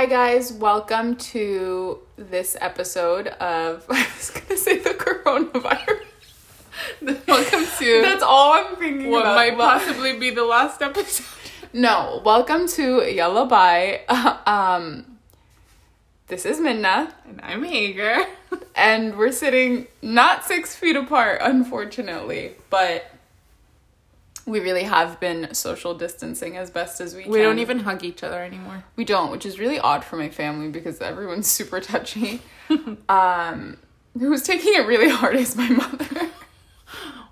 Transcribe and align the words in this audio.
Hi 0.00 0.06
guys, 0.06 0.50
welcome 0.50 1.14
to 1.16 1.98
this 2.16 2.56
episode 2.58 3.26
of 3.26 3.84
I 3.90 4.06
was 4.16 4.30
gonna 4.30 4.56
say 4.56 4.78
the 4.78 4.94
coronavirus. 4.94 6.00
Welcome 7.28 7.66
to 7.78 8.00
That's 8.00 8.22
all 8.22 8.54
I'm 8.54 8.76
thinking 8.76 9.10
what 9.10 9.20
about. 9.20 9.34
might 9.36 9.58
possibly 9.58 10.18
be 10.18 10.30
the 10.30 10.44
last 10.46 10.80
episode. 10.80 11.26
No, 11.74 12.22
welcome 12.24 12.66
to 12.68 13.02
Yalla 13.14 13.44
Bye. 13.44 14.00
um, 14.46 15.18
this 16.28 16.46
is 16.46 16.60
Minna, 16.60 17.14
And 17.28 17.38
I'm 17.42 17.62
Hager. 17.62 18.24
and 18.74 19.18
we're 19.18 19.32
sitting 19.32 19.86
not 20.00 20.46
six 20.46 20.74
feet 20.74 20.96
apart, 20.96 21.40
unfortunately, 21.42 22.52
but 22.70 23.04
we 24.46 24.60
really 24.60 24.84
have 24.84 25.20
been 25.20 25.54
social 25.54 25.94
distancing 25.94 26.56
as 26.56 26.70
best 26.70 27.00
as 27.00 27.14
we 27.14 27.22
can. 27.24 27.32
We 27.32 27.42
don't 27.42 27.58
even 27.58 27.80
hug 27.80 28.04
each 28.04 28.22
other 28.22 28.42
anymore. 28.42 28.84
We 28.96 29.04
don't, 29.04 29.30
which 29.30 29.46
is 29.46 29.58
really 29.58 29.78
odd 29.78 30.04
for 30.04 30.16
my 30.16 30.28
family 30.28 30.68
because 30.68 31.00
everyone's 31.00 31.46
super 31.50 31.80
touchy. 31.80 32.42
um, 33.08 33.76
who's 34.18 34.42
taking 34.42 34.74
it 34.74 34.86
really 34.86 35.08
hard 35.10 35.36
is 35.36 35.56
my 35.56 35.68
mother, 35.68 36.28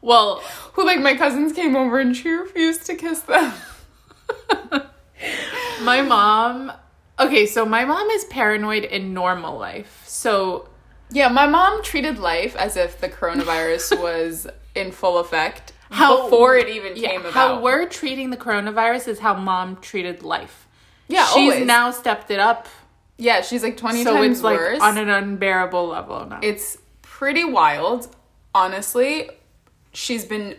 Well, 0.01 0.37
who 0.75 0.85
like 0.85 1.01
my 1.01 1.15
cousins 1.17 1.53
came 1.53 1.77
over 1.77 1.99
and 1.99 2.17
she 2.17 2.31
refused 2.31 2.87
to 2.87 2.95
kiss 2.95 3.21
them. 3.21 3.53
my 5.83 6.03
mom. 6.03 6.73
Okay, 7.21 7.47
so 7.47 7.65
my 7.65 7.85
mom 7.85 8.09
is 8.11 8.25
paranoid 8.27 8.85
in 8.85 9.13
normal 9.13 9.59
life. 9.59 10.03
So 10.07 10.69
Yeah, 11.11 11.29
my 11.29 11.47
mom 11.47 11.83
treated 11.83 12.19
life 12.19 12.55
as 12.57 12.77
if 12.77 13.01
the 13.01 13.09
coronavirus 13.09 14.01
was 14.01 14.47
in 14.75 14.93
full 14.93 15.19
effect 15.19 15.73
How- 15.91 16.25
before 16.25 16.57
it 16.57 16.69
even 16.69 16.97
yeah, 16.97 17.11
came 17.11 17.21
about. 17.23 17.33
how 17.33 17.61
we're 17.61 17.87
treating 17.89 18.31
the 18.31 18.37
coronavirus 18.37 19.09
is 19.09 19.19
how 19.21 19.35
mom 19.35 19.77
treated 19.77 20.23
life. 20.23 20.67
yeah, 21.09 21.25
She's 21.27 21.53
always. 21.55 21.67
now 21.67 21.91
stepped 21.91 22.31
it 22.31 22.39
up, 22.39 22.69
yeah, 23.17 23.41
she's 23.41 23.63
like 23.63 23.77
twenty 23.77 24.05
so 24.05 24.15
times 24.15 24.37
it's 24.39 24.43
like 24.43 24.59
worse. 24.59 24.81
on 24.81 24.99
an 24.99 25.09
unbearable 25.09 25.89
level 25.89 26.25
now. 26.27 26.39
it's 26.43 26.77
pretty 27.03 27.45
wild, 27.45 28.09
honestly. 28.55 29.31
She's 29.93 30.25
been 30.25 30.57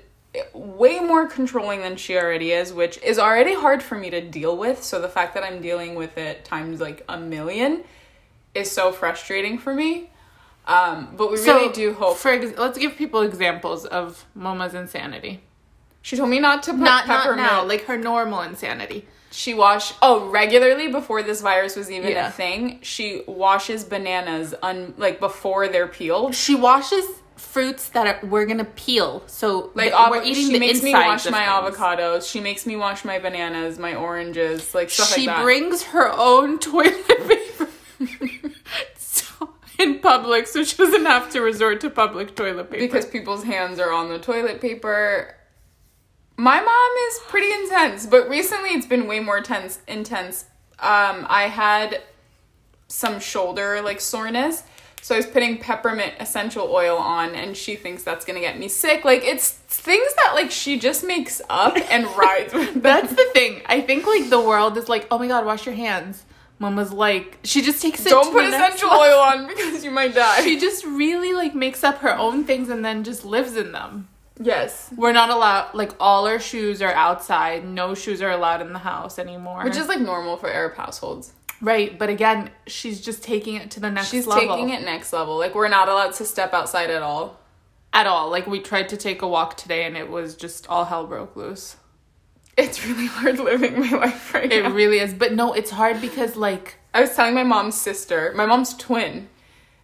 way 0.53 0.99
more 0.99 1.27
controlling 1.27 1.81
than 1.81 1.95
she 1.95 2.17
already 2.17 2.51
is, 2.51 2.73
which 2.73 2.97
is 3.03 3.17
already 3.17 3.53
hard 3.55 3.81
for 3.81 3.95
me 3.97 4.09
to 4.09 4.21
deal 4.21 4.57
with. 4.57 4.83
So 4.83 4.99
the 5.01 5.07
fact 5.09 5.33
that 5.35 5.43
I'm 5.43 5.61
dealing 5.61 5.95
with 5.95 6.17
it 6.17 6.43
times 6.45 6.81
like 6.81 7.03
a 7.07 7.17
million 7.17 7.83
is 8.53 8.69
so 8.71 8.91
frustrating 8.91 9.57
for 9.57 9.73
me. 9.73 10.09
Um, 10.69 11.09
but 11.17 11.31
we 11.31 11.37
really 11.41 11.73
do 11.73 11.93
hope. 11.93 12.17
For 12.17 12.29
ex- 12.29 12.57
let's 12.57 12.77
give 12.77 12.95
people 12.95 13.21
examples 13.21 13.85
of 13.85 14.25
Moma's 14.35 14.73
insanity. 14.75 15.41
she 16.01 16.15
told 16.15 16.29
me 16.29 16.39
not 16.39 16.63
to 16.63 16.71
put 16.71 16.79
Not 16.81 17.07
not 17.07 17.35
now, 17.35 17.63
like 17.65 17.85
her 17.85 17.97
normal 17.97 18.41
insanity. 18.41 19.07
She 19.31 19.53
wash 19.53 19.93
oh 20.01 20.27
regularly 20.29 20.87
before 20.87 21.21
this 21.23 21.41
virus 21.41 21.75
was 21.75 21.89
even 21.91 22.11
Yeah. 22.11 22.27
a 22.29 22.31
thing. 22.31 22.79
She 22.81 23.23
washes 23.27 23.83
bananas 23.83 24.53
un 24.63 24.93
like 24.97 25.19
before 25.19 25.67
they're 25.67 25.87
peeled. 25.87 26.33
She 26.35 26.55
washes 26.55 27.05
fruits 27.35 27.89
that 27.89 28.05
are, 28.07 28.19
we're 28.27 28.45
gonna 28.45 28.65
peel. 28.65 29.23
So 29.27 29.71
Like 29.75 29.93
avo- 29.93 30.09
we're 30.11 30.23
eating 30.23 30.47
she 30.47 30.53
the 30.53 30.59
makes 30.59 30.81
me 30.83 30.93
wash 30.93 31.25
my 31.29 31.45
things. 31.45 31.77
avocados. 31.77 32.29
She 32.31 32.39
makes 32.41 32.65
me 32.65 32.75
wash 32.75 33.05
my 33.05 33.17
bananas, 33.19 33.77
my 33.79 33.93
oranges, 33.95 34.73
like 34.75 34.89
stuff 34.89 35.13
She 35.13 35.25
like 35.27 35.35
that. 35.37 35.43
brings 35.43 35.83
her 35.83 36.11
own 36.11 36.59
toilet 36.59 37.07
paper 37.27 37.67
so, 38.97 38.98
in 39.79 39.99
public, 39.99 40.45
so 40.45 40.63
she 40.63 40.75
doesn't 40.77 41.05
have 41.05 41.31
to 41.31 41.41
resort 41.41 41.81
to 41.81 41.89
public 41.89 42.35
toilet 42.35 42.69
paper. 42.69 42.85
because 42.85 43.05
people's 43.05 43.43
hands 43.43 43.79
are 43.79 43.91
on 43.91 44.09
the 44.09 44.19
toilet 44.19 44.61
paper. 44.61 45.35
My 46.37 46.61
mom 46.61 46.91
is 47.09 47.19
pretty 47.27 47.51
intense, 47.51 48.05
but 48.05 48.29
recently 48.29 48.69
it's 48.69 48.85
been 48.85 49.07
way 49.07 49.19
more 49.19 49.41
tense 49.41 49.79
intense. 49.87 50.45
Um 50.79 51.25
I 51.29 51.43
had 51.47 52.01
some 52.87 53.19
shoulder 53.19 53.81
like 53.81 53.99
soreness. 54.01 54.63
So 55.01 55.15
I 55.15 55.17
was 55.17 55.27
putting 55.27 55.59
peppermint 55.59 56.13
essential 56.19 56.67
oil 56.71 56.97
on 56.97 57.33
and 57.33 57.55
she 57.55 57.75
thinks 57.75 58.03
that's 58.03 58.25
to 58.25 58.33
get 58.41 58.59
me 58.59 58.67
sick. 58.67 59.05
Like 59.05 59.23
it's 59.23 59.51
things 59.51 60.13
that 60.15 60.33
like 60.35 60.51
she 60.51 60.77
just 60.77 61.05
makes 61.05 61.41
up 61.49 61.77
and 61.89 62.05
rides 62.17 62.53
that's 62.75 63.11
the 63.11 63.29
thing. 63.33 63.61
I 63.65 63.81
think 63.81 64.05
like 64.05 64.29
the 64.29 64.41
world 64.41 64.77
is 64.77 64.89
like, 64.89 65.07
oh 65.09 65.17
my 65.17 65.27
god, 65.27 65.45
wash 65.45 65.65
your 65.65 65.75
hands. 65.75 66.25
Mama's 66.59 66.91
like, 66.91 67.39
she 67.43 67.61
just 67.61 67.81
takes 67.81 68.05
it. 68.05 68.09
Don't 68.09 68.31
put 68.33 68.43
essential 68.45 68.89
level. 68.89 69.03
oil 69.05 69.19
on 69.19 69.47
because 69.47 69.83
you 69.83 69.91
might 69.91 70.13
die. 70.13 70.41
She 70.43 70.59
just 70.59 70.83
really 70.85 71.33
like 71.33 71.55
makes 71.55 71.83
up 71.83 71.99
her 71.99 72.13
own 72.15 72.43
things 72.43 72.69
and 72.69 72.83
then 72.83 73.03
just 73.03 73.23
lives 73.25 73.55
in 73.55 73.71
them. 73.71 74.09
yes. 74.41 74.89
We're 74.95 75.13
not 75.13 75.29
allowed 75.29 75.73
like 75.73 75.91
all 75.99 76.27
our 76.27 76.39
shoes 76.39 76.81
are 76.81 76.93
outside. 76.93 77.65
No 77.65 77.95
shoes 77.95 78.21
are 78.21 78.31
allowed 78.31 78.61
in 78.61 78.73
the 78.73 78.79
house 78.79 79.17
anymore. 79.19 79.63
Which 79.63 79.77
is 79.77 79.87
like 79.87 79.99
normal 80.01 80.35
for 80.37 80.49
Arab 80.51 80.75
households. 80.75 81.31
right, 81.61 81.97
but 81.97 82.09
again, 82.09 82.49
she's 82.67 82.99
just 83.01 83.23
taking 83.23 83.55
it 83.55 83.71
to 83.71 83.79
the 83.79 83.89
next 83.89 84.09
She's 84.09 84.27
level. 84.27 84.55
taking 84.55 84.69
it 84.69 84.81
next 84.83 85.11
level. 85.13 85.37
Like 85.37 85.55
we're 85.55 85.67
not 85.69 85.87
allowed 85.89 86.13
to 86.15 86.25
step 86.25 86.53
outside 86.53 86.89
at 86.89 87.01
all. 87.01 87.39
at 87.93 88.05
all. 88.05 88.29
Like 88.29 88.47
we 88.47 88.59
tried 88.59 88.89
to 88.89 88.97
take 88.97 89.21
a 89.21 89.27
walk 89.27 89.55
today 89.57 89.85
and 89.85 89.95
it 89.97 90.09
was 90.09 90.35
just 90.35 90.67
all 90.67 90.85
hell 90.85 91.05
broke 91.07 91.35
loose. 91.37 91.77
It's 92.59 92.85
really 92.85 93.05
hard 93.07 93.39
living 93.39 93.79
my 93.79 93.89
life 93.91 94.33
right 94.33 94.51
It 94.51 94.63
now. 94.63 94.71
really 94.71 94.99
is. 94.99 95.13
But 95.13 95.33
no, 95.33 95.53
it's 95.53 95.71
hard 95.71 96.01
because 96.01 96.35
like 96.35 96.75
I 96.93 97.01
was 97.01 97.15
telling 97.15 97.33
my 97.33 97.43
mom's 97.43 97.79
sister, 97.79 98.33
my 98.35 98.45
mom's 98.45 98.73
twin, 98.75 99.29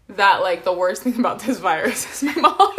that 0.09 0.41
like 0.41 0.63
the 0.63 0.74
worst 0.74 1.03
thing 1.03 1.18
about 1.19 1.40
this 1.40 1.59
virus 1.59 2.22
is 2.24 2.36
my 2.36 2.41
mom. 2.41 2.75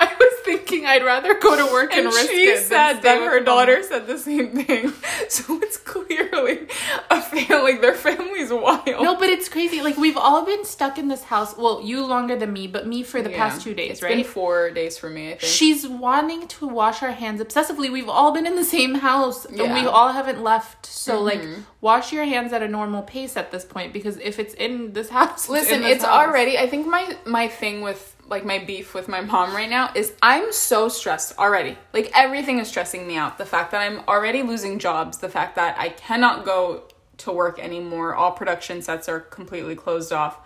Thinking 0.50 0.86
I'd 0.86 1.04
rather 1.04 1.34
go 1.34 1.56
to 1.56 1.72
work 1.72 1.90
and, 1.92 2.06
and 2.06 2.14
risk 2.14 2.30
she 2.30 2.44
it. 2.48 2.54
than 2.56 2.64
said 2.64 3.02
that 3.02 3.18
her 3.22 3.36
mom. 3.36 3.44
daughter 3.44 3.82
said 3.82 4.06
the 4.06 4.18
same 4.18 4.64
thing. 4.64 4.92
So 5.28 5.60
it's 5.62 5.76
clearly 5.76 6.66
a 7.08 7.20
family. 7.22 7.76
Their 7.78 7.94
family's 7.94 8.50
wild. 8.50 8.84
No, 8.86 9.16
but 9.16 9.28
it's 9.28 9.48
crazy. 9.48 9.80
Like 9.80 9.96
we've 9.96 10.16
all 10.16 10.44
been 10.44 10.64
stuck 10.64 10.98
in 10.98 11.06
this 11.08 11.22
house. 11.24 11.56
Well, 11.56 11.82
you 11.84 12.04
longer 12.04 12.34
than 12.36 12.52
me, 12.52 12.66
but 12.66 12.86
me 12.86 13.04
for 13.04 13.22
the 13.22 13.30
Yeah. 13.30 13.36
past 13.36 13.62
two 13.62 13.74
days, 13.74 13.92
It's 13.92 14.02
right? 14.02 14.16
been 14.16 14.24
four 14.24 14.70
days 14.70 14.98
for 14.98 15.08
me. 15.08 15.28
I 15.32 15.36
think. 15.36 15.42
She's 15.42 15.86
wanting 15.86 16.48
to 16.48 16.66
wash 16.66 17.02
our 17.04 17.12
hands 17.12 17.40
obsessively. 17.40 17.92
We've 17.92 18.08
all 18.08 18.32
been 18.32 18.46
in 18.46 18.56
the 18.56 18.64
same 18.64 18.96
house 18.96 19.44
and 19.44 19.58
we 19.58 19.86
all 19.86 20.12
haven't 20.12 20.42
left. 20.42 20.86
So 20.86 21.20
like 21.22 21.40
Mhm. 21.42 21.62
wash 21.80 22.12
your 22.12 22.24
hands 22.24 22.52
at 22.52 22.62
a 22.62 22.68
normal 22.68 23.02
pace 23.02 23.36
at 23.36 23.52
this 23.52 23.64
point 23.64 23.92
because 23.92 24.16
if 24.18 24.38
it's 24.40 24.54
in 24.54 24.92
this 24.94 25.10
house, 25.10 25.48
Listen, 25.48 25.76
in 25.76 25.82
this 25.82 25.96
it's 25.96 26.04
house. 26.04 26.26
already. 26.26 26.58
I 26.58 26.66
think 26.68 26.86
my 26.88 27.16
my 27.24 27.46
thing 27.46 27.82
with 27.82 28.16
like 28.30 28.44
my 28.44 28.60
beef 28.60 28.94
with 28.94 29.08
my 29.08 29.20
mom 29.20 29.54
right 29.54 29.68
now 29.68 29.90
is 29.94 30.14
I'm 30.22 30.52
so 30.52 30.88
stressed 30.88 31.36
already. 31.36 31.76
Like 31.92 32.10
everything 32.14 32.60
is 32.60 32.68
stressing 32.68 33.06
me 33.06 33.16
out. 33.16 33.36
The 33.36 33.44
fact 33.44 33.72
that 33.72 33.82
I'm 33.82 34.00
already 34.08 34.42
losing 34.42 34.78
jobs, 34.78 35.18
the 35.18 35.28
fact 35.28 35.56
that 35.56 35.76
I 35.78 35.88
cannot 35.90 36.44
go 36.44 36.84
to 37.18 37.32
work 37.32 37.58
anymore. 37.58 38.14
All 38.14 38.30
production 38.30 38.82
sets 38.82 39.08
are 39.08 39.20
completely 39.20 39.74
closed 39.74 40.12
off. 40.12 40.38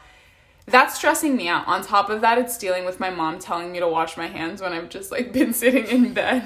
That's 0.66 0.96
stressing 0.96 1.36
me 1.36 1.46
out. 1.46 1.68
On 1.68 1.82
top 1.82 2.08
of 2.08 2.22
that, 2.22 2.38
it's 2.38 2.56
dealing 2.56 2.86
with 2.86 2.98
my 2.98 3.10
mom 3.10 3.38
telling 3.38 3.70
me 3.70 3.80
to 3.80 3.86
wash 3.86 4.16
my 4.16 4.28
hands 4.28 4.62
when 4.62 4.72
I've 4.72 4.88
just 4.88 5.12
like 5.12 5.32
been 5.34 5.52
sitting 5.52 5.86
in 5.86 6.14
bed. 6.14 6.42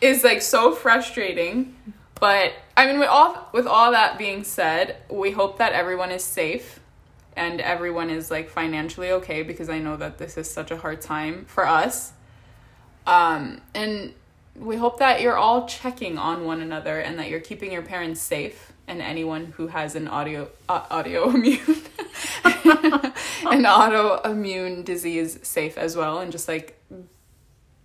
is 0.00 0.24
like 0.24 0.40
so 0.40 0.74
frustrating. 0.74 1.76
But 2.18 2.54
I 2.74 2.86
mean 2.86 2.98
with 2.98 3.08
all 3.08 3.50
with 3.52 3.66
all 3.66 3.92
that 3.92 4.18
being 4.18 4.44
said, 4.44 4.96
we 5.10 5.30
hope 5.30 5.58
that 5.58 5.72
everyone 5.72 6.10
is 6.10 6.24
safe 6.24 6.77
and 7.38 7.60
everyone 7.60 8.10
is 8.10 8.30
like 8.30 8.50
financially 8.50 9.12
okay 9.12 9.42
because 9.42 9.68
I 9.68 9.78
know 9.78 9.96
that 9.96 10.18
this 10.18 10.36
is 10.36 10.50
such 10.50 10.70
a 10.70 10.76
hard 10.76 11.00
time 11.00 11.44
for 11.46 11.66
us. 11.66 12.12
Um, 13.06 13.62
and 13.74 14.12
we 14.54 14.76
hope 14.76 14.98
that 14.98 15.20
you're 15.20 15.36
all 15.36 15.66
checking 15.66 16.18
on 16.18 16.44
one 16.44 16.60
another 16.60 16.98
and 16.98 17.18
that 17.18 17.30
you're 17.30 17.40
keeping 17.40 17.72
your 17.72 17.82
parents 17.82 18.20
safe 18.20 18.72
and 18.86 19.00
anyone 19.00 19.46
who 19.56 19.68
has 19.68 19.94
an 19.94 20.08
audio 20.08 20.50
uh, 20.68 20.82
autoimmune 20.86 21.86
an 22.44 23.64
autoimmune 23.64 24.84
disease 24.84 25.38
safe 25.42 25.78
as 25.78 25.96
well 25.96 26.18
and 26.18 26.32
just 26.32 26.48
like 26.48 26.78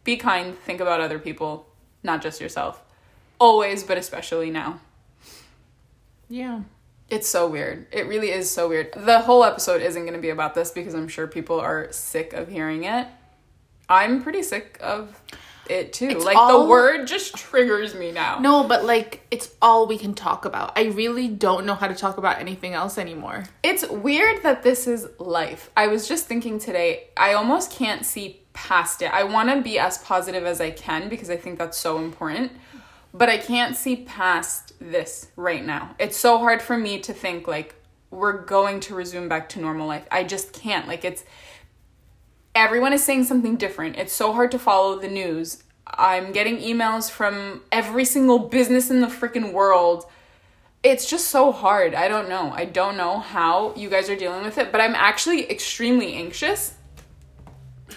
be 0.04 0.18
kind, 0.18 0.58
think 0.60 0.82
about 0.82 1.00
other 1.00 1.20
people, 1.20 1.68
not 2.02 2.22
just 2.22 2.42
yourself. 2.42 2.84
Always, 3.40 3.84
but 3.84 3.98
especially 3.98 4.50
now. 4.50 4.82
Yeah. 6.28 6.62
It's 7.10 7.30
so 7.30 7.48
weird. 7.48 7.88
It 7.92 8.08
really 8.08 8.32
is 8.32 8.50
so 8.50 8.70
weird. 8.70 8.94
The 8.96 9.20
whole 9.20 9.44
episode 9.44 9.82
isn't 9.82 10.02
going 10.02 10.16
to 10.16 10.22
be 10.22 10.30
about 10.30 10.56
this 10.56 10.72
because 10.72 10.94
I'm 10.96 11.08
sure 11.08 11.28
people 11.28 11.60
are 11.60 11.92
sick 11.92 12.34
of 12.34 12.48
hearing 12.48 12.86
it. 12.86 13.08
I'm 13.90 14.24
pretty 14.24 14.44
sick 14.44 14.78
of 14.82 15.22
it 15.70 15.94
too. 15.94 16.10
It's 16.10 16.26
like 16.26 16.36
the 16.36 16.66
word 16.66 17.06
just 17.06 17.36
triggers 17.36 17.96
me 17.96 18.12
now. 18.12 18.40
No, 18.40 18.64
but 18.64 18.84
like 18.84 19.26
it's 19.32 19.54
all 19.62 19.88
we 19.88 19.98
can 19.98 20.14
talk 20.14 20.46
about. 20.46 20.78
I 20.78 20.86
really 20.86 21.28
don't 21.28 21.66
know 21.66 21.76
how 21.76 21.88
to 21.88 21.96
talk 21.96 22.18
about 22.18 22.40
anything 22.40 22.74
else 22.74 22.98
anymore. 22.98 23.44
It's 23.62 23.88
weird 23.88 24.44
that 24.44 24.64
this 24.64 24.88
is 24.88 25.08
life. 25.20 25.70
I 25.78 25.88
was 25.88 26.08
just 26.08 26.26
thinking 26.26 26.60
today, 26.60 27.08
I 27.16 27.34
almost 27.34 27.72
can't 27.72 28.06
see 28.06 28.42
past 28.54 29.02
it. 29.02 29.14
I 29.14 29.24
want 29.24 29.50
to 29.50 29.62
be 29.62 29.80
as 29.80 29.98
positive 30.00 30.46
as 30.46 30.62
I 30.62 30.72
can 30.72 31.10
because 31.10 31.30
I 31.30 31.38
think 31.38 31.58
that's 31.58 31.78
so 31.78 31.98
important. 31.98 32.52
But 33.14 33.30
I 33.30 33.38
can't 33.38 33.76
see 33.76 33.98
past 33.98 34.74
this 34.80 35.28
right 35.36 35.64
now. 35.64 35.96
It's 36.00 36.18
so 36.18 36.40
hard 36.40 36.62
for 36.62 36.78
me 36.78 37.00
to 37.02 37.14
think 37.14 37.48
like 37.48 37.76
we're 38.10 38.44
going 38.44 38.80
to 38.82 38.96
resume 38.96 39.30
back 39.30 39.50
to 39.50 39.60
normal 39.60 39.88
life. 39.88 40.08
I 40.12 40.24
just 40.24 40.54
can't. 40.54 40.88
Like 40.88 41.06
it's 41.06 41.24
everyone 42.56 42.94
is 42.94 43.04
saying 43.04 43.26
something 43.26 43.56
different. 43.56 43.98
It's 43.98 44.14
so 44.14 44.34
hard 44.34 44.52
to 44.52 44.60
follow 44.60 45.00
the 45.00 45.08
news. 45.08 45.64
I'm 45.86 46.32
getting 46.32 46.58
emails 46.58 47.12
from 47.12 47.62
every 47.72 48.06
single 48.06 48.40
business 48.40 48.90
in 48.90 49.02
the 49.02 49.08
freaking 49.08 49.54
world 49.54 50.06
it's 50.84 51.10
just 51.10 51.30
so 51.30 51.54
hard. 51.54 51.96
I 51.96 52.10
don't 52.10 52.28
know. 52.28 52.52
I 52.54 52.66
don't 52.66 52.98
know 52.98 53.20
how 53.20 53.74
you 53.76 53.90
guys 53.90 54.10
are 54.10 54.18
dealing 54.18 54.44
with 54.44 54.58
it, 54.58 54.72
but 54.72 54.82
I'm 54.82 54.96
actually 54.96 55.50
extremely 55.50 56.14
anxious. 56.16 56.76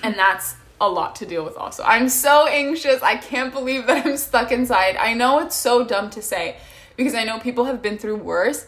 And 0.04 0.14
that's 0.14 0.54
a 0.80 0.88
lot 0.88 1.16
to 1.16 1.26
deal 1.26 1.44
with 1.44 1.56
also. 1.56 1.82
I'm 1.84 2.08
so 2.08 2.46
anxious. 2.46 3.02
I 3.02 3.16
can't 3.16 3.52
believe 3.52 3.86
that 3.86 4.06
I'm 4.06 4.16
stuck 4.16 4.52
inside. 4.52 4.96
I 4.96 5.14
know 5.14 5.40
it's 5.40 5.56
so 5.56 5.84
dumb 5.84 6.10
to 6.10 6.22
say 6.22 6.56
because 6.96 7.14
I 7.14 7.24
know 7.24 7.38
people 7.38 7.64
have 7.64 7.82
been 7.82 7.98
through 7.98 8.16
worse. 8.16 8.66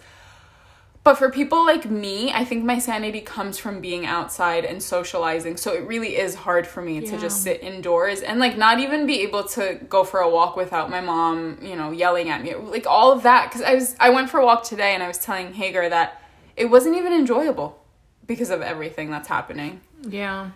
But 1.04 1.14
for 1.14 1.30
people 1.30 1.64
like 1.64 1.88
me, 1.90 2.32
I 2.32 2.44
think 2.44 2.64
my 2.64 2.78
sanity 2.78 3.22
comes 3.22 3.56
from 3.56 3.80
being 3.80 4.04
outside 4.04 4.66
and 4.66 4.82
socializing. 4.82 5.56
So 5.56 5.72
it 5.72 5.86
really 5.86 6.16
is 6.16 6.34
hard 6.34 6.66
for 6.66 6.82
me 6.82 7.00
to 7.00 7.18
just 7.18 7.42
sit 7.42 7.62
indoors 7.62 8.20
and 8.20 8.38
like 8.38 8.58
not 8.58 8.78
even 8.78 9.06
be 9.06 9.22
able 9.22 9.44
to 9.44 9.80
go 9.88 10.04
for 10.04 10.20
a 10.20 10.28
walk 10.28 10.54
without 10.54 10.90
my 10.90 11.00
mom, 11.00 11.58
you 11.62 11.76
know, 11.76 11.92
yelling 11.92 12.28
at 12.28 12.42
me. 12.42 12.54
Like 12.54 12.86
all 12.86 13.10
of 13.10 13.22
that 13.22 13.50
cuz 13.50 13.62
I 13.62 13.74
was 13.74 13.96
I 13.98 14.10
went 14.10 14.28
for 14.28 14.38
a 14.38 14.44
walk 14.44 14.64
today 14.64 14.92
and 14.92 15.02
I 15.02 15.08
was 15.08 15.16
telling 15.16 15.54
Hager 15.54 15.88
that 15.88 16.20
it 16.58 16.66
wasn't 16.66 16.96
even 16.96 17.14
enjoyable 17.14 17.82
because 18.26 18.50
of 18.50 18.60
everything 18.60 19.10
that's 19.10 19.28
happening. 19.28 19.80
Yeah. 20.02 20.50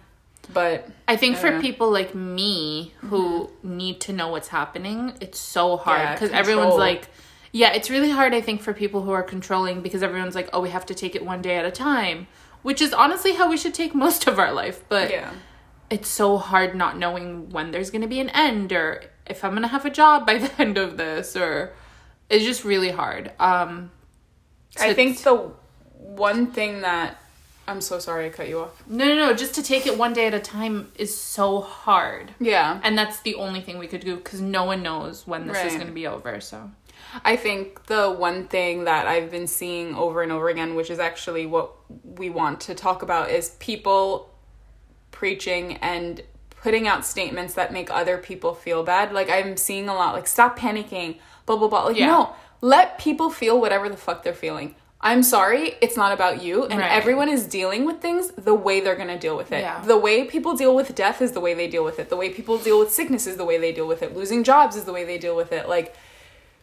But 0.53 0.89
I 1.06 1.17
think 1.17 1.37
I 1.37 1.41
for 1.41 1.50
know. 1.53 1.61
people 1.61 1.91
like 1.91 2.15
me 2.15 2.93
who 2.99 3.50
need 3.62 4.00
to 4.03 4.12
know 4.12 4.29
what's 4.29 4.49
happening, 4.49 5.15
it's 5.21 5.39
so 5.39 5.77
hard 5.77 6.00
Yeah, 6.00 6.15
because 6.15 6.31
everyone's 6.31 6.75
like, 6.75 7.09
yeah, 7.53 7.73
it's 7.73 7.91
really 7.91 8.11
hard. 8.11 8.35
I 8.35 8.41
think 8.41 8.61
for 8.61 8.73
people 8.73 9.03
who 9.03 9.12
are 9.12 9.23
controlling 9.23 9.83
because 9.83 10.03
everyone's 10.03 10.35
like, 10.35 10.49
oh, 10.53 10.61
we 10.61 10.71
have 10.71 10.87
to 10.87 10.94
take 10.94 11.15
it 11.15 11.25
one 11.25 11.43
day 11.43 11.56
at 11.56 11.65
a 11.65 11.71
time, 11.71 12.27
which 12.62 12.83
is 12.83 12.93
honestly 12.93 13.35
how 13.35 13.49
we 13.49 13.56
should 13.56 13.75
take 13.75 13.94
most 14.06 14.27
of 14.27 14.39
our 14.39 14.53
life. 14.53 14.83
But 14.89 15.11
yeah. 15.11 15.33
it's 15.91 16.09
so 16.09 16.39
hard 16.39 16.75
not 16.75 16.99
knowing 16.99 17.50
when 17.50 17.71
there's 17.71 17.91
going 17.91 18.03
to 18.03 18.09
be 18.09 18.21
an 18.21 18.31
end 18.31 18.73
or 18.73 19.05
if 19.27 19.44
I'm 19.44 19.53
going 19.53 19.62
to 19.62 19.69
have 19.69 19.85
a 19.85 19.91
job 19.91 20.27
by 20.27 20.39
the 20.39 20.50
end 20.61 20.77
of 20.77 20.97
this 20.97 21.37
or 21.37 21.73
it's 22.29 22.44
just 22.44 22.65
really 22.65 22.91
hard. 22.91 23.33
Um 23.39 23.91
I 24.81 24.89
to- 24.89 24.94
think 24.94 25.23
the 25.23 25.53
one 25.94 26.50
thing 26.50 26.81
that 26.81 27.22
I'm 27.69 27.81
so 27.81 27.99
sorry 27.99 28.26
I 28.26 28.31
cut 28.31 28.49
you 28.49 28.61
off. 28.61 28.82
no, 28.88 29.06
no, 29.06 29.14
no, 29.14 29.35
just 29.35 29.55
to 29.55 29.62
take 29.62 29.87
it 29.87 29.97
one 29.97 30.12
day 30.12 30.26
at 30.26 30.35
a 30.35 30.41
time 30.41 30.91
is 30.97 31.17
so 31.17 31.61
hard. 31.61 32.35
Yeah. 32.41 32.81
And 32.82 32.99
that's 32.99 33.20
the 33.20 33.37
only 33.37 33.61
thing 33.61 33.79
we 33.79 33.87
could 33.87 34.00
do 34.00 34.17
because 34.17 34.41
no 34.41 34.64
one 34.64 34.82
knows 34.82 35.26
when 35.26 35.47
this 35.47 35.64
is 35.64 35.75
going 35.75 35.87
to 35.87 35.93
be 35.93 36.06
over. 36.06 36.41
So 36.41 36.70
I 37.25 37.37
think 37.37 37.87
the 37.87 38.11
one 38.11 38.49
thing 38.49 38.85
that 38.85 39.06
I've 39.06 39.31
been 39.31 39.47
seeing 39.47 39.94
over 39.94 40.23
and 40.23 40.32
over 40.32 40.49
again, 40.49 40.75
which 40.75 40.91
is 40.91 40.99
actually 40.99 41.47
what 41.47 41.70
we 42.05 42.31
want 42.31 42.61
to 42.62 42.75
talk 42.75 43.03
about, 43.03 43.31
is 43.31 43.50
people 43.61 44.31
preaching 45.12 45.75
and 45.76 46.23
putting 46.62 46.87
out 46.88 47.05
statements 47.05 47.55
that 47.55 47.73
make 47.73 47.91
other 47.91 48.19
people 48.19 48.55
feel 48.55 48.82
bad. 48.82 49.12
Like 49.12 49.31
I'm 49.31 49.56
seeing 49.56 49.88
a 49.88 49.94
lot, 49.94 50.15
like 50.15 50.26
stop 50.26 50.58
panicking, 50.58 51.19
blah 51.47 51.56
blah 51.56 51.69
blah. 51.69 51.85
Like 51.85 51.97
Yeah. 51.97 52.06
no, 52.06 52.35
let 52.61 52.99
people 52.99 53.31
feel 53.31 53.61
whatever 53.61 53.88
the 53.88 53.97
fuck 53.97 54.23
they're 54.23 54.32
feeling. 54.35 54.75
I'm 55.05 55.23
sorry, 55.25 55.75
it's 55.81 55.97
not 55.97 56.13
about 56.13 56.43
you, 56.43 56.65
and 56.65 56.79
Right. 56.79 56.93
everyone 56.93 57.29
is 57.29 57.47
dealing 57.47 57.85
with 57.85 58.01
things 58.01 58.29
the 58.39 58.55
way 58.55 58.79
they're 58.81 58.95
gonna 58.95 59.19
deal 59.19 59.37
with 59.37 59.51
it. 59.51 59.61
Yeah. 59.61 59.83
The 59.85 59.97
way 59.99 60.25
people 60.25 60.55
deal 60.55 60.75
with 60.77 60.95
death 60.95 61.21
is 61.21 61.33
the 61.33 61.41
way 61.41 61.55
they 61.55 61.67
deal 61.67 61.83
with 61.85 61.99
it. 61.99 62.09
The 62.09 62.17
way 62.17 62.31
people 62.31 62.57
deal 62.57 62.79
with 62.79 62.93
sickness 62.93 63.27
is 63.27 63.37
the 63.37 63.45
way 63.45 63.59
they 63.59 63.73
deal 63.73 63.89
with 63.89 64.03
it. 64.03 64.17
Losing 64.17 64.45
jobs 64.45 64.77
is 64.77 64.85
the 64.85 64.93
way 64.93 65.03
they 65.05 65.19
deal 65.19 65.35
with 65.35 65.51
it. 65.53 65.69
Like 65.69 65.95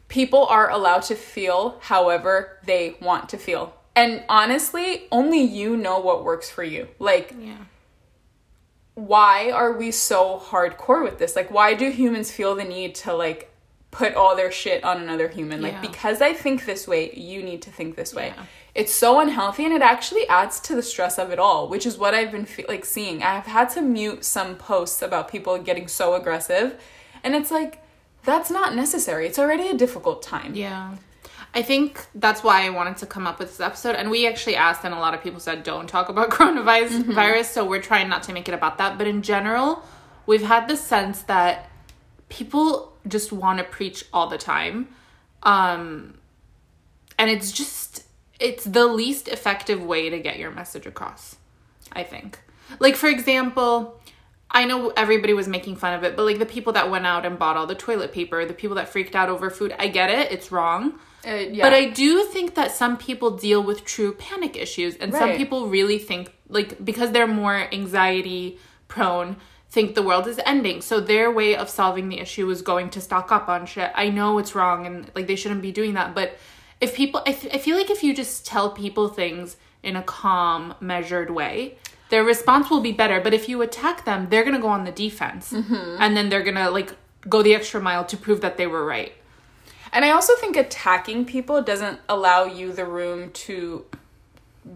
people 0.08 0.46
are 0.46 0.70
allowed 0.72 1.02
to 1.04 1.16
feel 1.16 1.80
however 1.82 2.58
they 2.66 2.96
want 3.02 3.28
to 3.30 3.38
feel. 3.38 3.74
And 3.96 4.24
honestly, 4.30 5.04
only 5.12 5.42
you 5.42 5.76
know 5.76 6.00
what 6.00 6.24
works 6.24 6.50
for 6.50 6.64
you. 6.64 6.88
Like, 6.98 7.36
yeah. 7.38 7.56
why 8.96 9.52
are 9.52 9.74
we 9.74 9.92
so 9.92 10.40
hardcore 10.40 11.04
with 11.04 11.20
this? 11.20 11.36
Like, 11.36 11.52
why 11.52 11.74
do 11.74 11.90
humans 11.90 12.32
feel 12.32 12.56
the 12.56 12.64
need 12.64 12.96
to, 12.96 13.14
like, 13.14 13.49
put 13.92 14.14
all 14.14 14.36
their 14.36 14.52
shit 14.52 14.84
on 14.84 15.02
another 15.02 15.28
human? 15.28 15.62
Like, 15.62 15.74
Yeah. 15.74 15.82
because 15.82 16.22
I 16.22 16.34
think 16.34 16.66
this 16.66 16.88
way, 16.88 17.12
you 17.14 17.42
need 17.42 17.62
to 17.64 17.72
think 17.72 17.96
this 17.96 18.14
way. 18.14 18.34
Yeah. 18.36 18.44
It's 18.76 18.94
so 18.94 19.20
unhealthy 19.20 19.66
and 19.66 19.74
it 19.74 19.82
actually 19.82 20.28
adds 20.28 20.60
to 20.62 20.76
the 20.76 20.84
stress 20.84 21.18
of 21.18 21.32
it 21.32 21.40
all, 21.40 21.68
which 21.68 21.86
is 21.86 21.98
what 21.98 22.14
I've 22.14 22.32
been 22.32 22.46
fe- 22.46 22.66
like 22.68 22.86
seeing. 22.86 23.24
I've 23.24 23.48
had 23.48 23.70
to 23.72 23.82
mute 23.82 24.24
some 24.24 24.56
posts 24.56 25.02
about 25.02 25.28
people 25.28 25.58
getting 25.58 25.88
so 25.88 26.14
aggressive, 26.14 26.80
and 27.24 27.36
it's 27.36 27.50
like 27.52 27.82
that's 28.24 28.52
not 28.52 28.76
necessary. 28.76 29.26
It's 29.26 29.40
already 29.40 29.70
a 29.70 29.74
difficult 29.74 30.22
time. 30.22 30.54
Yeah. 30.54 30.96
I 31.56 31.64
think 31.64 32.06
that's 32.14 32.44
why 32.44 32.64
I 32.64 32.70
wanted 32.70 32.98
to 32.98 33.08
come 33.08 33.26
up 33.26 33.40
with 33.40 33.48
this 33.50 33.60
episode. 33.60 33.96
And 33.96 34.12
we 34.12 34.28
actually 34.28 34.56
asked, 34.56 34.84
and 34.86 34.94
a 34.94 35.00
lot 35.00 35.16
of 35.16 35.24
people 35.24 35.40
said, 35.40 35.64
don't 35.64 35.88
talk 35.88 36.10
about 36.10 36.30
coronavirus. 36.38 36.90
Mm-hmm. 36.90 37.14
Virus, 37.14 37.50
so 37.50 37.66
we're 37.66 37.82
trying 37.82 38.08
not 38.08 38.22
to 38.24 38.34
make 38.34 38.48
it 38.48 38.54
about 38.54 38.78
that. 38.78 39.00
But 39.00 39.08
in 39.08 39.24
general, 39.24 39.84
we've 40.28 40.44
had 40.44 40.68
the 40.68 40.78
sense 40.78 41.24
that 41.24 41.72
people 42.28 42.89
just 43.08 43.32
want 43.32 43.60
to 43.60 43.64
preach 43.64 44.06
all 44.14 44.28
the 44.28 44.38
time. 44.38 44.90
Um, 45.44 46.16
and 47.18 47.30
it's 47.30 47.52
just, 47.52 48.04
it's 48.40 48.64
the 48.64 48.88
least 48.88 49.28
effective 49.28 49.84
way 49.84 50.10
to 50.10 50.20
get 50.20 50.38
your 50.40 50.52
message 50.52 50.86
across, 50.86 51.38
I 51.92 52.04
think. 52.04 52.40
Like, 52.80 52.96
for 52.96 53.08
example, 53.08 54.00
I 54.52 54.66
know 54.66 54.90
everybody 54.96 55.34
was 55.34 55.48
making 55.48 55.76
fun 55.76 55.94
of 55.94 56.04
it, 56.04 56.16
but 56.16 56.26
like 56.26 56.40
the 56.40 56.46
people 56.46 56.74
that 56.74 56.90
went 56.90 57.06
out 57.06 57.26
and 57.26 57.38
bought 57.38 57.58
all 57.58 57.68
the 57.68 57.76
toilet 57.76 58.12
paper, 58.12 58.46
the 58.46 58.54
people 58.54 58.76
that 58.76 58.90
freaked 58.90 59.16
out 59.16 59.30
over 59.30 59.50
food, 59.50 59.74
I 59.78 59.88
get 59.88 60.10
it, 60.10 60.32
it's 60.32 60.52
wrong. 60.52 61.00
Uh, 61.28 61.32
yeah. 61.32 61.66
But 61.66 61.74
I 61.74 61.90
do 61.90 62.24
think 62.26 62.56
that 62.56 62.72
some 62.72 62.98
people 62.98 63.32
deal 63.32 63.62
with 63.62 63.84
true 63.84 64.14
panic 64.14 64.56
issues, 64.56 64.96
and 64.96 65.14
some 65.14 65.36
people 65.36 65.68
really 65.68 66.00
think, 66.00 66.32
like, 66.48 66.84
because 66.84 67.12
they're 67.12 67.28
more 67.28 67.68
anxiety 67.74 68.58
prone, 68.88 69.36
think 69.70 69.94
the 69.94 70.02
world 70.02 70.28
is 70.28 70.40
ending. 70.46 70.82
So 70.82 71.00
their 71.00 71.32
way 71.32 71.56
of 71.56 71.70
solving 71.70 72.10
the 72.10 72.20
issue 72.20 72.50
is 72.50 72.62
going 72.62 72.90
to 72.92 73.02
stock 73.02 73.32
up 73.32 73.48
on 73.48 73.66
shit. 73.66 73.92
I 73.94 74.10
know 74.10 74.40
it's 74.40 74.56
wrong 74.56 74.86
and, 74.86 75.12
like, 75.16 75.28
they 75.28 75.36
shouldn't 75.36 75.62
be 75.62 75.72
doing 75.72 75.94
that. 75.94 76.16
But 76.16 76.38
if 76.82 76.96
people, 76.96 77.22
I, 77.28 77.32
f- 77.32 77.54
I 77.54 77.58
feel 77.60 77.78
like 77.78 77.90
if 77.90 78.04
you 78.04 78.16
just 78.16 78.46
tell 78.46 78.72
people 78.72 79.10
things 79.10 79.58
in 79.84 79.96
a 79.96 80.02
calm, 80.02 80.74
measured 80.80 81.30
way, 81.30 81.78
their 82.10 82.24
response 82.24 82.70
will 82.70 82.82
be 82.82 82.92
better. 82.92 83.22
But 83.22 83.34
if 83.34 83.48
you 83.48 83.62
attack 83.62 84.06
them, 84.06 84.28
they're 84.30 84.44
going 84.44 84.56
to 84.56 84.62
go 84.62 84.70
on 84.70 84.86
the 84.86 84.92
defense. 84.92 85.54
Mm-hmm. 85.54 85.98
And 86.00 86.18
then 86.18 86.30
they're 86.30 86.44
going 86.44 86.56
to, 86.56 86.70
like, 86.72 86.96
go 87.28 87.44
the 87.44 87.54
extra 87.54 87.80
mile 87.80 88.06
to 88.06 88.18
prove 88.18 88.42
that 88.42 88.58
they 88.58 88.66
were 88.66 88.84
right. 88.84 89.14
And 89.94 90.04
I 90.06 90.12
also 90.12 90.36
think 90.36 90.56
attacking 90.56 91.26
people 91.26 91.62
doesn't 91.62 92.00
allow 92.08 92.46
you 92.46 92.74
the 92.74 92.86
room 92.86 93.32
to 93.32 93.86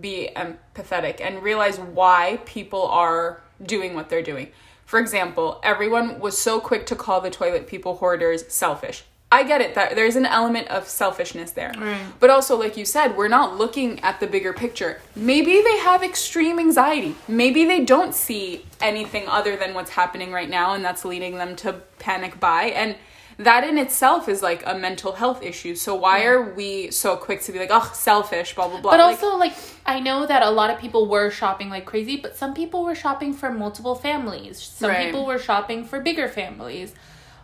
be 0.01 0.29
empathetic 0.35 1.21
and 1.21 1.41
realize 1.43 1.79
why 1.79 2.39
people 2.45 2.87
are 2.87 3.41
doing 3.63 3.93
what 3.93 4.09
they're 4.09 4.23
doing. 4.23 4.49
For 4.93 4.99
example, 4.99 5.59
everyone 5.63 6.19
was 6.19 6.37
so 6.37 6.59
quick 6.59 6.85
to 6.85 6.95
call 6.95 7.19
the 7.19 7.31
toilet 7.31 7.65
people 7.65 7.95
hoarders 7.95 8.47
selfish. 8.53 9.03
I 9.31 9.41
get 9.41 9.59
it 9.59 9.73
that 9.73 9.95
there's 9.95 10.15
an 10.15 10.27
element 10.27 10.67
of 10.67 10.87
selfishness 10.87 11.49
there. 11.49 11.73
Right. 11.75 11.99
But 12.19 12.29
also 12.29 12.55
like 12.59 12.77
you 12.77 12.85
said, 12.85 13.17
we're 13.17 13.27
not 13.27 13.57
looking 13.57 14.01
at 14.01 14.19
the 14.19 14.27
bigger 14.27 14.53
picture. 14.53 15.01
Maybe 15.15 15.63
they 15.63 15.77
have 15.79 16.03
extreme 16.03 16.59
anxiety. 16.59 17.15
Maybe 17.27 17.65
they 17.65 17.83
don't 17.83 18.13
see 18.13 18.67
anything 18.81 19.27
other 19.27 19.55
than 19.55 19.73
what's 19.73 19.89
happening 19.89 20.31
right 20.31 20.47
now 20.47 20.75
and 20.75 20.85
that's 20.85 21.03
leading 21.03 21.37
them 21.37 21.55
to 21.55 21.73
panic 21.97 22.39
buy 22.39 22.65
and 22.65 22.95
that 23.37 23.63
in 23.63 23.77
itself 23.77 24.27
is 24.29 24.41
like 24.41 24.63
a 24.65 24.75
mental 24.77 25.13
health 25.13 25.41
issue. 25.43 25.75
So 25.75 25.95
why 25.95 26.25
are 26.25 26.53
we 26.53 26.91
so 26.91 27.15
quick 27.15 27.41
to 27.43 27.51
be 27.51 27.59
like, 27.59 27.69
oh, 27.71 27.91
selfish, 27.93 28.55
blah 28.55 28.67
blah 28.67 28.81
blah? 28.81 28.91
But 28.91 28.99
Like, 28.99 29.15
also, 29.23 29.37
like, 29.37 29.53
I 29.85 29.99
know 29.99 30.25
that 30.25 30.43
a 30.43 30.49
lot 30.49 30.69
of 30.69 30.79
people 30.79 31.07
were 31.07 31.29
shopping 31.29 31.69
like 31.69 31.85
crazy, 31.85 32.17
but 32.17 32.35
some 32.35 32.53
people 32.53 32.83
were 32.83 32.95
shopping 32.95 33.33
for 33.33 33.51
multiple 33.51 33.95
families. 33.95 34.61
Some 34.61 34.89
Right. 34.91 35.05
people 35.05 35.25
were 35.25 35.39
shopping 35.39 35.85
for 35.85 35.99
bigger 35.99 36.27
families. 36.27 36.93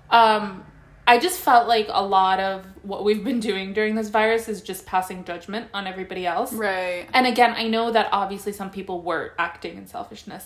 Um, 0.10 0.64
I 1.08 1.18
just 1.18 1.40
felt 1.40 1.68
like 1.68 1.88
a 1.90 2.06
lot 2.06 2.40
of 2.40 2.66
what 2.84 3.04
we've 3.04 3.24
been 3.24 3.40
doing 3.40 3.74
during 3.74 3.96
this 3.96 4.10
virus 4.10 4.48
is 4.48 4.62
just 4.62 4.86
passing 4.86 5.24
judgment 5.24 5.68
on 5.74 5.88
everybody 5.88 6.28
else. 6.28 6.54
right. 6.54 7.08
And 7.14 7.26
again, 7.26 7.54
I 7.58 7.68
know 7.68 7.92
that 7.92 8.10
obviously 8.12 8.52
some 8.52 8.70
people 8.70 9.02
were 9.02 9.34
acting 9.40 9.76
in 9.78 9.88
selfishness, 9.88 10.46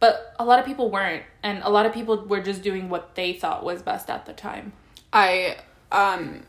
but 0.00 0.34
a 0.38 0.44
lot 0.44 0.58
of 0.58 0.64
people 0.66 0.90
weren't. 0.90 1.22
And 1.42 1.62
a 1.62 1.70
lot 1.70 1.86
of 1.86 1.92
people 1.92 2.24
were 2.26 2.40
just 2.40 2.62
doing 2.62 2.88
what 2.88 3.14
they 3.14 3.32
thought 3.32 3.64
was 3.64 3.82
best 3.82 4.10
at 4.10 4.26
the 4.26 4.32
time. 4.32 4.72
I 5.12 5.58
um 5.92 6.42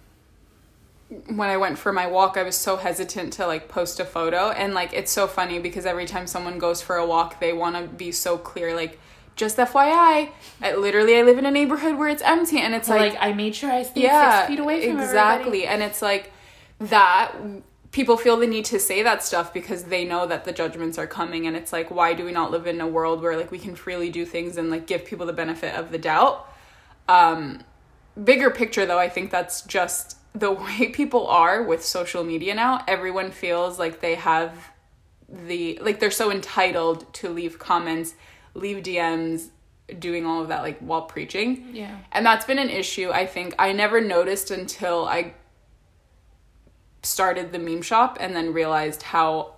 when 1.27 1.49
I 1.49 1.57
went 1.57 1.77
for 1.77 1.91
my 1.91 2.07
walk, 2.07 2.37
I 2.37 2.43
was 2.43 2.55
so 2.55 2.77
hesitant 2.77 3.33
to 3.33 3.45
like 3.45 3.67
post 3.67 3.99
a 3.99 4.05
photo 4.05 4.51
and 4.51 4.73
like 4.73 4.93
it's 4.93 5.11
so 5.11 5.27
funny 5.27 5.59
because 5.59 5.85
every 5.85 6.05
time 6.05 6.25
someone 6.25 6.57
goes 6.57 6.81
for 6.81 6.95
a 6.95 7.05
walk, 7.05 7.41
they 7.41 7.51
want 7.51 7.75
to 7.75 7.83
be 7.83 8.11
so 8.13 8.37
clear 8.37 8.73
like 8.73 8.97
just 9.35 9.57
FYI, 9.57 10.29
I, 10.61 10.75
literally 10.75 11.17
I 11.17 11.23
live 11.23 11.37
in 11.37 11.45
a 11.45 11.51
neighborhood 11.51 11.97
where 11.97 12.09
it's 12.09 12.21
empty 12.21 12.59
and 12.59 12.75
it's 12.75 12.89
like, 12.89 13.13
like, 13.13 13.17
I 13.19 13.33
made 13.33 13.55
sure 13.55 13.71
I 13.71 13.83
stayed 13.83 14.03
yeah, 14.03 14.41
six 14.41 14.49
feet 14.49 14.59
away 14.59 14.87
from 14.87 14.99
exactly. 14.99 15.65
everybody. 15.65 15.67
And 15.67 15.83
it's 15.83 16.01
like 16.01 16.31
that 16.79 17.33
people 17.91 18.17
feel 18.17 18.37
the 18.37 18.47
need 18.47 18.65
to 18.65 18.79
say 18.79 19.03
that 19.03 19.23
stuff 19.23 19.53
because 19.53 19.85
they 19.85 20.05
know 20.05 20.25
that 20.25 20.45
the 20.45 20.51
judgments 20.51 20.97
are 20.97 21.07
coming 21.07 21.45
and 21.47 21.57
it's 21.57 21.73
like 21.73 21.91
why 21.91 22.13
do 22.13 22.23
we 22.25 22.31
not 22.31 22.51
live 22.51 22.65
in 22.67 22.79
a 22.81 22.87
world 22.87 23.21
where 23.21 23.37
like 23.37 23.51
we 23.51 23.59
can 23.59 23.75
freely 23.75 24.09
do 24.09 24.25
things 24.25 24.57
and 24.57 24.69
like 24.69 24.87
give 24.87 25.05
people 25.05 25.25
the 25.25 25.33
benefit 25.33 25.75
of 25.75 25.91
the 25.91 25.97
doubt? 25.97 26.47
Um 27.07 27.63
bigger 28.21 28.49
picture 28.49 28.85
though 28.85 28.99
i 28.99 29.07
think 29.07 29.31
that's 29.31 29.61
just 29.61 30.17
the 30.33 30.51
way 30.63 30.89
people 30.89 31.27
are 31.27 31.63
with 31.63 31.83
social 31.83 32.23
media 32.23 32.53
now. 32.55 32.83
Everyone 32.87 33.31
feels 33.31 33.79
like 33.79 34.01
they 34.01 34.15
have 34.15 34.69
the 35.29 35.79
like 35.81 35.99
they're 35.99 36.11
so 36.11 36.31
entitled 36.31 37.11
to 37.13 37.29
leave 37.29 37.57
comments 37.57 38.15
leave 38.53 38.83
dms 38.83 39.47
doing 39.97 40.25
all 40.25 40.41
of 40.41 40.49
that 40.49 40.61
like 40.61 40.77
while 40.79 41.03
preaching. 41.03 41.69
Yeah. 41.73 41.97
and 42.11 42.25
that's 42.25 42.45
been 42.45 42.59
an 42.59 42.69
issue 42.69 43.11
i 43.11 43.25
think. 43.25 43.55
I 43.59 43.71
never 43.71 44.01
noticed 44.01 44.51
until 44.51 45.05
i 45.05 45.33
started 47.03 47.51
the 47.51 47.59
meme 47.59 47.81
shop 47.81 48.17
and 48.19 48.35
then 48.35 48.53
realized 48.53 49.03
how 49.03 49.55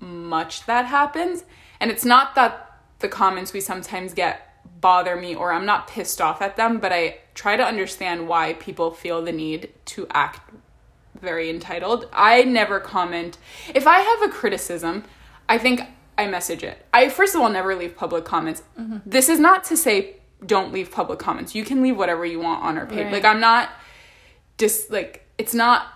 much 0.00 0.66
that 0.66 0.86
happens. 0.86 1.44
And 1.80 1.90
it's 1.90 2.04
not 2.04 2.34
that 2.34 2.80
the 2.98 3.08
comments 3.08 3.52
we 3.52 3.60
sometimes 3.60 4.14
get 4.14 4.50
bother 4.80 5.16
me 5.16 5.34
or 5.34 5.52
I'm 5.52 5.66
not 5.66 5.88
pissed 5.88 6.20
off 6.20 6.42
at 6.42 6.56
them, 6.56 6.78
but 6.78 6.92
I 6.92 7.18
try 7.34 7.56
to 7.56 7.64
understand 7.64 8.28
why 8.28 8.54
people 8.54 8.90
feel 8.90 9.22
the 9.22 9.32
need 9.32 9.70
to 9.86 10.06
act 10.10 10.40
very 11.20 11.48
entitled. 11.48 12.08
I 12.12 12.42
never 12.42 12.80
comment. 12.80 13.38
If 13.74 13.86
I 13.86 14.00
have 14.00 14.22
a 14.22 14.32
criticism, 14.32 15.04
I 15.48 15.58
think 15.58 15.82
I 16.18 16.26
message 16.26 16.62
it. 16.62 16.84
I 16.92 17.08
first 17.08 17.34
of 17.34 17.40
all 17.40 17.48
never 17.48 17.74
leave 17.74 17.96
public 17.96 18.24
comments. 18.24 18.62
Mm-hmm. 18.78 18.98
This 19.06 19.28
is 19.28 19.40
not 19.40 19.64
to 19.64 19.76
say 19.76 20.16
don't 20.44 20.72
leave 20.72 20.90
public 20.90 21.18
comments. 21.18 21.54
You 21.54 21.64
can 21.64 21.82
leave 21.82 21.96
whatever 21.96 22.24
you 22.26 22.40
want 22.40 22.62
on 22.62 22.76
our 22.76 22.86
page. 22.86 23.04
Right. 23.04 23.12
Like 23.14 23.24
I'm 23.24 23.40
not 23.40 23.70
just 24.58 24.90
like 24.90 25.26
it's 25.38 25.54
not 25.54 25.86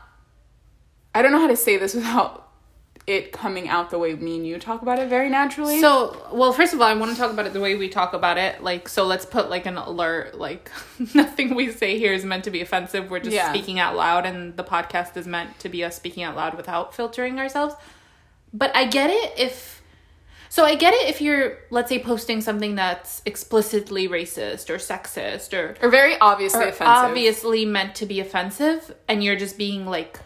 I 1.15 1.23
don't 1.23 1.33
know 1.33 1.41
how 1.41 1.49
to 1.49 1.57
say 1.57 1.77
this 1.77 1.95
without 2.01 2.45
it 3.07 3.33
coming 3.33 3.71
out 3.71 3.89
the 3.89 3.99
way 3.99 4.15
me 4.15 4.37
and 4.37 4.47
you 4.47 4.59
talk 4.59 4.83
about 4.83 4.99
it 4.99 5.09
very 5.09 5.31
naturally. 5.31 5.81
So, 5.81 6.29
well, 6.31 6.53
first 6.53 6.75
of 6.75 6.81
all, 6.83 6.87
I 6.87 6.93
want 6.93 7.11
to 7.11 7.17
talk 7.17 7.33
about 7.33 7.47
it 7.47 7.55
the 7.55 7.61
way 7.61 7.75
we 7.75 7.89
talk 7.89 8.13
about 8.13 8.37
it. 8.37 8.63
Like, 8.63 8.87
so 8.87 9.05
let's 9.07 9.25
put 9.25 9.49
like 9.49 9.65
an 9.65 9.79
alert. 9.79 10.39
Like, 10.39 10.71
nothing 11.15 11.55
we 11.55 11.73
say 11.73 11.99
here 11.99 12.13
is 12.13 12.23
meant 12.27 12.45
to 12.45 12.51
be 12.51 12.61
offensive. 12.61 13.11
We're 13.11 13.21
just 13.21 13.35
Yeah. 13.35 13.51
speaking 13.51 13.79
out 13.79 13.97
loud, 13.97 14.27
and 14.27 14.57
the 14.59 14.65
podcast 14.65 15.17
is 15.17 15.27
meant 15.27 15.59
to 15.61 15.71
be 15.71 15.83
us 15.85 15.97
speaking 15.97 16.23
out 16.23 16.37
loud 16.37 16.55
without 16.55 16.95
filtering 16.95 17.39
ourselves. 17.39 17.75
But 18.53 18.77
I 18.77 18.85
get 18.87 19.09
it 19.11 19.39
if. 19.39 19.81
So 20.51 20.65
I 20.65 20.75
get 20.77 20.93
it 20.95 21.09
if 21.09 21.21
you're, 21.23 21.59
let's 21.71 21.89
say, 21.91 21.99
posting 21.99 22.41
something 22.43 22.75
that's 22.75 23.23
explicitly 23.25 24.07
racist 24.09 24.69
or 24.69 24.77
sexist 24.77 25.53
or 25.53 25.77
or 25.83 25.91
very 25.91 26.19
obviously 26.19 26.61
or 26.65 26.69
offensive. 26.69 26.87
obviously 26.87 27.65
meant 27.65 27.95
to 27.97 28.07
be 28.07 28.21
offensive 28.21 28.95
and 29.09 29.23
you're 29.25 29.37
just 29.37 29.57
being 29.59 29.85
like 29.87 30.19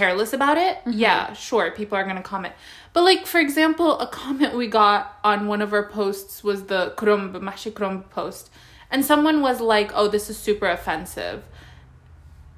careless 0.00 0.32
about 0.38 0.58
it 0.66 0.74
Mm-hmm. 0.78 0.98
yeah 1.06 1.32
sure 1.48 1.66
people 1.80 1.96
are 1.98 2.04
going 2.10 2.20
to 2.24 2.28
comment 2.34 2.54
but 2.94 3.02
like 3.10 3.22
for 3.32 3.40
example 3.46 3.90
a 4.06 4.08
comment 4.22 4.52
we 4.62 4.66
got 4.82 5.00
on 5.32 5.38
one 5.54 5.60
of 5.66 5.70
our 5.76 5.86
posts 5.98 6.34
was 6.48 6.58
the 6.72 6.82
krumb 7.00 7.24
mahshi 7.48 7.70
krumb 7.78 7.98
post 8.18 8.44
and 8.92 9.00
someone 9.10 9.38
was 9.48 9.58
like 9.74 9.90
oh 9.98 10.06
this 10.16 10.24
is 10.32 10.36
super 10.48 10.68
offensive 10.78 11.38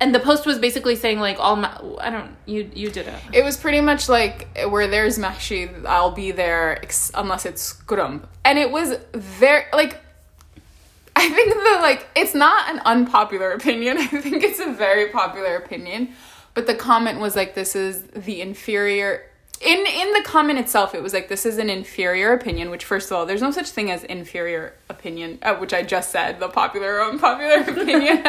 and 0.01 0.15
the 0.15 0.21
post 0.29 0.47
was 0.51 0.59
basically 0.67 0.95
saying 1.05 1.19
like 1.29 1.39
all 1.45 1.57
ma- 1.57 1.81
i 2.07 2.09
don't 2.15 2.33
you 2.47 2.61
you 2.83 2.89
did 2.99 3.07
it 3.15 3.21
It 3.39 3.43
was 3.49 3.57
pretty 3.65 3.81
much 3.91 4.03
like 4.19 4.37
where 4.73 4.87
there's 4.95 5.17
mahshi, 5.25 5.61
I'll 5.97 6.13
be 6.25 6.31
there 6.43 6.65
ex- 6.87 7.11
unless 7.23 7.43
it's 7.51 7.65
grumb. 7.91 8.17
And 8.49 8.59
it 8.65 8.71
was 8.79 8.89
very 9.15 9.65
like 9.81 9.93
I 11.17 11.29
think 11.37 11.49
the 11.53 11.79
like 11.83 12.07
it's 12.15 12.35
not 12.47 12.71
an 12.73 12.79
unpopular 12.93 13.51
opinion. 13.61 13.99
I 14.07 14.07
think 14.07 14.39
it's 14.49 14.61
a 14.61 14.71
very 14.87 15.07
popular 15.11 15.57
opinion. 15.57 16.01
But 16.59 16.67
the 16.67 16.75
comment 16.75 17.21
was 17.21 17.37
like 17.37 17.55
this 17.55 17.77
is 17.77 18.03
the 18.17 18.41
inferior 18.41 19.23
in 19.61 19.79
in 19.87 20.13
the 20.13 20.23
comment 20.25 20.59
itself 20.59 20.93
it 20.93 21.01
was 21.01 21.13
like 21.13 21.29
this 21.29 21.47
is 21.47 21.57
an 21.57 21.71
inferior 21.71 22.33
opinion 22.33 22.69
which 22.71 22.85
first 22.85 23.13
of 23.13 23.17
all 23.17 23.27
there's 23.27 23.43
no 23.43 23.53
such 23.53 23.69
thing 23.69 23.93
as 23.93 24.03
inferior 24.03 24.75
opinion 24.89 25.39
uh, 25.43 25.55
which 25.55 25.73
i 25.73 25.83
just 25.83 26.11
said 26.11 26.41
the 26.41 26.49
popular 26.49 26.97
or 26.97 27.11
unpopular 27.11 27.61
opinion. 27.73 28.25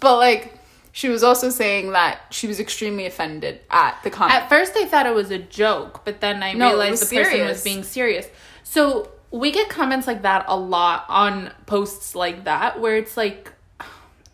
But 0.00 0.16
like 0.16 0.54
she 0.92 1.10
was 1.10 1.22
also 1.22 1.50
saying 1.50 1.92
that 1.92 2.20
she 2.30 2.46
was 2.46 2.58
extremely 2.58 3.04
offended 3.04 3.60
at 3.70 4.02
the 4.02 4.08
comment. 4.08 4.34
At 4.40 4.48
first, 4.48 4.72
I 4.74 4.86
thought 4.86 5.04
it 5.04 5.14
was 5.14 5.30
a 5.30 5.38
joke, 5.38 6.06
but 6.06 6.22
then 6.22 6.42
I 6.42 6.54
No, 6.54 6.68
realized 6.68 7.10
the 7.10 7.16
person 7.16 7.46
was 7.46 7.62
being 7.62 7.82
serious. 7.82 8.28
So 8.62 9.10
we 9.30 9.52
get 9.52 9.68
comments 9.68 10.06
like 10.06 10.22
that 10.22 10.46
a 10.48 10.56
lot 10.56 11.04
on 11.08 11.52
posts 11.66 12.14
like 12.14 12.44
that, 12.44 12.80
where 12.80 12.96
it's 12.96 13.16
like, 13.16 13.52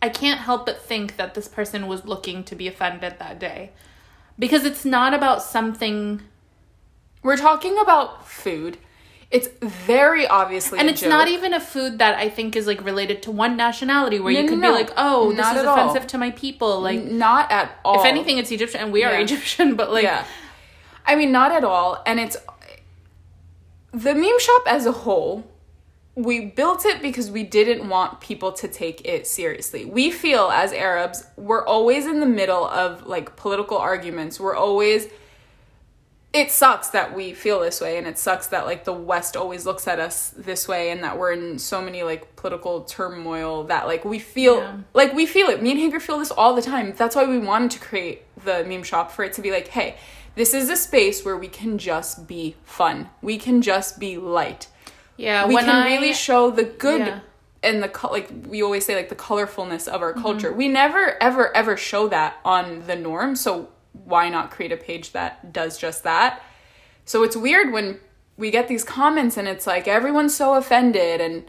I 0.01 0.09
can't 0.09 0.39
help 0.41 0.65
but 0.65 0.81
think 0.81 1.17
that 1.17 1.33
this 1.33 1.47
person 1.47 1.87
was 1.87 2.05
looking 2.05 2.43
to 2.45 2.55
be 2.55 2.67
offended 2.67 3.15
that 3.19 3.39
day. 3.39 3.71
Because 4.37 4.63
it's 4.63 4.85
not 4.85 5.13
about 5.13 5.41
something, 5.43 6.21
We're 7.21 7.35
talking 7.37 7.77
about 7.77 8.25
food. 8.27 8.77
It's 9.29 9.47
very 9.61 10.25
obviously, 10.25 10.79
and 10.79 10.89
it's 10.89 11.01
joke. 11.01 11.09
not 11.09 11.27
even 11.27 11.53
a 11.53 11.59
food 11.59 11.99
that 11.99 12.15
I 12.15 12.29
think 12.29 12.55
is 12.55 12.65
like 12.65 12.83
related 12.83 13.21
to 13.23 13.31
one 13.31 13.55
nationality, 13.57 14.19
where 14.19 14.33
No, 14.33 14.39
you 14.39 14.47
could 14.47 14.57
no. 14.57 14.69
be 14.69 14.73
like, 14.73 14.91
oh, 14.97 15.31
this 15.33 15.45
is 15.45 15.57
at 15.57 15.65
all. 15.65 15.77
offensive 15.77 16.07
to 16.07 16.17
my 16.17 16.31
people. 16.31 16.79
Like, 16.81 17.03
not 17.03 17.51
at 17.51 17.77
all. 17.85 17.99
if 17.99 18.05
anything, 18.05 18.37
it's 18.39 18.49
Egyptian, 18.51 18.81
and 18.81 18.91
we 18.91 19.03
are 19.03 19.11
Yeah. 19.11 19.19
Egyptian, 19.19 19.75
but 19.75 19.91
like, 19.91 20.03
yeah, 20.03 20.25
I 21.05 21.15
mean, 21.15 21.31
not 21.31 21.51
at 21.51 21.63
all. 21.63 22.01
And 22.07 22.19
it's 22.19 22.37
the 23.91 24.15
meme 24.15 24.39
shop 24.39 24.63
as 24.65 24.85
a 24.87 24.91
whole. 24.93 25.43
We 26.15 26.45
built 26.45 26.85
it 26.85 27.01
because 27.01 27.31
we 27.31 27.43
didn't 27.43 27.87
want 27.87 28.19
people 28.19 28.51
to 28.53 28.67
take 28.67 29.05
it 29.05 29.25
seriously. 29.25 29.85
We 29.85 30.11
feel 30.11 30.49
as 30.51 30.73
Arabs, 30.73 31.25
we're 31.37 31.65
always 31.65 32.05
in 32.05 32.19
the 32.19 32.25
middle 32.25 32.65
of 32.65 33.07
like 33.07 33.35
political 33.37 33.77
arguments. 33.77 34.39
We're 34.39 34.55
always 34.55 35.07
it 36.31 36.51
sucks 36.51 36.89
that 36.89 37.15
we 37.15 37.33
feel 37.33 37.59
this 37.59 37.81
way 37.81 37.97
and 37.97 38.05
it 38.05 38.17
sucks 38.17 38.47
that 38.47 38.65
like 38.65 38.83
the 38.83 38.93
west 38.93 39.35
always 39.35 39.65
looks 39.65 39.87
at 39.87 39.99
us 39.99 40.29
this 40.37 40.67
way 40.67 40.91
and 40.91 41.03
that 41.03 41.17
we're 41.17 41.31
in 41.31 41.57
so 41.57 41.81
many 41.81 42.03
like 42.03 42.35
political 42.35 42.81
turmoil 42.81 43.63
that 43.63 43.87
like 43.87 44.05
we 44.05 44.19
feel 44.19 44.57
Yeah. 44.59 44.77
like 44.93 45.13
we 45.13 45.25
feel 45.25 45.47
it 45.47 45.63
me 45.63 45.71
and 45.71 45.79
hager 45.79 45.99
feel 45.99 46.19
this 46.19 46.29
all 46.29 46.53
the 46.53 46.61
time 46.61 46.93
that's 46.95 47.15
why 47.15 47.25
we 47.25 47.39
wanted 47.39 47.71
to 47.71 47.79
create 47.79 48.21
the 48.43 48.63
meme 48.63 48.83
shop 48.83 49.11
for 49.11 49.23
it 49.23 49.33
to 49.33 49.41
be 49.41 49.49
like 49.49 49.69
hey 49.69 49.95
this 50.35 50.53
is 50.53 50.69
a 50.69 50.75
space 50.75 51.25
where 51.25 51.35
we 51.35 51.47
can 51.47 51.79
just 51.79 52.27
be 52.27 52.55
fun 52.63 53.09
we 53.23 53.39
can 53.39 53.63
just 53.63 53.99
be 53.99 54.15
light 54.15 54.67
yeah, 55.19 55.45
we 55.47 55.53
when 55.55 55.65
can 55.65 55.75
I, 55.75 55.85
really 55.85 56.13
show 56.13 56.49
the 56.51 56.63
good 56.63 57.01
Yeah. 57.07 57.19
and 57.63 57.83
the 57.83 57.89
like 58.11 58.29
we 58.47 58.61
always 58.63 58.85
say 58.85 58.95
like 58.95 59.09
the 59.09 59.15
colorfulness 59.27 59.87
of 59.87 60.01
Mm-hmm. 60.01 60.03
our 60.03 60.13
culture 60.13 60.51
we 60.53 60.67
never 60.67 61.03
ever 61.21 61.45
ever 61.55 61.75
show 61.77 62.07
that 62.07 62.31
on 62.45 62.83
the 62.87 62.95
norm 62.95 63.35
so 63.35 63.69
why 64.11 64.29
not 64.29 64.49
create 64.51 64.71
a 64.71 64.77
page 64.77 65.11
that 65.11 65.51
does 65.51 65.77
just 65.77 66.03
that 66.03 66.41
so 67.05 67.23
it's 67.23 67.35
weird 67.35 67.71
when 67.73 67.99
we 68.37 68.49
get 68.51 68.67
these 68.67 68.83
comments 68.83 69.35
and 69.37 69.47
it's 69.47 69.67
like 69.67 69.87
everyone's 69.87 70.35
so 70.35 70.53
offended 70.55 71.19
and 71.21 71.43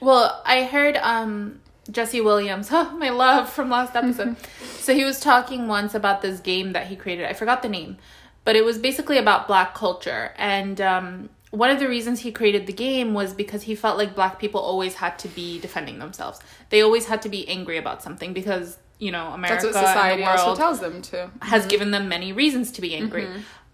Well, 0.00 0.40
I 0.46 0.64
heard 0.64 0.96
um 0.98 1.60
Jesse 1.90 2.20
Williams, 2.20 2.68
oh, 2.72 2.96
my 2.98 3.10
love 3.10 3.48
from 3.50 3.70
last 3.70 3.96
episode. 3.96 4.36
so 4.78 4.94
he 4.94 5.04
was 5.04 5.18
talking 5.20 5.68
once 5.68 5.94
about 5.94 6.22
this 6.22 6.38
game 6.40 6.72
that 6.74 6.86
he 6.86 6.96
created. 6.96 7.24
I 7.26 7.32
forgot 7.32 7.62
the 7.62 7.68
name, 7.68 7.96
but 8.44 8.56
it 8.56 8.64
was 8.64 8.78
basically 8.78 9.18
about 9.18 9.46
black 9.46 9.74
culture. 9.74 10.32
And 10.36 10.80
um, 10.80 11.28
one 11.50 11.70
of 11.70 11.78
the 11.78 11.88
reasons 11.88 12.20
he 12.20 12.32
created 12.32 12.66
the 12.66 12.72
game 12.72 13.14
was 13.14 13.32
because 13.32 13.62
he 13.62 13.74
felt 13.74 13.96
like 13.96 14.14
black 14.14 14.38
people 14.38 14.60
always 14.60 14.94
had 14.94 15.18
to 15.20 15.28
be 15.28 15.58
defending 15.60 15.98
themselves. 15.98 16.40
They 16.70 16.82
always 16.82 17.06
had 17.06 17.22
to 17.22 17.28
be 17.28 17.48
angry 17.48 17.78
about 17.78 18.02
something 18.02 18.32
because 18.32 18.78
you 18.98 19.12
know 19.12 19.28
America 19.28 19.66
that's 19.66 19.76
what 19.76 19.86
society 19.86 20.22
and 20.22 20.22
the 20.22 20.36
world 20.36 20.48
also 20.48 20.60
tells 20.60 20.80
them 20.80 21.00
to 21.02 21.30
has 21.42 21.66
given 21.66 21.90
them 21.90 22.08
many 22.08 22.32
reasons 22.32 22.72
to 22.72 22.80
be 22.80 22.94
angry. 22.94 23.28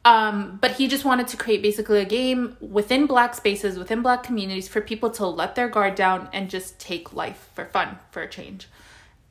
Um, 0.05 0.59
but 0.61 0.73
he 0.73 0.87
just 0.87 1.05
wanted 1.07 1.29
to 1.29 1.37
create 1.39 1.63
basically 1.63 1.99
a 2.01 2.05
game 2.05 2.59
within 2.61 3.07
black 3.07 3.35
spaces, 3.35 3.79
within 3.79 4.03
black 4.03 4.23
communities, 4.23 4.69
for 4.69 4.83
people 4.83 5.11
to 5.13 5.27
let 5.27 5.55
their 5.55 5.69
guard 5.69 5.95
down 5.95 6.29
and 6.33 6.51
just 6.51 6.79
take 6.79 7.15
life 7.15 7.49
for 7.55 7.65
fun, 7.65 7.99
for 8.11 8.21
a 8.21 8.29
change. 8.29 8.69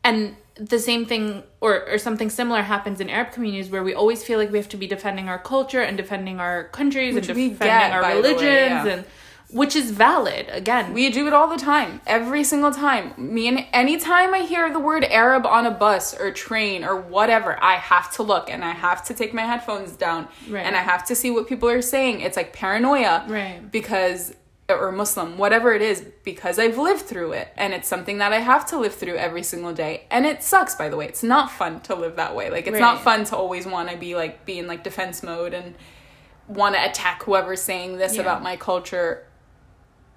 And 0.04 0.36
the 0.56 0.78
same 0.80 1.06
thing 1.06 1.44
or, 1.62 1.88
or 1.90 1.98
something 1.98 2.30
similar 2.30 2.62
happens 2.62 3.00
in 3.00 3.10
Arab 3.10 3.32
communities 3.32 3.70
where 3.72 3.84
we 3.84 3.94
always 3.96 4.24
feel 4.24 4.38
like 4.38 4.52
we 4.52 4.58
have 4.60 4.70
to 4.70 4.78
be 4.78 4.86
defending 4.88 5.28
our 5.30 5.40
culture 5.40 5.82
and 5.82 5.98
defending 5.98 6.40
our 6.40 6.66
countries 6.66 7.16
Which 7.16 7.30
and 7.30 7.38
defending 7.38 7.58
get, 7.58 7.92
our 7.92 8.02
the 8.02 8.08
way, 8.08 8.16
religions 8.16 8.42
yeah. 8.44 8.86
and 8.88 9.06
which 9.50 9.76
is 9.76 9.92
valid 9.92 10.48
again. 10.50 10.94
we 10.94 11.10
do 11.12 11.28
it 11.28 11.34
all 11.34 11.48
the 11.48 11.58
time 11.58 12.02
every 12.08 12.44
single 12.44 12.72
time 12.72 13.14
me 13.18 13.48
and 13.48 13.66
anytime 13.72 14.34
i 14.34 14.40
hear 14.40 14.72
the 14.74 14.80
word 14.80 15.04
arab 15.06 15.46
on 15.46 15.68
a 15.68 15.72
bus 15.72 16.20
or 16.20 16.32
train 16.32 16.84
or 16.84 16.96
whatever 17.00 17.62
i 17.64 17.76
have 17.76 18.12
to 18.12 18.24
look 18.24 18.50
and 18.50 18.64
i 18.66 18.72
have 18.72 19.04
to 19.06 19.14
take 19.14 19.32
my 19.32 19.44
headphones 19.44 19.92
down 19.92 20.28
Right. 20.50 20.66
and 20.66 20.76
i 20.76 20.80
have 20.82 21.06
to 21.06 21.14
see 21.16 21.30
what 21.30 21.48
people 21.48 21.70
are 21.70 21.84
saying 21.84 22.22
it's 22.22 22.36
like 22.38 22.52
paranoia 22.54 23.26
Right. 23.28 23.60
because 23.72 24.34
or 24.70 24.92
muslim 24.92 25.38
whatever 25.38 25.74
it 25.74 25.82
is 25.82 26.06
because 26.24 26.58
i've 26.58 26.78
lived 26.78 27.02
through 27.02 27.34
it. 27.34 27.50
And 27.58 27.74
it's 27.74 27.88
something 27.88 28.18
that 28.20 28.32
i 28.32 28.40
have 28.40 28.66
to 28.68 28.80
live 28.80 28.96
through 28.96 29.16
every 29.18 29.44
single 29.44 29.74
day. 29.74 30.06
And 30.10 30.26
it 30.26 30.42
sucks 30.42 30.74
by 30.76 30.88
the 30.90 30.96
way. 30.98 31.06
It's 31.08 31.22
not 31.24 31.52
fun 31.52 31.82
to 31.82 31.96
live 31.96 32.16
that 32.16 32.34
way. 32.36 32.50
Like 32.50 32.66
it's 32.68 32.80
not 32.80 33.02
fun 33.02 33.26
to 33.26 33.36
always 33.36 33.66
want 33.66 33.90
to 33.90 33.98
be 33.98 34.16
like 34.16 34.46
be 34.46 34.60
in 34.60 34.68
like 34.68 34.84
defense 34.84 35.22
mode 35.22 35.54
and 35.54 35.76
want 36.48 36.76
to 36.76 36.90
attack 36.90 37.24
whoever's 37.24 37.62
saying 37.62 37.98
this 37.98 38.16
Yeah. 38.16 38.22
about 38.22 38.42
my 38.42 38.56
culture 38.56 39.26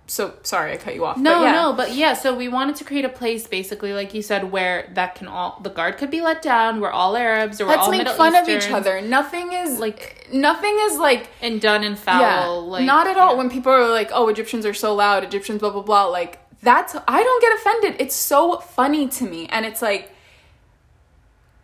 so 0.09 0.35
sorry 0.43 0.73
i 0.73 0.77
cut 0.77 0.95
you 0.95 1.05
off 1.05 1.17
No, 1.17 1.41
but 1.41 1.43
yeah. 1.45 1.53
no, 1.53 1.73
but 1.73 1.95
yeah, 1.95 2.13
so 2.15 2.35
we 2.37 2.47
wanted 2.49 2.77
to 2.77 2.85
create 2.85 3.05
a 3.05 3.09
place 3.09 3.47
basically, 3.47 3.93
like 3.93 4.15
you 4.15 4.23
said, 4.23 4.53
where 4.53 4.89
that 4.95 5.15
can 5.17 5.27
all 5.27 5.59
the 5.63 5.71
guard 5.71 5.99
could 5.99 6.11
be 6.11 6.21
let 6.21 6.43
down. 6.43 6.81
We're 6.81 6.91
all 6.91 7.17
Arabs, 7.17 7.61
or 7.61 7.65
we're 7.65 7.71
Let's 7.73 7.83
all 7.87 7.91
make 7.91 7.99
Middle 8.05 8.15
fun 8.15 8.35
of 8.37 8.49
each 8.49 8.71
other. 8.71 9.01
Nothing 9.01 9.53
is 9.53 9.79
Like- 9.81 10.27
like 10.27 10.29
nothing 10.33 10.77
is 10.83 10.99
like 10.99 11.29
and 11.43 11.61
done 11.61 11.83
and 11.85 11.99
foul. 11.99 12.21
yeah, 12.21 12.47
like 12.47 12.85
not 12.85 13.07
at 13.09 13.17
all. 13.17 13.33
yeah. 13.33 13.39
When 13.39 13.51
people 13.51 13.73
are 13.73 13.89
like, 13.89 14.11
"Oh, 14.13 14.29
Egyptians 14.29 14.65
are 14.65 14.75
so 14.75 14.95
loud," 14.95 15.25
Egyptians 15.25 15.61
blah 15.61 15.71
blah 15.71 15.83
blah. 15.83 16.07
Like 16.07 16.39
that's 16.63 16.95
I 17.09 17.23
don't 17.23 17.43
get 17.43 17.53
offended. 17.59 17.97
It's 18.01 18.15
so 18.15 18.59
funny 18.59 19.09
to 19.09 19.25
me, 19.25 19.47
and 19.51 19.67
it's 19.67 19.83
like, 19.83 20.11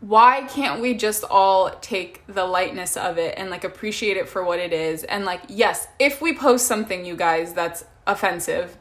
why 0.01 0.43
can't 0.49 0.81
we 0.81 0.95
just 0.95 1.23
all 1.31 1.71
take 1.81 2.23
the 2.27 2.45
lightness 2.45 2.97
of 2.97 3.19
it 3.19 3.35
and 3.37 3.51
like 3.51 3.63
appreciate 3.63 4.17
it 4.17 4.29
for 4.29 4.43
what 4.45 4.59
it 4.59 4.73
is? 4.73 5.05
And 5.05 5.25
like, 5.25 5.43
yes, 5.49 5.87
if 6.01 6.21
we 6.21 6.35
post 6.35 6.67
something, 6.67 7.05
you 7.05 7.15
guys, 7.15 7.53
that's 7.53 7.85
offensive, 8.07 8.77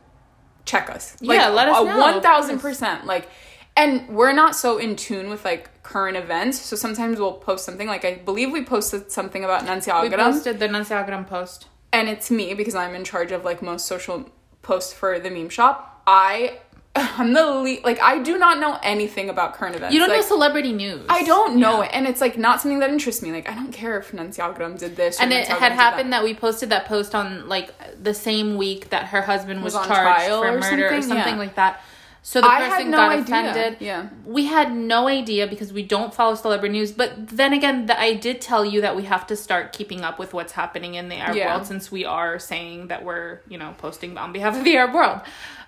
check 0.66 0.90
us. 0.90 1.16
Yeah, 1.22 1.50
let 1.50 1.68
us 1.70 1.86
know, 1.86 1.98
One 2.00 2.22
thousand 2.22 2.60
percent. 2.60 3.06
Like, 3.06 3.30
and 3.76 4.08
we're 4.10 4.34
not 4.34 4.56
so 4.56 4.78
in 4.78 4.96
tune 4.96 5.30
with 5.30 5.46
like 5.46 5.84
current 5.84 6.18
events. 6.18 6.60
So 6.62 6.76
sometimes 6.76 7.20
we'll 7.20 7.34
post 7.34 7.66
something 7.66 7.88
like 7.88 8.06
I 8.06 8.16
believe 8.16 8.52
we 8.52 8.64
posted 8.64 9.12
something 9.12 9.44
about 9.44 9.66
Nancy 9.66 9.92
We 10.02 10.10
posted 10.10 10.60
the 10.60 10.68
Nancy 10.68 10.96
post. 11.28 11.68
and 11.94 12.10
it's 12.10 12.30
me 12.32 12.54
because 12.54 12.76
I'm 12.76 12.96
in 12.96 13.04
charge 13.04 13.32
of 13.32 13.44
like 13.46 13.62
most 13.62 13.86
social 13.86 14.30
posts 14.62 14.94
for 14.94 15.20
the 15.20 15.30
meme 15.30 15.50
shop. 15.50 16.04
I 16.06 16.60
I'm 16.96 17.34
the 17.34 17.46
lead, 17.46 17.84
like 17.84 18.02
I 18.02 18.20
do 18.22 18.38
not 18.38 18.60
know 18.60 18.78
anything 18.84 19.30
about 19.30 19.54
current 19.54 19.76
events. 19.76 19.94
You 19.94 20.00
don't 20.00 20.10
like, 20.10 20.20
know 20.20 20.26
celebrity 20.26 20.74
news. 20.74 21.02
I 21.10 21.24
don't 21.24 21.56
know 21.58 21.82
Yeah. 21.82 21.88
it, 21.88 21.92
and 21.94 22.08
it's 22.08 22.20
like 22.22 22.38
not 22.38 22.60
something 22.62 22.80
that 22.80 22.90
interests 22.90 23.22
me. 23.22 23.32
Like 23.32 23.50
I 23.50 23.54
don't 23.54 23.72
care 23.72 23.98
if 24.00 24.14
Nancy 24.14 24.42
Ajram 24.42 24.78
did 24.78 24.96
this, 24.96 25.20
or 25.20 25.24
And 25.24 25.32
it 25.32 25.48
Nancy 25.48 25.54
had 25.54 25.72
happened 25.72 26.12
that. 26.14 26.24
we 26.24 26.34
posted 26.34 26.70
that 26.70 26.86
post 26.86 27.16
on 27.16 27.48
like 27.48 27.72
the 28.04 28.14
same 28.14 28.58
week 28.58 28.90
that 28.90 29.06
her 29.08 29.22
husband 29.22 29.64
was, 29.64 29.74
Was 29.74 29.88
charged 29.88 30.26
for 30.30 30.48
or 30.48 30.60
murder 30.60 30.88
or 30.88 30.90
something? 30.90 31.02
something 31.04 31.34
Yeah. 31.36 31.40
like 31.40 31.56
that. 31.56 31.82
So 32.24 32.40
the 32.40 32.48
I 32.48 32.60
person 32.60 32.72
had 32.72 32.88
no 32.88 32.98
got 32.98 33.12
idea. 33.14 33.22
offended. 33.24 33.78
Yeah. 33.80 34.10
We 34.26 34.46
had 34.46 34.72
no 34.76 35.08
idea 35.08 35.48
because 35.48 35.74
we 35.74 35.82
don't 35.82 36.14
follow 36.14 36.36
celebrity 36.36 36.74
news. 36.74 36.92
But 36.92 37.30
then 37.30 37.52
again, 37.52 37.88
the, 37.88 38.00
I 38.00 38.14
did 38.14 38.42
tell 38.42 38.64
you 38.64 38.82
that 38.82 38.96
we 38.96 39.04
have 39.06 39.26
to 39.28 39.36
start 39.36 39.74
keeping 39.74 40.02
up 40.02 40.20
with 40.20 40.32
what's 40.32 40.52
happening 40.52 40.94
in 40.94 41.10
the 41.10 41.16
Arab 41.16 41.36
Yeah. 41.38 41.56
world 41.56 41.66
since 41.66 41.92
we 41.92 42.06
are 42.06 42.38
saying 42.38 42.90
that 42.90 43.04
we're, 43.04 43.40
you 43.50 43.58
know, 43.58 43.74
posting 43.80 44.20
on 44.20 44.32
behalf 44.34 44.56
of 44.56 44.64
the 44.64 44.78
Arab 44.78 44.94
world. 44.94 45.22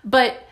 But 0.06 0.46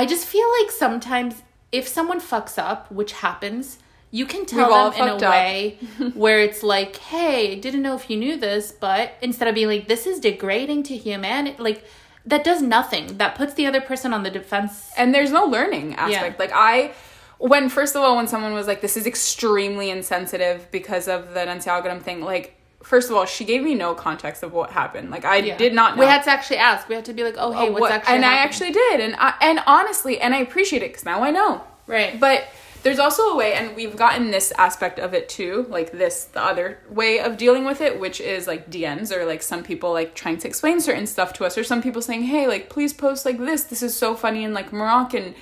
I 0.00 0.06
just 0.06 0.24
feel 0.24 0.48
like 0.60 0.70
sometimes 0.70 1.42
if 1.72 1.86
someone 1.86 2.20
fucks 2.20 2.56
up, 2.58 2.90
which 2.90 3.12
happens, 3.12 3.78
you 4.10 4.24
can 4.24 4.46
tell 4.46 4.90
them 4.90 5.02
in 5.02 5.08
a 5.08 5.16
up. 5.16 5.20
way 5.20 5.78
where 6.14 6.40
it's 6.40 6.62
like, 6.62 6.96
hey, 6.96 7.54
didn't 7.56 7.82
know 7.82 7.96
if 7.96 8.08
you 8.08 8.16
knew 8.16 8.38
this, 8.38 8.72
but 8.72 9.12
instead 9.20 9.46
of 9.46 9.54
being 9.54 9.68
like, 9.68 9.88
this 9.88 10.06
is 10.06 10.18
degrading 10.18 10.84
to 10.84 10.96
humanity, 10.96 11.62
like, 11.62 11.84
that 12.24 12.44
does 12.44 12.62
nothing. 12.62 13.18
That 13.18 13.34
puts 13.34 13.52
the 13.54 13.66
other 13.66 13.82
person 13.82 14.14
on 14.14 14.22
the 14.22 14.30
defense. 14.30 14.90
and 14.96 15.14
there's 15.14 15.32
no 15.32 15.44
learning 15.44 15.96
aspect. 15.96 16.38
Like 16.38 16.52
I, 16.54 16.92
when 17.36 17.68
first 17.68 17.94
of 17.94 18.02
all, 18.02 18.16
when 18.16 18.26
someone 18.26 18.54
was 18.54 18.66
like, 18.66 18.80
"This 18.80 18.96
is 18.96 19.06
extremely 19.06 19.90
insensitive 19.90 20.70
because 20.70 21.08
of 21.08 21.34
the 21.34 21.44
Nancy 21.44 21.68
Ajram 21.68 22.00
thing," 22.00 22.22
like 22.22 22.59
first 22.82 23.10
of 23.10 23.16
all, 23.16 23.26
she 23.26 23.44
gave 23.44 23.62
me 23.62 23.74
no 23.74 23.94
context 23.94 24.42
of 24.42 24.52
what 24.52 24.70
happened. 24.70 25.10
Like 25.10 25.24
I 25.24 25.40
did 25.40 25.74
not. 25.74 25.96
know. 25.96 26.00
We 26.00 26.06
had 26.06 26.22
to 26.24 26.30
actually 26.30 26.58
ask. 26.58 26.88
We 26.88 26.94
had 26.94 27.04
to 27.06 27.12
be 27.12 27.22
like, 27.22 27.36
oh, 27.38 27.52
hey, 27.52 27.70
what's 27.70 27.80
what- 27.80 27.92
actually 27.92 28.16
and 28.16 28.24
I 28.24 28.34
actually 28.34 28.72
did, 28.72 29.00
and 29.00 29.16
I, 29.16 29.34
and 29.40 29.60
honestly, 29.66 30.20
and 30.20 30.34
I 30.34 30.38
appreciate 30.38 30.82
it 30.82 30.90
because 30.90 31.04
now 31.04 31.22
I 31.22 31.30
know. 31.30 31.62
Right. 31.86 32.18
But 32.18 32.44
there's 32.82 32.98
also 32.98 33.22
a 33.30 33.36
way, 33.36 33.52
and 33.54 33.76
we've 33.76 33.96
gotten 33.96 34.30
this 34.30 34.52
aspect 34.56 34.98
of 34.98 35.12
it 35.12 35.28
too, 35.28 35.66
like 35.68 35.92
this, 35.92 36.24
the 36.24 36.42
other 36.42 36.78
way 36.88 37.20
of 37.20 37.36
dealing 37.36 37.64
with 37.64 37.80
it, 37.80 38.00
which 38.00 38.20
is 38.20 38.46
like 38.46 38.70
DMs 38.70 39.14
or 39.14 39.26
like 39.26 39.42
some 39.42 39.62
people 39.62 39.92
like 39.92 40.14
trying 40.14 40.38
to 40.38 40.48
explain 40.48 40.80
certain 40.80 41.06
stuff 41.06 41.32
to 41.34 41.44
us, 41.44 41.58
or 41.58 41.64
some 41.64 41.82
people 41.82 42.00
saying, 42.00 42.22
hey, 42.22 42.46
like 42.46 42.70
please 42.70 42.92
post 42.92 43.26
like 43.26 43.38
this. 43.38 43.64
This 43.64 43.82
is 43.82 43.96
so 43.96 44.14
funny 44.14 44.44
in 44.44 44.54
like 44.54 44.72
Moroccan 44.72 45.34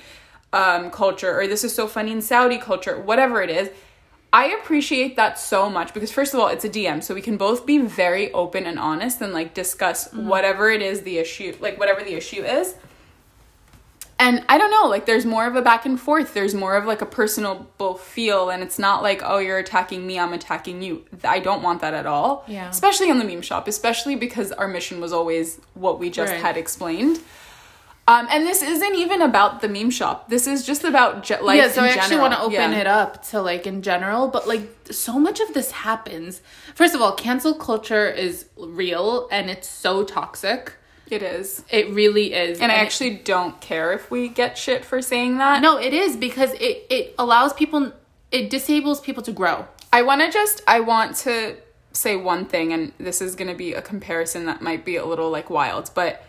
um, 0.51 0.91
culture, 0.91 1.39
or 1.39 1.47
this 1.47 1.63
is 1.63 1.73
so 1.73 1.87
funny 1.87 2.11
in 2.11 2.21
Saudi 2.21 2.57
culture, 2.57 2.99
whatever 2.99 3.41
it 3.41 3.49
is. 3.49 3.69
I 4.31 4.49
appreciate 4.49 5.15
that 5.15 5.39
so 5.39 5.69
much 5.69 5.93
because 5.93 6.11
first 6.11 6.33
of 6.33 6.39
all, 6.39 6.47
it's 6.49 6.63
a 6.63 6.69
DM, 6.69 7.01
so 7.03 7.15
we 7.15 7.21
can 7.21 7.37
both 7.37 7.65
be 7.65 7.79
very 7.79 8.31
open 8.33 8.65
and 8.65 8.77
honest 8.77 9.21
and 9.21 9.33
like 9.33 9.53
discuss 9.53 10.09
mm-hmm. 10.09 10.27
whatever 10.27 10.69
it 10.69 10.81
is 10.81 11.01
the 11.01 11.17
issue, 11.17 11.55
like 11.59 11.79
whatever 11.79 12.03
the 12.03 12.13
issue 12.13 12.43
is. 12.43 12.75
And 14.21 14.43
I 14.49 14.57
don't 14.57 14.69
know, 14.69 14.87
like 14.87 15.05
there's 15.05 15.25
more 15.25 15.47
of 15.47 15.55
a 15.55 15.61
back 15.61 15.85
and 15.85 15.99
forth. 15.99 16.33
There's 16.33 16.53
more 16.53 16.75
of 16.75 16.85
like 16.85 17.01
a 17.01 17.05
personable 17.05 17.95
feel, 17.95 18.49
and 18.49 18.61
it's 18.61 18.77
not 18.77 19.01
like, 19.01 19.21
oh, 19.23 19.39
you're 19.39 19.57
attacking 19.57 20.05
me, 20.05 20.19
I'm 20.19 20.33
attacking 20.33 20.81
you. 20.81 21.05
I 21.23 21.39
don't 21.39 21.63
want 21.63 21.81
that 21.81 21.93
at 21.93 22.05
all. 22.05 22.43
Yeah. 22.45 22.69
Especially 22.69 23.09
on 23.09 23.17
the 23.17 23.25
meme 23.25 23.41
shop, 23.41 23.67
especially 23.67 24.15
because 24.15 24.51
our 24.51 24.67
mission 24.67 24.99
was 24.99 25.13
always 25.13 25.59
what 25.73 25.99
we 25.99 26.09
just 26.09 26.33
Right. 26.33 26.41
had 26.41 26.57
explained. 26.57 27.19
Um, 28.11 28.27
and 28.31 28.41
this 28.45 28.63
isn't 28.63 28.95
even 28.95 29.21
about 29.21 29.61
the 29.61 29.69
meme 29.69 29.91
shop. 29.91 30.29
This 30.29 30.47
is 30.47 30.65
just 30.65 30.83
about 30.83 31.23
ge- 31.23 31.39
life. 31.41 31.57
yeah, 31.57 31.69
so 31.69 31.83
I 31.83 31.89
actually 31.89 32.17
want 32.17 32.33
to 32.33 32.39
open 32.41 32.71
Yeah. 32.71 32.79
it 32.81 32.87
up 32.87 33.23
to 33.29 33.39
like 33.41 33.67
in 33.67 33.83
general, 33.83 34.27
but 34.35 34.47
like 34.47 34.63
so 34.89 35.13
much 35.19 35.39
of 35.39 35.53
this 35.53 35.69
happens. 35.71 36.41
First 36.73 36.95
of 36.95 37.01
all, 37.03 37.13
cancel 37.13 37.53
culture 37.53 38.07
is 38.09 38.45
real 38.57 39.27
and 39.31 39.43
it's 39.53 39.67
so 39.85 40.03
toxic. 40.03 40.73
It 41.17 41.21
is. 41.21 41.63
It 41.69 41.85
really 41.91 42.33
is. 42.33 42.59
And 42.59 42.71
I 42.71 42.75
it- 42.75 42.85
actually 42.85 43.15
don't 43.33 43.55
care 43.61 43.93
if 43.93 44.09
we 44.09 44.27
get 44.27 44.57
shit 44.57 44.83
for 44.83 45.01
saying 45.03 45.37
that. 45.37 45.61
no, 45.61 45.77
it 45.77 45.93
is 45.93 46.15
because 46.17 46.51
it 46.53 46.75
it 46.89 47.13
allows 47.19 47.53
people, 47.53 47.81
it 48.31 48.49
disables 48.49 48.99
people 49.01 49.21
to 49.29 49.31
grow. 49.31 49.67
I 49.93 50.01
want 50.01 50.21
to 50.21 50.31
just 50.31 50.63
I 50.67 50.79
want 50.79 51.15
to 51.27 51.57
say 51.93 52.15
one 52.15 52.45
thing 52.45 52.73
and 52.73 52.91
this 52.99 53.21
is 53.21 53.35
going 53.35 53.49
to 53.55 53.59
be 53.65 53.73
a 53.73 53.81
comparison 53.83 54.45
that 54.47 54.61
might 54.63 54.83
be 54.83 54.95
a 54.95 55.05
little 55.05 55.29
like 55.37 55.49
wild, 55.51 55.91
but 55.93 56.23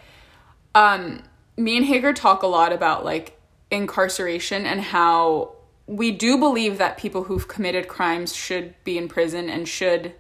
um 0.75 1.23
me 1.61 1.77
and 1.77 1.87
Hager 1.87 2.13
talk 2.13 2.43
a 2.43 2.47
lot 2.47 2.73
about 2.73 3.05
like 3.05 3.39
incarceration 3.71 4.65
and 4.67 4.81
how 4.81 5.53
we 5.87 6.11
do 6.11 6.39
believe 6.39 6.79
that 6.79 6.97
people 6.99 7.25
who've 7.25 7.47
committed 7.47 7.87
crimes 7.89 8.35
should 8.35 8.75
be 8.85 8.97
in 8.97 9.09
prison 9.09 9.49
and 9.51 9.69
should 9.69 10.13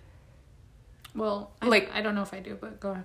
Well, 1.15 1.51
I, 1.61 1.67
Like- 1.67 1.91
I 1.95 2.03
don't 2.03 2.15
know 2.15 2.23
if 2.23 2.33
I 2.35 2.41
do, 2.41 2.57
but 2.61 2.79
go 2.79 2.91
ahead. 2.93 3.05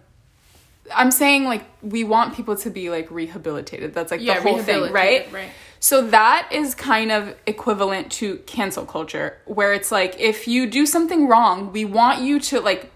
I'm 0.94 1.10
saying 1.10 1.46
like 1.46 1.64
we 1.82 2.04
want 2.04 2.36
people 2.36 2.56
to 2.58 2.70
be 2.70 2.92
like 2.92 3.10
rehabilitated. 3.10 3.94
That's 3.96 4.12
like 4.12 4.22
Yeah, 4.22 4.36
the 4.36 4.42
whole 4.44 4.60
thing, 4.62 4.92
right? 4.92 5.32
right. 5.32 5.50
So 5.80 6.08
that 6.10 6.48
is 6.52 6.76
kind 6.76 7.12
of 7.12 7.36
equivalent 7.48 8.12
to 8.14 8.38
cancel 8.46 8.86
culture, 8.86 9.38
where 9.46 9.74
it's 9.74 9.92
like 9.92 10.20
if 10.20 10.48
you 10.48 10.70
do 10.70 10.86
something 10.86 11.28
wrong, 11.28 11.72
we 11.72 11.86
want 11.86 12.22
you 12.22 12.40
to 12.40 12.60
like. 12.62 12.92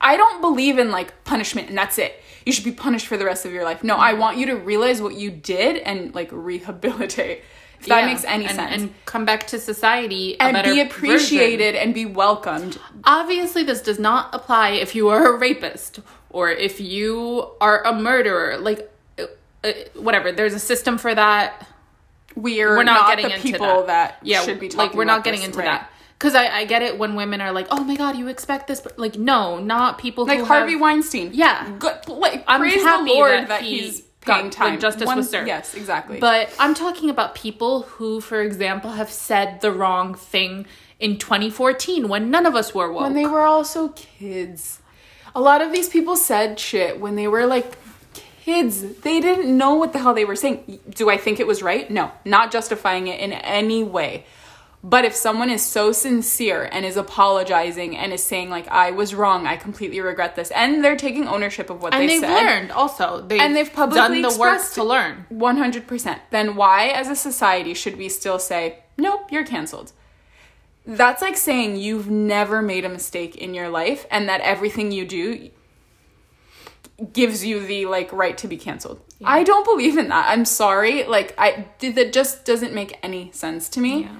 I 0.00 0.16
don't 0.16 0.40
believe 0.40 0.78
in 0.78 0.90
like 0.90 1.24
punishment 1.24 1.68
and 1.68 1.76
that's 1.78 1.98
it. 1.98 2.20
You 2.48 2.52
should 2.52 2.64
be 2.64 2.72
punished 2.72 3.06
for 3.06 3.18
the 3.18 3.26
rest 3.26 3.44
of 3.44 3.52
your 3.52 3.62
life. 3.62 3.84
No, 3.84 3.96
I 3.96 4.14
want 4.14 4.38
you 4.38 4.46
to 4.46 4.54
realize 4.54 5.02
what 5.02 5.14
you 5.14 5.30
did 5.30 5.76
and 5.76 6.14
like 6.14 6.30
rehabilitate. 6.32 7.42
If 7.78 7.84
that 7.88 8.00
Yeah, 8.00 8.06
makes 8.06 8.24
any 8.24 8.46
and, 8.46 8.56
sense. 8.56 8.72
And 8.72 8.94
come 9.04 9.26
back 9.26 9.46
to 9.48 9.60
society 9.60 10.40
And, 10.40 10.56
be 10.56 10.62
version. 10.70 10.86
appreciated 10.86 11.74
and 11.74 11.92
be 11.92 12.06
welcomed. 12.06 12.80
Obviously, 13.04 13.64
this 13.64 13.82
does 13.82 13.98
not 13.98 14.34
apply 14.34 14.70
if 14.70 14.94
you 14.94 15.10
are 15.10 15.34
a 15.34 15.38
rapist 15.38 16.00
or 16.30 16.50
if 16.50 16.80
you 16.80 17.50
are 17.60 17.84
a 17.84 17.92
murderer. 17.92 18.56
Like, 18.56 18.90
uh, 19.18 19.26
uh, 19.62 19.72
whatever. 19.96 20.32
There's 20.32 20.54
a 20.54 20.58
system 20.58 20.96
for 20.96 21.14
that. 21.14 21.68
We're, 22.34 22.78
We're 22.78 22.82
not, 22.82 23.02
not, 23.02 23.10
getting 23.10 23.28
the 23.28 23.34
into 23.34 23.46
people 23.46 23.84
that, 23.88 24.20
yeah, 24.22 24.40
should 24.40 24.58
be 24.58 24.68
talking 24.68 24.86
like 24.86 24.94
we're 24.94 25.04
not 25.04 25.22
getting 25.22 25.40
this, 25.40 25.48
into 25.48 25.58
right. 25.58 25.66
that. 25.66 25.90
Because 26.18 26.34
I, 26.34 26.48
I 26.48 26.64
get 26.64 26.82
it 26.82 26.98
when 26.98 27.14
women 27.14 27.40
are 27.40 27.52
like, 27.52 27.68
oh 27.70 27.84
my 27.84 27.94
god, 27.94 28.16
you 28.16 28.26
expect 28.26 28.66
this, 28.66 28.80
but 28.80 28.98
like, 28.98 29.16
no, 29.16 29.60
not 29.60 29.98
people 29.98 30.26
Like 30.26 30.42
Harvey 30.42 30.72
have- 30.72 30.80
Weinstein. 30.80 31.30
Yeah. 31.32 31.76
Good. 31.78 32.08
Like, 32.08 32.42
I'm 32.48 32.60
praise 32.60 32.82
happy 32.82 33.10
the 33.10 33.14
Lord 33.14 33.30
that 33.32 33.48
that, 33.48 33.62
he 33.62 33.78
he's 33.82 34.00
got- 34.24 34.34
paying 34.34 34.46
like, 34.46 34.52
time. 34.52 34.80
justice 34.80 35.06
was 35.06 35.30
served. 35.30 35.46
Yes, 35.46 35.74
exactly. 35.74 36.18
But 36.18 36.52
I'm 36.58 36.74
talking 36.74 37.08
about 37.08 37.36
people 37.36 37.82
who, 37.82 38.20
for 38.20 38.42
example, 38.42 38.90
have 38.92 39.10
said 39.10 39.60
the 39.60 39.70
wrong 39.70 40.14
thing 40.14 40.66
in 40.98 41.18
2014 41.18 42.08
when 42.08 42.30
none 42.32 42.46
of 42.46 42.56
us 42.56 42.74
were 42.74 42.92
woke. 42.92 43.02
when 43.04 43.14
they 43.14 43.24
were 43.26 43.42
also 43.42 43.88
kids. 43.90 44.80
A 45.36 45.40
lot 45.40 45.60
of 45.62 45.70
these 45.70 45.88
people 45.88 46.16
said 46.16 46.58
shit 46.58 46.98
when 46.98 47.14
they 47.14 47.28
were 47.28 47.46
like 47.46 47.78
kids. 48.44 48.82
They 49.02 49.20
didn't 49.20 49.56
know 49.56 49.74
what 49.74 49.92
the 49.92 50.00
hell 50.00 50.14
they 50.14 50.24
were 50.24 50.34
saying. 50.34 50.80
Do 50.90 51.08
I 51.10 51.16
think 51.16 51.38
it 51.38 51.46
was 51.46 51.62
right? 51.62 51.88
No, 51.88 52.10
not 52.24 52.50
justifying 52.50 53.06
it 53.06 53.20
in 53.20 53.32
any 53.32 53.84
way. 53.84 54.24
But 54.88 55.04
if 55.04 55.14
someone 55.14 55.50
is 55.50 55.62
so 55.62 55.92
sincere 55.92 56.66
and 56.72 56.86
is 56.86 56.96
apologizing 56.96 57.94
and 57.94 58.10
is 58.10 58.24
saying 58.24 58.48
like 58.48 58.66
I 58.68 58.90
was 58.90 59.14
wrong, 59.14 59.46
I 59.46 59.56
completely 59.56 60.00
regret 60.00 60.34
this, 60.34 60.50
and 60.52 60.82
they're 60.82 60.96
taking 60.96 61.28
ownership 61.28 61.68
of 61.68 61.82
what 61.82 61.92
and 61.92 62.02
they 62.02 62.06
they've 62.06 62.20
said, 62.20 62.42
learned 62.42 62.70
also. 62.72 63.20
They've 63.20 63.38
And 63.38 63.54
they've 63.54 63.70
publicly 63.70 64.22
done 64.22 64.32
the 64.32 64.38
work 64.38 64.62
to 64.72 64.82
learn. 64.82 65.26
100%. 65.30 66.20
Then 66.30 66.56
why, 66.56 66.86
as 66.86 67.08
a 67.08 67.16
society, 67.16 67.74
should 67.74 67.98
we 67.98 68.08
still 68.08 68.38
say, 68.38 68.78
nope, 68.96 69.30
you're 69.30 69.44
canceled? 69.44 69.92
That's 70.86 71.20
like 71.20 71.36
saying 71.36 71.76
you've 71.76 72.08
never 72.08 72.62
made 72.62 72.86
a 72.86 72.88
mistake 72.88 73.36
in 73.36 73.52
your 73.52 73.68
life 73.68 74.06
and 74.10 74.26
that 74.30 74.40
everything 74.40 74.90
you 74.90 75.06
do 75.06 75.50
gives 77.12 77.44
you 77.44 77.60
the 77.60 77.84
like 77.84 78.10
right 78.10 78.38
to 78.38 78.48
be 78.48 78.56
canceled. 78.56 79.00
I 79.22 79.44
don't 79.44 79.64
believe 79.64 79.98
in 79.98 80.08
that. 80.08 80.30
I'm 80.30 80.46
sorry. 80.46 81.04
Like 81.04 81.34
I 81.36 81.66
that 81.80 82.14
just 82.14 82.46
doesn't 82.46 82.72
make 82.72 82.98
any 83.02 83.30
sense 83.32 83.68
to 83.70 83.80
me. 83.80 84.04
Yeah. 84.04 84.16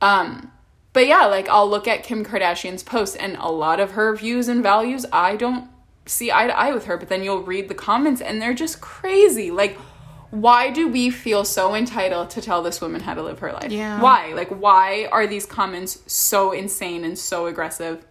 Um 0.00 0.52
but 0.92 1.06
yeah, 1.06 1.26
like 1.26 1.48
I'll 1.48 1.68
look 1.68 1.86
at 1.86 2.02
Kim 2.02 2.24
Kardashian's 2.24 2.82
post 2.82 3.16
and 3.20 3.36
a 3.38 3.50
lot 3.50 3.80
of 3.80 3.92
her 3.92 4.16
views 4.16 4.48
and 4.48 4.62
values 4.62 5.06
I 5.12 5.36
don't 5.36 5.68
see 6.06 6.32
eye 6.32 6.46
to 6.46 6.58
eye 6.58 6.72
with 6.72 6.86
her, 6.86 6.96
but 6.96 7.08
then 7.08 7.22
you'll 7.22 7.42
read 7.42 7.68
the 7.68 7.74
comments 7.74 8.20
and 8.20 8.40
they're 8.40 8.54
just 8.54 8.80
crazy. 8.80 9.50
Like 9.50 9.78
why 10.30 10.70
do 10.70 10.88
we 10.88 11.08
feel 11.08 11.44
so 11.44 11.74
entitled 11.74 12.30
to 12.30 12.42
tell 12.42 12.62
this 12.62 12.80
woman 12.80 13.00
how 13.00 13.14
to 13.14 13.22
live 13.22 13.38
her 13.38 13.52
life? 13.52 13.70
Yeah. 13.70 14.00
Why? 14.00 14.34
Like 14.34 14.48
why 14.48 15.08
are 15.10 15.26
these 15.26 15.46
comments 15.46 16.02
so 16.06 16.52
insane 16.52 17.04
and 17.04 17.18
so 17.18 17.46
aggressive? 17.46 18.04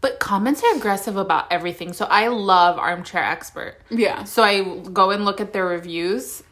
But 0.00 0.18
comments 0.18 0.62
are 0.62 0.76
aggressive 0.76 1.16
about 1.16 1.52
everything. 1.52 1.92
So 1.92 2.06
I 2.06 2.28
love 2.28 2.78
Armchair 2.78 3.22
Expert. 3.22 3.80
Yeah. 3.90 4.24
So 4.24 4.42
I 4.42 4.78
go 4.78 5.10
and 5.10 5.24
look 5.24 5.40
at 5.40 5.52
their 5.52 5.66
reviews. 5.66 6.42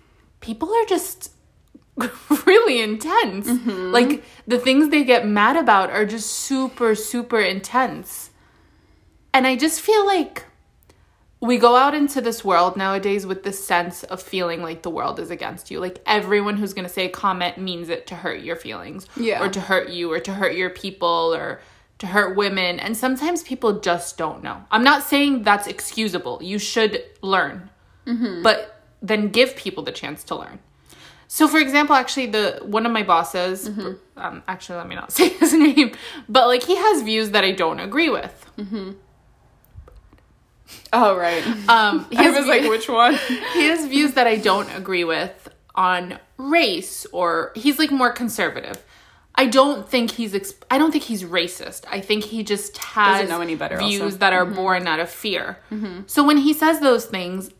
People 0.40 0.68
are 0.68 0.84
just 0.86 1.32
really 2.46 2.80
intense. 2.80 3.48
Mm-hmm. 3.48 3.92
Like 3.92 4.24
the 4.46 4.58
things 4.58 4.88
they 4.90 5.04
get 5.04 5.26
mad 5.26 5.56
about 5.56 5.90
are 5.90 6.04
just 6.06 6.30
super, 6.30 6.94
super 6.94 7.40
intense. 7.40 8.30
And 9.32 9.46
I 9.46 9.56
just 9.56 9.80
feel 9.80 10.06
like 10.06 10.44
we 11.40 11.56
go 11.56 11.76
out 11.76 11.94
into 11.94 12.20
this 12.20 12.44
world 12.44 12.76
nowadays 12.76 13.24
with 13.24 13.44
this 13.44 13.64
sense 13.64 14.02
of 14.04 14.20
feeling 14.20 14.60
like 14.60 14.82
the 14.82 14.90
world 14.90 15.20
is 15.20 15.30
against 15.30 15.70
you. 15.70 15.78
Like 15.78 16.00
everyone 16.06 16.56
who's 16.56 16.74
going 16.74 16.86
to 16.86 16.92
say 16.92 17.06
a 17.06 17.10
comment 17.10 17.58
means 17.58 17.88
it 17.88 18.06
to 18.08 18.16
hurt 18.16 18.40
your 18.40 18.56
feelings 18.56 19.06
Yeah. 19.16 19.42
or 19.44 19.48
to 19.50 19.60
hurt 19.60 19.90
you 19.90 20.10
or 20.12 20.18
to 20.20 20.34
hurt 20.34 20.56
your 20.56 20.70
people 20.70 21.32
or 21.34 21.60
to 21.98 22.06
hurt 22.08 22.36
women. 22.36 22.80
And 22.80 22.96
sometimes 22.96 23.42
people 23.44 23.80
just 23.80 24.16
don't 24.18 24.42
know. 24.42 24.64
I'm 24.70 24.82
not 24.82 25.04
saying 25.04 25.42
that's 25.44 25.66
excusable. 25.68 26.40
You 26.42 26.58
should 26.58 27.02
learn. 27.22 27.70
But 28.42 28.82
then 29.02 29.28
give 29.28 29.54
people 29.54 29.82
the 29.84 29.92
chance 29.92 30.24
to 30.24 30.34
learn. 30.34 30.58
So, 31.30 31.46
for 31.46 31.58
example, 31.58 31.94
actually, 31.94 32.26
the 32.26 32.58
one 32.62 32.86
of 32.86 32.92
my 32.92 33.02
bosses, 33.02 33.68
um, 34.16 34.42
actually, 34.48 34.78
let 34.78 34.88
me 34.88 34.94
not 34.94 35.12
say 35.18 35.28
his 35.28 35.52
name, 35.52 35.92
but 36.28 36.46
like 36.48 36.62
he 36.62 36.74
has 36.76 37.02
views 37.02 37.30
that 37.30 37.44
I 37.44 37.52
don't 37.52 37.80
agree 37.80 38.08
with. 38.08 38.34
Oh 40.92 41.16
right. 41.16 41.44
Um, 41.68 42.06
he 42.10 42.16
I 42.18 42.30
was 42.30 42.46
like, 42.46 42.62
which 42.68 42.88
one? 42.88 43.14
he 43.54 43.64
has 43.66 43.86
views 43.86 44.14
that 44.14 44.26
I 44.26 44.36
don't 44.36 44.68
agree 44.74 45.04
with 45.04 45.48
on 45.74 46.18
race, 46.36 47.06
or 47.12 47.52
he's 47.54 47.78
like 47.78 47.90
more 47.90 48.12
conservative. 48.12 48.82
I 49.34 49.46
don't 49.46 49.88
think 49.88 50.12
he's 50.12 50.34
ex- 50.34 50.54
I 50.70 50.78
don't 50.78 50.90
think 50.90 51.04
he's 51.04 51.22
racist. 51.24 51.84
I 51.90 52.00
think 52.00 52.24
he 52.24 52.42
just 52.42 52.76
has 52.78 53.30
any 53.30 53.54
better 53.54 53.76
views 53.78 54.00
also. 54.02 54.16
that 54.18 54.32
are 54.32 54.44
born 54.44 54.88
out 54.88 54.98
of 54.98 55.08
fear. 55.08 55.58
So 56.06 56.24
when 56.24 56.38
he 56.38 56.52
says 56.52 56.80
those 56.80 57.06
things, 57.06 57.50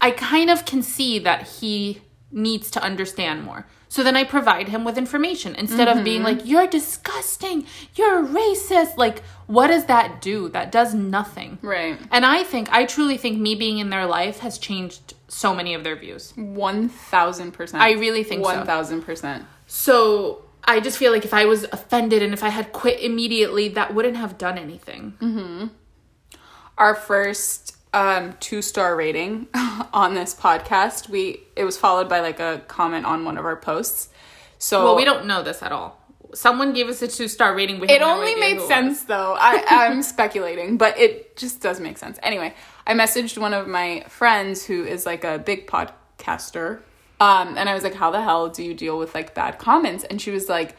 I 0.00 0.12
kind 0.12 0.48
of 0.48 0.64
can 0.64 0.82
see 0.82 1.18
that 1.18 1.42
he 1.46 2.00
needs 2.36 2.70
to 2.70 2.82
understand 2.82 3.42
more. 3.42 3.66
So 3.88 4.02
then 4.02 4.16
I 4.16 4.24
provide 4.24 4.68
him 4.68 4.84
with 4.84 4.98
information 4.98 5.54
instead 5.54 5.88
of 5.88 6.04
being 6.04 6.22
mm-hmm. 6.22 6.38
like, 6.38 6.46
"You're 6.46 6.66
disgusting. 6.66 7.66
You're 7.94 8.22
racist." 8.22 8.96
Like, 8.96 9.22
what 9.46 9.68
does 9.68 9.86
that 9.86 10.20
do? 10.20 10.48
That 10.50 10.70
does 10.70 10.92
nothing. 10.92 11.58
Right. 11.62 11.98
And 12.10 12.26
I 12.26 12.42
think, 12.42 12.70
I 12.72 12.84
truly 12.84 13.16
think 13.16 13.38
me 13.40 13.54
being 13.54 13.78
in 13.78 13.90
their 13.90 14.04
life 14.04 14.40
has 14.40 14.58
changed 14.58 15.14
so 15.28 15.54
many 15.54 15.72
of 15.72 15.84
their 15.84 15.96
views. 15.96 16.32
One 16.36 16.88
thousand 16.88 17.52
percent. 17.52 17.82
I 17.82 17.92
really 17.92 18.24
think 18.24 18.44
so. 18.44 18.54
One 18.54 18.66
thousand 18.66 19.02
percent. 19.02 19.44
So 19.66 20.44
I 20.64 20.80
just 20.80 20.98
feel 20.98 21.12
like 21.12 21.24
if 21.24 21.32
I 21.32 21.44
was 21.44 21.64
offended 21.64 22.22
and 22.22 22.34
if 22.34 22.42
I 22.42 22.48
had 22.48 22.72
quit 22.72 23.00
immediately, 23.00 23.68
that 23.68 23.94
wouldn't 23.94 24.16
have 24.16 24.36
done 24.36 24.58
anything. 24.58 25.14
Mm-hmm. 25.20 25.66
Our 26.76 26.94
first 26.94 27.75
um, 27.96 28.34
two 28.40 28.60
star 28.60 28.94
rating 28.94 29.46
on 29.92 30.14
this 30.14 30.34
podcast, 30.34 31.08
we 31.08 31.40
it 31.56 31.64
was 31.64 31.78
followed 31.78 32.08
by 32.08 32.20
like 32.20 32.38
a 32.38 32.62
comment 32.68 33.06
on 33.06 33.24
one 33.24 33.38
of 33.38 33.44
our 33.46 33.56
posts. 33.56 34.10
So 34.58 34.84
Well, 34.84 34.96
we 34.96 35.04
don't 35.04 35.26
know 35.26 35.42
this 35.42 35.62
at 35.62 35.72
all. 35.72 35.98
Someone 36.34 36.74
gave 36.74 36.88
us 36.88 37.00
a 37.00 37.08
two 37.08 37.26
star 37.26 37.54
rating. 37.54 37.80
We 37.80 37.88
It 37.88 37.92
have 37.92 38.00
no 38.02 38.14
only 38.14 38.34
made 38.34 38.60
sense 38.60 39.04
though. 39.04 39.34
I, 39.38 39.64
I'm 39.66 40.02
speculating, 40.14 40.76
but 40.76 40.98
it 40.98 41.38
just 41.38 41.62
does 41.62 41.80
make 41.80 41.96
sense. 41.96 42.18
Anyway, 42.22 42.54
I 42.86 42.92
messaged 42.92 43.38
one 43.38 43.54
of 43.54 43.66
my 43.66 44.04
friends 44.08 44.66
who 44.66 44.84
is 44.84 45.06
like 45.06 45.24
a 45.24 45.38
big 45.38 45.66
podcaster. 45.66 46.80
Um, 47.18 47.56
and 47.56 47.66
I 47.66 47.72
was 47.72 47.82
like, 47.82 47.94
How 47.94 48.10
the 48.10 48.20
hell 48.20 48.50
do 48.50 48.62
you 48.62 48.74
deal 48.74 48.98
with 48.98 49.14
like 49.14 49.34
bad 49.34 49.58
comments? 49.58 50.04
And 50.04 50.20
she 50.20 50.30
was 50.30 50.50
like, 50.50 50.76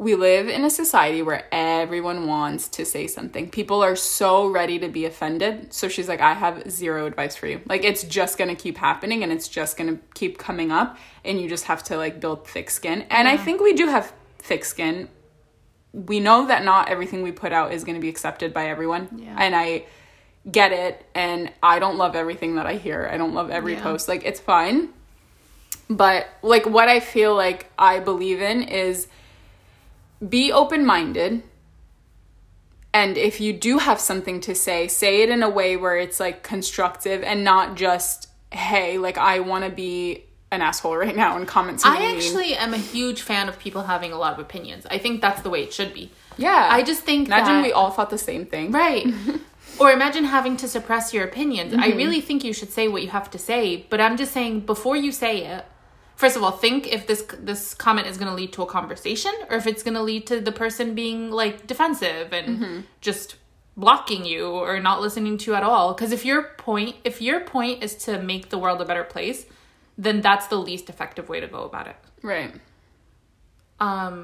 We 0.00 0.14
live 0.14 0.48
in 0.48 0.64
a 0.64 0.70
society 0.70 1.22
where 1.22 1.44
everyone 1.50 2.28
wants 2.28 2.68
to 2.68 2.84
say 2.84 3.08
something. 3.08 3.50
People 3.50 3.82
are 3.82 3.96
so 3.96 4.46
ready 4.46 4.78
to 4.78 4.88
be 4.88 5.04
offended. 5.06 5.72
So 5.74 5.88
she's 5.88 6.08
like, 6.08 6.20
I 6.20 6.34
have 6.34 6.70
zero 6.70 7.06
advice 7.06 7.34
for 7.34 7.48
you. 7.48 7.60
Like, 7.66 7.82
it's 7.82 8.04
just 8.04 8.38
gonna 8.38 8.54
keep 8.54 8.78
happening 8.78 9.24
and 9.24 9.32
it's 9.32 9.48
just 9.48 9.76
gonna 9.76 9.98
keep 10.14 10.38
coming 10.38 10.70
up. 10.70 10.96
And 11.24 11.40
you 11.40 11.48
just 11.48 11.64
have 11.64 11.82
to 11.84 11.96
like 11.96 12.20
build 12.20 12.46
thick 12.46 12.70
skin. 12.70 13.06
And 13.10 13.26
I 13.26 13.36
think 13.36 13.60
we 13.60 13.72
do 13.72 13.88
have 13.88 14.12
thick 14.38 14.64
skin 14.64 15.08
we 15.92 16.20
know 16.20 16.46
that 16.46 16.64
not 16.64 16.88
everything 16.90 17.22
we 17.22 17.32
put 17.32 17.52
out 17.52 17.72
is 17.72 17.82
to 17.82 17.98
be 18.00 18.08
accepted 18.08 18.52
by 18.52 18.68
everyone 18.68 19.08
Yeah. 19.16 19.34
and 19.38 19.56
i 19.56 19.84
get 20.50 20.70
it 20.72 21.04
and 21.14 21.50
i 21.62 21.78
don't 21.78 21.96
love 21.96 22.14
everything 22.14 22.56
that 22.56 22.66
i 22.66 22.74
hear 22.74 23.08
i 23.10 23.16
don't 23.16 23.34
love 23.34 23.50
every 23.50 23.72
Yeah. 23.72 23.82
post 23.82 24.06
like 24.06 24.22
it's 24.24 24.38
fine 24.38 24.90
but 25.88 26.28
like 26.42 26.66
what 26.66 26.88
i 26.88 27.00
feel 27.00 27.34
like 27.34 27.70
i 27.78 27.98
believe 28.00 28.40
in 28.42 28.62
is 28.62 29.08
be 30.26 30.50
open-minded 30.52 31.42
and 32.92 33.16
if 33.18 33.40
you 33.40 33.52
do 33.52 33.78
have 33.78 34.00
something 34.00 34.40
to 34.40 34.54
say 34.54 34.88
say 34.88 35.22
it 35.22 35.28
in 35.28 35.42
a 35.42 35.48
way 35.48 35.76
where 35.76 35.96
it's 35.96 36.18
like 36.18 36.42
constructive 36.42 37.22
and 37.22 37.44
not 37.44 37.76
just 37.76 38.28
hey 38.52 38.98
like 38.98 39.18
i 39.18 39.38
want 39.40 39.64
to 39.64 39.70
be 39.70 40.24
an 40.50 40.62
asshole 40.62 40.96
right 40.96 41.14
now 41.14 41.36
and 41.36 41.46
comment 41.46 41.78
something 41.80 42.02
I 42.02 42.14
actually 42.16 42.54
am 42.54 42.72
a 42.72 42.78
huge 42.78 43.20
fan 43.20 43.50
of 43.50 43.58
people 43.58 43.82
having 43.82 44.12
a 44.12 44.16
lot 44.16 44.32
of 44.32 44.38
opinions. 44.38 44.86
I 44.90 44.96
think 44.96 45.20
that's 45.20 45.42
the 45.42 45.50
way 45.50 45.62
it 45.62 45.74
should 45.74 45.92
be. 45.92 46.10
yeah 46.38 46.68
I 46.70 46.82
just 46.82 47.02
think 47.02 47.26
imagine 47.28 47.56
that- 47.56 47.64
we 47.64 47.70
all 47.72 47.90
thought 47.90 48.08
the 48.08 48.16
same 48.16 48.46
thing 48.46 48.72
Right. 48.72 49.06
or 49.78 49.90
imagine 49.92 50.24
having 50.24 50.56
to 50.56 50.66
suppress 50.66 51.12
your 51.12 51.24
opinions. 51.24 51.74
I 51.74 51.88
Mm-hmm. 51.88 51.96
really 51.98 52.20
think 52.22 52.44
you 52.44 52.54
should 52.54 52.72
say 52.72 52.88
what 52.88 53.02
you 53.02 53.10
have 53.10 53.30
to 53.32 53.38
say, 53.38 53.84
but 53.90 54.00
I'm 54.00 54.16
just 54.16 54.32
saying 54.32 54.60
before 54.60 54.96
you 54.96 55.12
say 55.12 55.44
it, 55.44 55.66
first 56.22 56.36
of 56.36 56.42
all, 56.44 56.54
think 56.64 56.80
if 56.96 57.02
this 57.10 57.22
this 57.50 57.62
comment 57.84 58.06
is 58.10 58.16
going 58.20 58.30
to 58.34 58.38
lead 58.42 58.52
to 58.56 58.62
a 58.62 58.66
conversation 58.78 59.32
or 59.50 59.56
if 59.60 59.66
it's 59.70 59.82
going 59.86 59.98
to 60.00 60.06
lead 60.12 60.22
to 60.30 60.36
the 60.48 60.54
person 60.62 60.94
being 61.02 61.20
like 61.42 61.56
defensive 61.72 62.28
and 62.38 62.48
Mm-hmm. 62.48 62.78
just 63.08 63.36
blocking 63.76 64.22
you 64.32 64.42
or 64.66 64.80
not 64.88 65.00
listening 65.06 65.38
to 65.38 65.44
you 65.50 65.54
at 65.60 65.62
all 65.70 65.86
because 65.94 66.10
if 66.18 66.22
your 66.30 66.42
point 66.66 66.96
if 67.10 67.16
your 67.28 67.40
point 67.56 67.76
is 67.86 67.92
to 68.06 68.10
make 68.32 68.44
the 68.52 68.58
world 68.58 68.80
a 68.80 68.84
better 68.90 69.04
place, 69.14 69.40
then 70.06 70.16
that's 70.26 70.46
the 70.48 70.58
least 70.68 70.86
effective 70.92 71.26
way 71.32 71.38
to 71.44 71.48
go 71.56 71.60
about 71.70 71.86
it. 71.92 71.96
right 72.32 72.52
Um 73.88 74.16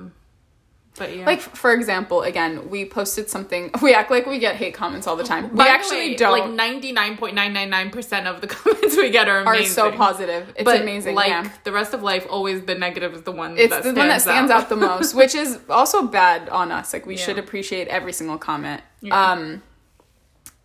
but 0.97 1.17
yeah. 1.17 1.27
Like 1.27 1.41
for 1.41 1.73
example, 1.73 2.23
again, 2.23 2.71
we 2.71 2.85
posted 2.85 3.29
something. 3.29 3.71
We 3.83 3.93
act 3.95 4.11
like 4.11 4.27
we 4.27 4.39
get 4.39 4.55
hate 4.57 4.75
comments 4.75 5.07
all 5.07 5.17
the 5.17 5.25
time. 5.25 5.51
We 5.51 5.57
By 5.57 5.65
the 5.65 5.71
actually 5.71 6.11
way, 6.11 6.15
don't. 6.17 6.39
Like 6.39 6.51
ninety 6.51 6.93
nine 6.93 7.17
point 7.17 7.35
nine 7.35 7.53
nine 7.53 7.69
nine 7.69 7.91
percent 7.91 8.27
of 8.27 8.41
the 8.41 8.47
comments 8.57 8.97
we 8.97 9.11
get 9.11 9.29
are 9.29 9.45
are 9.45 9.63
so 9.65 9.91
positive. 9.93 10.49
It's 10.57 10.65
but 10.65 10.81
amazing. 10.81 11.15
Like 11.17 11.29
yeah. 11.29 11.51
the 11.65 11.73
rest 11.73 11.95
of 11.95 12.03
life, 12.03 12.27
always 12.31 12.63
the 12.65 12.75
negative 12.77 13.13
is 13.15 13.23
the 13.23 13.33
one. 13.33 13.59
It's 13.59 13.71
that 13.71 13.83
the 13.83 13.93
one 13.93 14.09
that 14.09 14.23
stands 14.23 14.51
out. 14.51 14.69
the 14.69 14.77
most, 14.77 15.15
which 15.21 15.35
is 15.35 15.59
also 15.69 16.07
bad 16.07 16.49
on 16.49 16.71
us. 16.71 16.93
Like 16.93 17.07
we 17.07 17.17
Yeah. 17.17 17.25
should 17.25 17.39
appreciate 17.39 17.89
every 17.89 18.13
single 18.13 18.39
comment. 18.39 18.83
Um, 19.11 19.63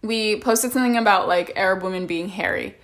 we 0.01 0.39
posted 0.39 0.71
something 0.71 0.97
about 0.97 1.27
like 1.27 1.51
Arab 1.55 1.81
women 1.83 2.05
being 2.07 2.29
hairy. 2.29 2.77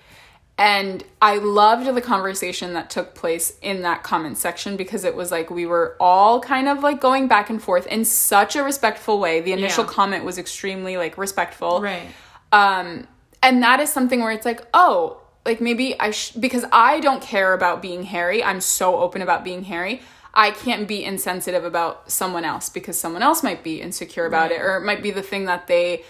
And 0.58 1.04
I 1.22 1.38
loved 1.38 1.94
the 1.94 2.02
conversation 2.02 2.74
that 2.76 2.90
took 2.90 3.14
place 3.14 3.58
in 3.62 3.82
that 3.82 4.04
comment 4.04 4.38
section 4.38 4.78
because 4.78 5.04
it 5.04 5.14
was 5.14 5.30
like 5.30 5.50
we 5.50 5.66
were 5.66 5.98
all 6.00 6.40
kind 6.40 6.70
of 6.70 6.82
like 6.82 7.02
going 7.02 7.28
back 7.28 7.50
and 7.50 7.62
forth 7.62 7.86
in 7.88 8.06
such 8.06 8.56
a 8.56 8.64
respectful 8.64 9.20
way. 9.20 9.42
The 9.42 9.52
initial 9.52 9.84
Yeah. 9.84 9.90
comment 9.92 10.24
was 10.24 10.38
extremely 10.38 10.96
like 10.96 11.18
respectful. 11.18 11.82
right. 11.82 12.08
um 12.54 13.06
and 13.44 13.62
that 13.64 13.80
is 13.82 13.92
something 13.92 14.22
where 14.22 14.32
it's 14.32 14.46
like 14.46 14.62
oh 14.74 15.20
like 15.46 15.60
maybe 15.60 16.00
i 16.00 16.10
sh- 16.12 16.32
because 16.32 16.64
i 16.72 17.00
don't 17.00 17.22
care 17.22 17.54
about 17.54 17.82
being 17.82 18.04
hairy 18.04 18.44
i'm 18.44 18.62
so 18.62 18.98
open 18.98 19.22
about 19.22 19.44
being 19.44 19.64
hairy 19.64 20.02
i 20.34 20.52
can't 20.52 20.88
be 20.88 21.04
insensitive 21.04 21.66
about 21.66 22.10
someone 22.10 22.46
else 22.46 22.70
because 22.70 22.98
someone 22.98 23.22
else 23.24 23.44
might 23.44 23.64
be 23.64 23.82
insecure 23.82 24.26
about 24.26 24.52
it 24.52 24.62
or 24.62 24.78
it 24.78 24.82
might 24.86 25.02
be 25.04 25.12
the 25.12 25.22
thing 25.24 25.46
that 25.46 25.68
they 25.68 26.04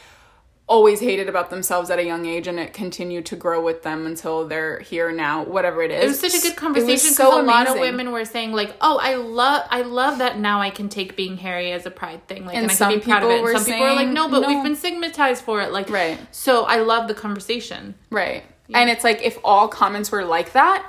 always 0.67 0.99
hated 0.99 1.29
about 1.29 1.51
themselves 1.51 1.91
at 1.91 1.99
a 1.99 2.03
young 2.03 2.25
age 2.25 2.47
and 2.47 2.59
it 2.59 2.73
continued 2.73 3.23
to 3.23 3.35
grow 3.35 3.63
with 3.63 3.83
them 3.83 4.07
until 4.07 4.47
they're 4.47 4.79
here 4.79 5.11
now 5.11 5.43
whatever 5.43 5.83
it 5.83 5.91
is 5.91 6.03
It 6.03 6.07
was 6.07 6.19
such 6.19 6.41
a 6.41 6.41
good 6.41 6.55
conversation 6.57 7.11
because 7.11 7.15
so 7.15 7.39
a 7.39 7.43
lot 7.43 7.67
of 7.67 7.77
women 7.77 8.11
were 8.11 8.25
saying 8.25 8.51
like, 8.51 8.75
"Oh, 8.81 8.97
I 8.97 9.15
love, 9.15 9.67
I 9.69 9.83
love 9.83 10.17
that 10.17 10.39
now 10.39 10.61
I 10.61 10.71
can 10.71 10.89
take 10.89 11.15
being 11.15 11.37
hairy 11.37 11.71
as 11.71 11.85
a 11.85 11.91
pride 11.91 12.27
thing, 12.27 12.45
like, 12.45 12.55
And 12.55 12.63
and, 12.63 12.71
I 12.71 12.73
some 12.73 12.91
can 12.91 12.99
be 12.99 13.05
proud 13.05 13.23
of 13.23 13.29
people 13.29 13.47
it." 13.47 13.49
And 13.51 13.59
some 13.59 13.73
people 13.73 13.85
are 13.85 13.95
like, 13.95 14.07
"No, 14.07 14.27
but 14.27 14.39
no. 14.39 14.47
we've 14.47 14.63
been 14.63 14.75
stigmatized 14.75 15.43
for 15.43 15.61
it." 15.61 15.71
Like, 15.71 15.89
Right. 15.89 16.17
So 16.31 16.63
I 16.63 16.77
love 16.77 17.07
the 17.07 17.13
conversation. 17.13 17.95
Right. 18.09 18.43
And 18.73 18.89
it's 18.89 19.03
like 19.03 19.21
if 19.21 19.37
all 19.43 19.67
comments 19.67 20.11
were 20.11 20.25
like 20.25 20.53
that, 20.53 20.83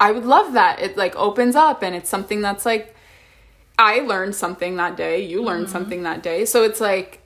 I 0.00 0.10
would 0.10 0.24
love 0.24 0.54
that. 0.54 0.80
It 0.80 0.96
like 0.96 1.14
opens 1.14 1.54
up 1.54 1.82
and 1.82 1.94
it's 1.94 2.10
something 2.10 2.40
that's 2.40 2.66
like 2.66 2.94
I 3.78 4.00
learned 4.00 4.34
something 4.34 4.76
that 4.76 4.96
day, 4.96 5.20
you 5.24 5.42
learned 5.42 5.66
mm-hmm. 5.66 5.72
something 5.72 6.02
that 6.02 6.22
day. 6.22 6.44
So 6.44 6.64
it's 6.64 6.80
like 6.80 7.20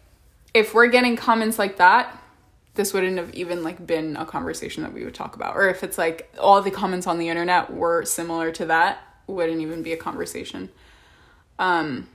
if 0.55 0.75
we're 0.75 0.89
getting 0.89 1.17
comments 1.17 1.59
like 1.59 1.77
that, 1.77 2.17
this 2.75 2.93
wouldn't 2.93 3.19
have 3.19 3.35
even 3.35 3.63
like 3.63 3.85
been 3.87 4.17
a 4.17 4.25
conversation 4.25 4.83
that 4.83 4.93
we 4.93 5.05
would 5.05 5.15
talk 5.15 5.37
about. 5.37 5.57
Or 5.57 5.69
if 5.69 5.83
it's 5.83 5.99
like 5.99 6.33
all 6.39 6.61
the 6.63 6.71
comments 6.71 7.07
on 7.07 7.19
the 7.19 7.29
internet 7.29 7.73
were 7.73 8.05
similar 8.05 8.51
to 8.53 8.67
that, 8.67 8.99
wouldn't 9.27 9.61
even 9.61 9.83
be 9.83 9.93
a 9.93 9.97
conversation. 9.97 10.71
Um 11.59 12.09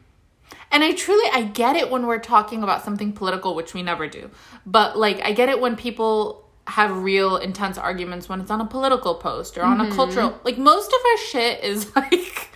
And 0.72 0.84
I 0.84 0.94
truly 0.94 1.30
I 1.32 1.44
get 1.44 1.76
it 1.76 1.92
when 1.92 2.08
we're 2.08 2.20
talking 2.20 2.64
about 2.64 2.84
something 2.84 3.14
political, 3.14 3.56
which 3.56 3.74
we 3.74 3.84
never 3.84 4.08
do. 4.08 4.30
But 4.66 4.98
like 4.98 5.22
I 5.22 5.34
get 5.34 5.50
it 5.50 5.60
when 5.60 5.76
people 5.76 6.44
have 6.68 6.98
real 6.98 7.38
intense 7.38 7.78
arguments 7.78 8.28
when 8.28 8.42
it's 8.42 8.50
on 8.50 8.60
a 8.60 8.66
political 8.66 9.14
post 9.14 9.56
or 9.56 9.62
on 9.62 9.80
a 9.80 9.92
cultural 9.92 10.40
like 10.44 10.58
most 10.58 10.88
of 10.88 11.00
our 11.12 11.18
shit 11.18 11.64
is 11.64 11.96
like 11.96 12.50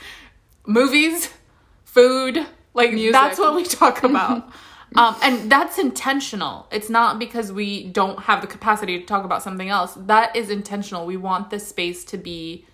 movies, 0.65 1.29
food, 1.83 2.43
like 2.73 2.91
Music. 2.91 3.13
that's 3.13 3.37
what 3.37 3.53
we 3.55 3.63
talk 3.65 4.03
about. 4.03 4.49
um 4.95 5.15
and 5.21 5.51
that's 5.51 5.77
intentional. 5.77 6.67
It's 6.71 6.89
not 6.89 7.19
because 7.19 7.51
we 7.51 7.87
don't 7.87 8.21
have 8.21 8.41
the 8.41 8.47
capacity 8.47 8.99
to 8.99 9.05
talk 9.05 9.25
about 9.25 9.43
something 9.43 9.69
else. 9.69 9.93
That 9.95 10.35
is 10.35 10.49
intentional. 10.49 11.05
We 11.05 11.17
want 11.17 11.49
this 11.49 11.67
space 11.67 12.03
to 12.05 12.17
be 12.17 12.65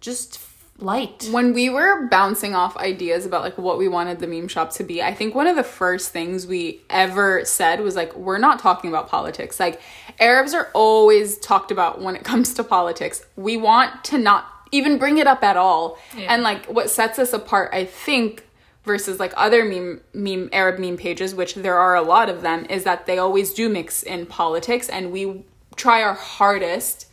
just 0.00 0.38
light. 0.82 1.28
when 1.30 1.52
we 1.52 1.70
were 1.70 2.06
bouncing 2.08 2.54
off 2.54 2.76
ideas 2.76 3.24
about 3.24 3.42
like 3.42 3.56
what 3.58 3.78
we 3.78 3.88
wanted 3.88 4.18
the 4.18 4.26
meme 4.26 4.48
shop 4.48 4.72
to 4.72 4.84
be, 4.84 5.02
I 5.02 5.14
think 5.14 5.34
one 5.34 5.46
of 5.46 5.56
the 5.56 5.62
first 5.62 6.10
things 6.10 6.46
we 6.46 6.80
ever 6.90 7.44
said 7.44 7.80
was 7.80 7.96
like, 7.96 8.14
we're 8.16 8.38
not 8.38 8.58
talking 8.58 8.90
about 8.90 9.08
politics. 9.08 9.60
Like, 9.60 9.80
Arabs 10.18 10.54
are 10.54 10.70
always 10.74 11.38
talked 11.38 11.70
about 11.70 12.00
when 12.00 12.16
it 12.16 12.24
comes 12.32 12.54
to 12.54 12.64
politics. 12.64 13.24
We 13.36 13.56
want 13.56 14.04
to 14.04 14.18
not 14.18 14.46
even 14.72 14.98
bring 14.98 15.18
it 15.18 15.26
up 15.26 15.42
at 15.42 15.56
all. 15.56 15.98
Yeah. 16.16 16.32
And 16.32 16.42
like, 16.42 16.66
what 16.66 16.90
sets 16.90 17.18
us 17.18 17.32
apart, 17.32 17.70
I 17.72 17.84
think, 17.84 18.46
versus 18.84 19.20
like 19.20 19.32
other 19.36 19.64
meme 19.64 20.00
meme 20.12 20.48
Arab 20.52 20.78
meme 20.78 20.96
pages, 20.96 21.34
which 21.34 21.54
there 21.54 21.78
are 21.78 21.94
a 21.94 22.02
lot 22.02 22.28
of 22.28 22.42
them, 22.42 22.66
is 22.68 22.84
that 22.84 23.06
they 23.06 23.18
always 23.18 23.54
do 23.54 23.68
mix 23.68 24.02
in 24.02 24.26
politics, 24.26 24.88
and 24.88 25.12
we 25.12 25.44
try 25.76 26.02
our 26.02 26.14
hardest 26.14 27.06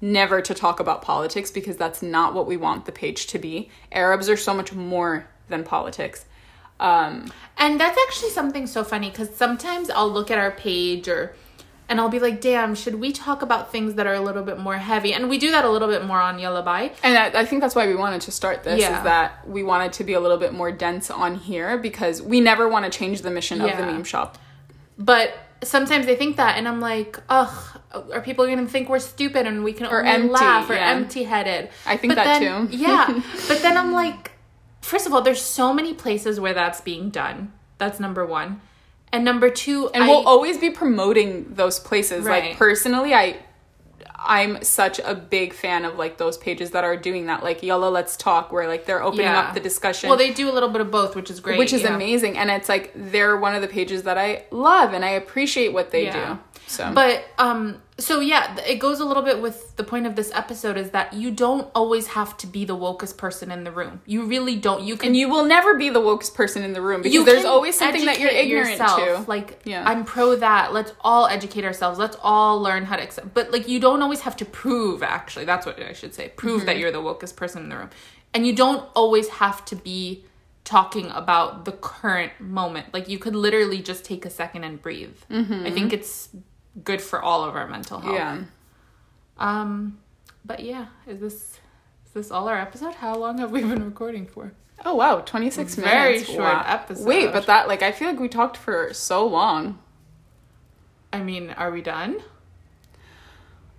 never 0.00 0.42
to 0.42 0.54
talk 0.54 0.78
about 0.78 1.02
politics 1.02 1.50
because 1.50 1.76
that's 1.76 2.02
not 2.02 2.34
what 2.34 2.46
we 2.46 2.56
want 2.56 2.84
the 2.84 2.92
page 2.92 3.26
to 3.28 3.38
be. 3.38 3.70
Arabs 3.92 4.28
are 4.28 4.36
so 4.36 4.54
much 4.54 4.72
more 4.72 5.26
than 5.48 5.64
politics. 5.64 6.26
Um, 6.78 7.32
And 7.56 7.80
that's 7.80 7.98
actually 8.06 8.30
something 8.30 8.66
so 8.66 8.84
funny 8.84 9.10
because 9.10 9.34
sometimes 9.34 9.88
I'll 9.88 10.12
look 10.12 10.30
at 10.30 10.38
our 10.38 10.50
page 10.50 11.08
or 11.08 11.34
and 11.88 12.00
I'll 12.00 12.08
be 12.08 12.18
like, 12.18 12.40
damn, 12.40 12.74
should 12.74 12.96
we 12.96 13.12
talk 13.12 13.42
about 13.42 13.70
things 13.70 13.94
that 13.94 14.06
are 14.06 14.14
a 14.14 14.20
little 14.20 14.42
bit 14.42 14.58
more 14.58 14.76
heavy? 14.76 15.12
And 15.14 15.28
we 15.28 15.38
do 15.38 15.50
that 15.52 15.64
a 15.64 15.70
little 15.70 15.88
bit 15.88 16.04
more 16.04 16.18
on 16.20 16.38
Yalla 16.38 16.62
Bye. 16.62 16.92
and 17.02 17.16
I, 17.16 17.40
I 17.42 17.44
think 17.44 17.62
that's 17.62 17.74
why 17.74 17.86
we 17.86 17.94
wanted 17.94 18.22
to 18.22 18.32
start 18.32 18.64
this 18.64 18.80
Yeah. 18.80 18.98
is 18.98 19.04
that 19.04 19.48
we 19.48 19.62
wanted 19.62 19.92
to 19.94 20.04
be 20.04 20.14
a 20.14 20.20
little 20.20 20.38
bit 20.38 20.52
more 20.52 20.72
dense 20.72 21.10
on 21.10 21.36
here 21.36 21.78
because 21.78 22.20
we 22.20 22.40
never 22.40 22.68
want 22.68 22.90
to 22.90 22.98
change 22.98 23.22
the 23.22 23.30
mission 23.30 23.60
of 23.60 23.76
the 23.76 23.84
meme 23.86 24.04
shop. 24.04 24.38
But 24.98 25.34
sometimes 25.62 26.06
they 26.06 26.16
think 26.16 26.36
that 26.36 26.56
and 26.58 26.66
I'm 26.66 26.80
like, 26.80 27.18
ugh, 27.28 27.80
are 28.12 28.20
people 28.20 28.46
gonna 28.46 28.66
think 28.66 28.88
we're 28.88 28.98
stupid 28.98 29.46
and 29.46 29.62
we 29.64 29.72
can 29.72 29.86
Or 29.86 30.00
only 30.00 30.10
empty, 30.10 30.28
laugh 30.28 30.68
or 30.70 30.74
yeah. 30.74 30.90
empty 30.90 31.24
headed? 31.24 31.70
I 31.86 31.96
think 31.96 32.14
that 32.14 32.38
too. 32.40 32.68
yeah. 32.76 33.20
But 33.48 33.62
then 33.62 33.76
I'm 33.76 33.92
like, 33.92 34.32
first 34.82 35.06
of 35.06 35.12
all, 35.12 35.22
there's 35.22 35.40
so 35.42 35.72
many 35.72 35.94
places 35.94 36.40
where 36.40 36.52
that's 36.54 36.80
being 36.80 37.10
done. 37.10 37.52
That's 37.78 38.00
number 38.00 38.24
one. 38.26 38.60
And 39.16 39.24
number 39.24 39.48
two, 39.48 39.88
and 39.94 40.04
I- 40.04 40.08
we'll 40.08 40.26
always 40.28 40.58
be 40.58 40.68
promoting 40.70 41.46
those 41.54 41.78
places 41.80 42.24
Right. 42.24 42.50
like 42.50 42.56
personally 42.58 43.14
i 43.14 43.36
i'm 44.18 44.62
such 44.62 44.98
a 44.98 45.14
big 45.14 45.52
fan 45.52 45.84
of 45.84 45.96
like 45.98 46.16
those 46.18 46.36
pages 46.38 46.70
that 46.72 46.84
are 46.84 46.96
doing 46.96 47.26
that 47.26 47.42
like 47.42 47.62
yellow 47.62 47.90
let's 47.90 48.16
talk 48.16 48.50
where 48.52 48.66
like 48.68 48.84
they're 48.86 49.02
opening 49.02 49.26
Yeah. 49.26 49.40
up 49.40 49.54
the 49.54 49.60
discussion 49.60 50.08
well, 50.08 50.18
they 50.18 50.32
do 50.32 50.50
a 50.50 50.54
little 50.56 50.68
bit 50.68 50.80
of 50.80 50.90
both, 50.90 51.14
which 51.16 51.30
is 51.30 51.40
great. 51.40 51.58
which 51.58 51.72
is 51.72 51.82
yeah. 51.82 51.94
amazing 51.94 52.36
and 52.36 52.50
it's 52.50 52.68
like 52.68 52.92
they're 52.94 53.36
one 53.36 53.54
of 53.54 53.62
the 53.62 53.68
pages 53.68 54.02
that 54.04 54.18
i 54.18 54.44
love 54.50 54.92
and 54.92 55.04
i 55.04 55.10
appreciate 55.10 55.72
what 55.72 55.90
they 55.92 56.04
Yeah. 56.06 56.34
do 56.34 56.55
so 56.66 56.92
But 56.92 57.24
um 57.38 57.80
so 57.98 58.20
yeah, 58.20 58.54
it 58.66 58.76
goes 58.76 59.00
a 59.00 59.06
little 59.06 59.22
bit 59.22 59.40
with 59.40 59.74
the 59.76 59.84
point 59.84 60.06
of 60.06 60.16
this 60.16 60.30
episode 60.34 60.76
is 60.76 60.90
that 60.90 61.14
you 61.14 61.30
don't 61.30 61.70
always 61.74 62.08
have 62.08 62.36
to 62.38 62.46
be 62.46 62.66
the 62.66 62.76
wokest 62.76 63.16
person 63.16 63.50
in 63.50 63.64
the 63.64 63.70
room. 63.70 64.02
You 64.04 64.26
really 64.26 64.56
don't. 64.56 64.82
You 64.82 64.98
can 64.98 65.08
and 65.08 65.16
you 65.16 65.30
will 65.30 65.44
never 65.46 65.78
be 65.78 65.88
the 65.88 66.00
wokest 66.00 66.34
person 66.34 66.62
in 66.62 66.74
the 66.74 66.82
room 66.82 67.00
because 67.00 67.24
there's 67.24 67.46
always 67.46 67.78
something 67.78 68.04
that 68.04 68.20
you're 68.20 68.30
ignorant 68.30 68.70
yourself. 68.72 69.24
to 69.24 69.30
Like, 69.30 69.60
Yeah. 69.64 69.82
I'm 69.88 70.04
pro 70.04 70.36
that. 70.36 70.74
Let's 70.74 70.92
all 71.00 71.26
educate 71.26 71.64
ourselves. 71.64 71.98
Let's 71.98 72.18
all 72.22 72.60
learn 72.60 72.84
how 72.84 72.96
to 72.96 73.02
accept. 73.02 73.32
But 73.32 73.50
like, 73.50 73.66
you 73.66 73.80
don't 73.80 74.02
always 74.02 74.20
have 74.20 74.36
to 74.36 74.44
prove. 74.44 75.02
Actually, 75.02 75.46
that's 75.46 75.64
what 75.64 75.80
I 75.80 75.94
should 75.94 76.14
say. 76.14 76.28
Prove 76.36 76.58
Mm-hmm. 76.58 76.66
that 76.66 76.78
you're 76.78 76.92
the 76.92 76.98
wokest 77.02 77.34
person 77.36 77.62
in 77.62 77.68
the 77.70 77.76
room, 77.78 77.90
and 78.34 78.46
you 78.46 78.54
don't 78.54 78.86
always 78.94 79.28
have 79.28 79.64
to 79.66 79.76
be 79.76 80.24
talking 80.64 81.10
about 81.12 81.64
the 81.64 81.72
current 81.72 82.32
moment. 82.40 82.92
Like, 82.92 83.08
you 83.08 83.18
could 83.18 83.34
literally 83.36 83.80
just 83.80 84.04
take 84.04 84.26
a 84.26 84.30
second 84.30 84.64
and 84.64 84.82
breathe. 84.82 85.16
I 85.30 85.70
think 85.70 85.92
it's 85.94 86.28
good 86.84 87.00
for 87.00 87.22
all 87.22 87.44
of 87.44 87.54
our 87.56 87.66
mental 87.68 87.98
health. 88.00 88.14
Yeah 88.14 88.42
Um, 89.38 89.98
but 90.44 90.60
yeah, 90.60 90.86
is 91.06 91.20
this 91.20 91.34
is 92.06 92.12
this 92.14 92.30
all 92.30 92.48
our 92.48 92.58
episode? 92.58 92.94
How 92.94 93.14
long 93.16 93.38
have 93.38 93.50
we 93.50 93.60
been 93.62 93.84
recording 93.84 94.26
for? 94.26 94.52
oh 94.84 94.94
wow 94.94 95.20
26 95.20 95.74
Very 95.76 95.86
minutes 95.86 96.26
Very 96.26 96.36
short 96.36 96.54
Wow. 96.54 96.64
episode. 96.66 97.06
wait 97.06 97.32
but 97.32 97.46
that 97.46 97.66
like 97.66 97.82
i 97.82 97.92
feel 97.92 98.08
like 98.08 98.20
we 98.20 98.28
talked 98.28 98.58
for 98.58 98.92
so 98.92 99.26
long 99.26 99.78
I 101.12 101.22
mean, 101.22 101.48
are 101.50 101.70
we 101.70 101.80
done? 101.80 102.20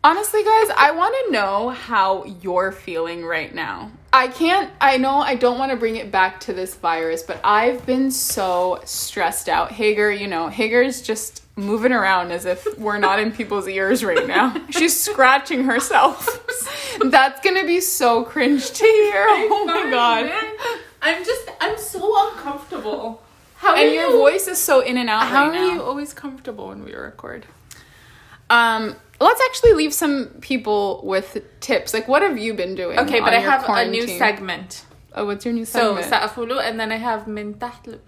Honestly, 0.04 0.44
guys, 0.44 0.70
I 0.76 0.92
want 0.92 1.16
to 1.26 1.32
know 1.32 1.70
how 1.70 2.24
you're 2.24 2.72
feeling 2.72 3.26
right 3.26 3.54
now. 3.54 3.92
I 4.14 4.30
can't, 4.30 4.72
I 4.80 4.98
know 4.98 5.18
I 5.18 5.36
don't 5.36 5.60
want 5.60 5.72
to 5.72 5.78
bring 5.78 5.98
it 5.98 6.12
back 6.12 6.40
to 6.42 6.54
this 6.54 6.74
virus, 6.76 7.22
but 7.24 7.40
I've 7.44 7.86
been 7.86 8.10
so 8.10 8.80
stressed 8.86 9.50
out. 9.50 9.72
Hager, 9.72 10.10
you 10.12 10.28
know, 10.28 10.48
Hager's 10.48 11.02
just 11.02 11.44
moving 11.58 11.92
around 11.92 12.32
as 12.32 12.46
if 12.46 12.66
we're 12.78 13.00
not 13.00 13.20
in 13.20 13.32
people's 13.32 13.68
ears 13.68 14.04
right 14.04 14.28
now. 14.28 14.56
She's 14.70 14.98
scratching 14.98 15.64
herself. 15.64 16.46
That's 17.02 17.42
gonna 17.42 17.66
be 17.66 17.82
so 17.82 18.24
cringe 18.24 18.70
to 18.70 18.84
hear. 18.84 19.26
Oh 19.30 19.66
my 19.66 19.90
god. 19.90 20.32
I'm 21.02 21.26
just 21.26 21.50
I'm 21.60 21.78
so 21.78 22.30
uncomfortable. 22.30 23.24
How 23.58 23.76
and 23.76 23.92
your 23.92 24.12
you, 24.12 24.18
voice 24.18 24.48
is 24.48 24.60
so 24.60 24.82
in 24.82 24.98
and 24.98 25.10
out. 25.10 25.28
How 25.28 25.50
right 25.50 25.58
are 25.58 25.68
now. 25.68 25.74
you 25.74 25.82
always 25.82 26.14
comfortable 26.14 26.68
when 26.68 26.86
we 26.86 26.94
record? 26.94 27.48
Um, 28.50 28.96
let's 29.20 29.42
actually 29.50 29.74
leave 29.74 29.94
some 29.94 30.28
people 30.42 31.02
with 31.04 31.42
tips. 31.60 31.94
Like, 31.94 32.08
what 32.08 32.22
have 32.22 32.38
you 32.38 32.54
been 32.54 32.76
doing? 32.76 33.00
Okay, 33.00 33.20
but 33.20 33.34
I 33.34 33.40
have 33.40 33.64
quarantine? 33.64 34.04
a 34.04 34.06
new 34.06 34.18
segment. 34.18 34.86
Oh, 35.14 35.26
what's 35.26 35.44
your 35.44 35.56
new 35.56 35.66
segment? 35.66 36.06
So 36.06 36.12
Sa'afulu, 36.12 36.62
and 36.62 36.80
then 36.80 36.92
I 36.92 36.98
have 36.98 37.26
mintahlu. 37.26 38.00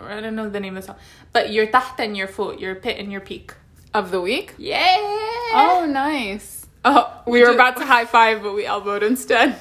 I 0.00 0.20
don't 0.20 0.34
know 0.34 0.48
the 0.48 0.60
name 0.60 0.76
of 0.76 0.82
the 0.82 0.86
song, 0.88 0.96
but 1.32 1.52
your 1.52 1.66
taht 1.66 1.98
and 1.98 2.16
your 2.16 2.28
foot, 2.28 2.60
your 2.60 2.74
pit 2.74 2.98
and 2.98 3.10
your 3.10 3.20
peak 3.20 3.54
of 3.94 4.10
the 4.10 4.20
week. 4.20 4.54
Yeah. 4.58 4.96
Oh, 5.54 5.86
nice. 5.88 6.66
Oh, 6.84 7.22
we, 7.26 7.32
we 7.32 7.40
were 7.40 7.48
do- 7.48 7.54
about 7.54 7.76
to 7.76 7.86
high 7.86 8.04
five, 8.04 8.42
but 8.42 8.54
we 8.54 8.66
elbowed 8.66 9.02
instead. 9.02 9.56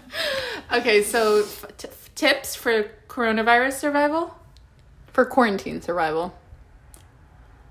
okay, 0.72 1.02
so 1.02 1.44
t- 1.76 1.88
tips 2.14 2.54
for 2.54 2.90
coronavirus 3.08 3.74
survival. 3.74 4.36
For 5.12 5.24
quarantine 5.24 5.80
survival. 5.80 6.34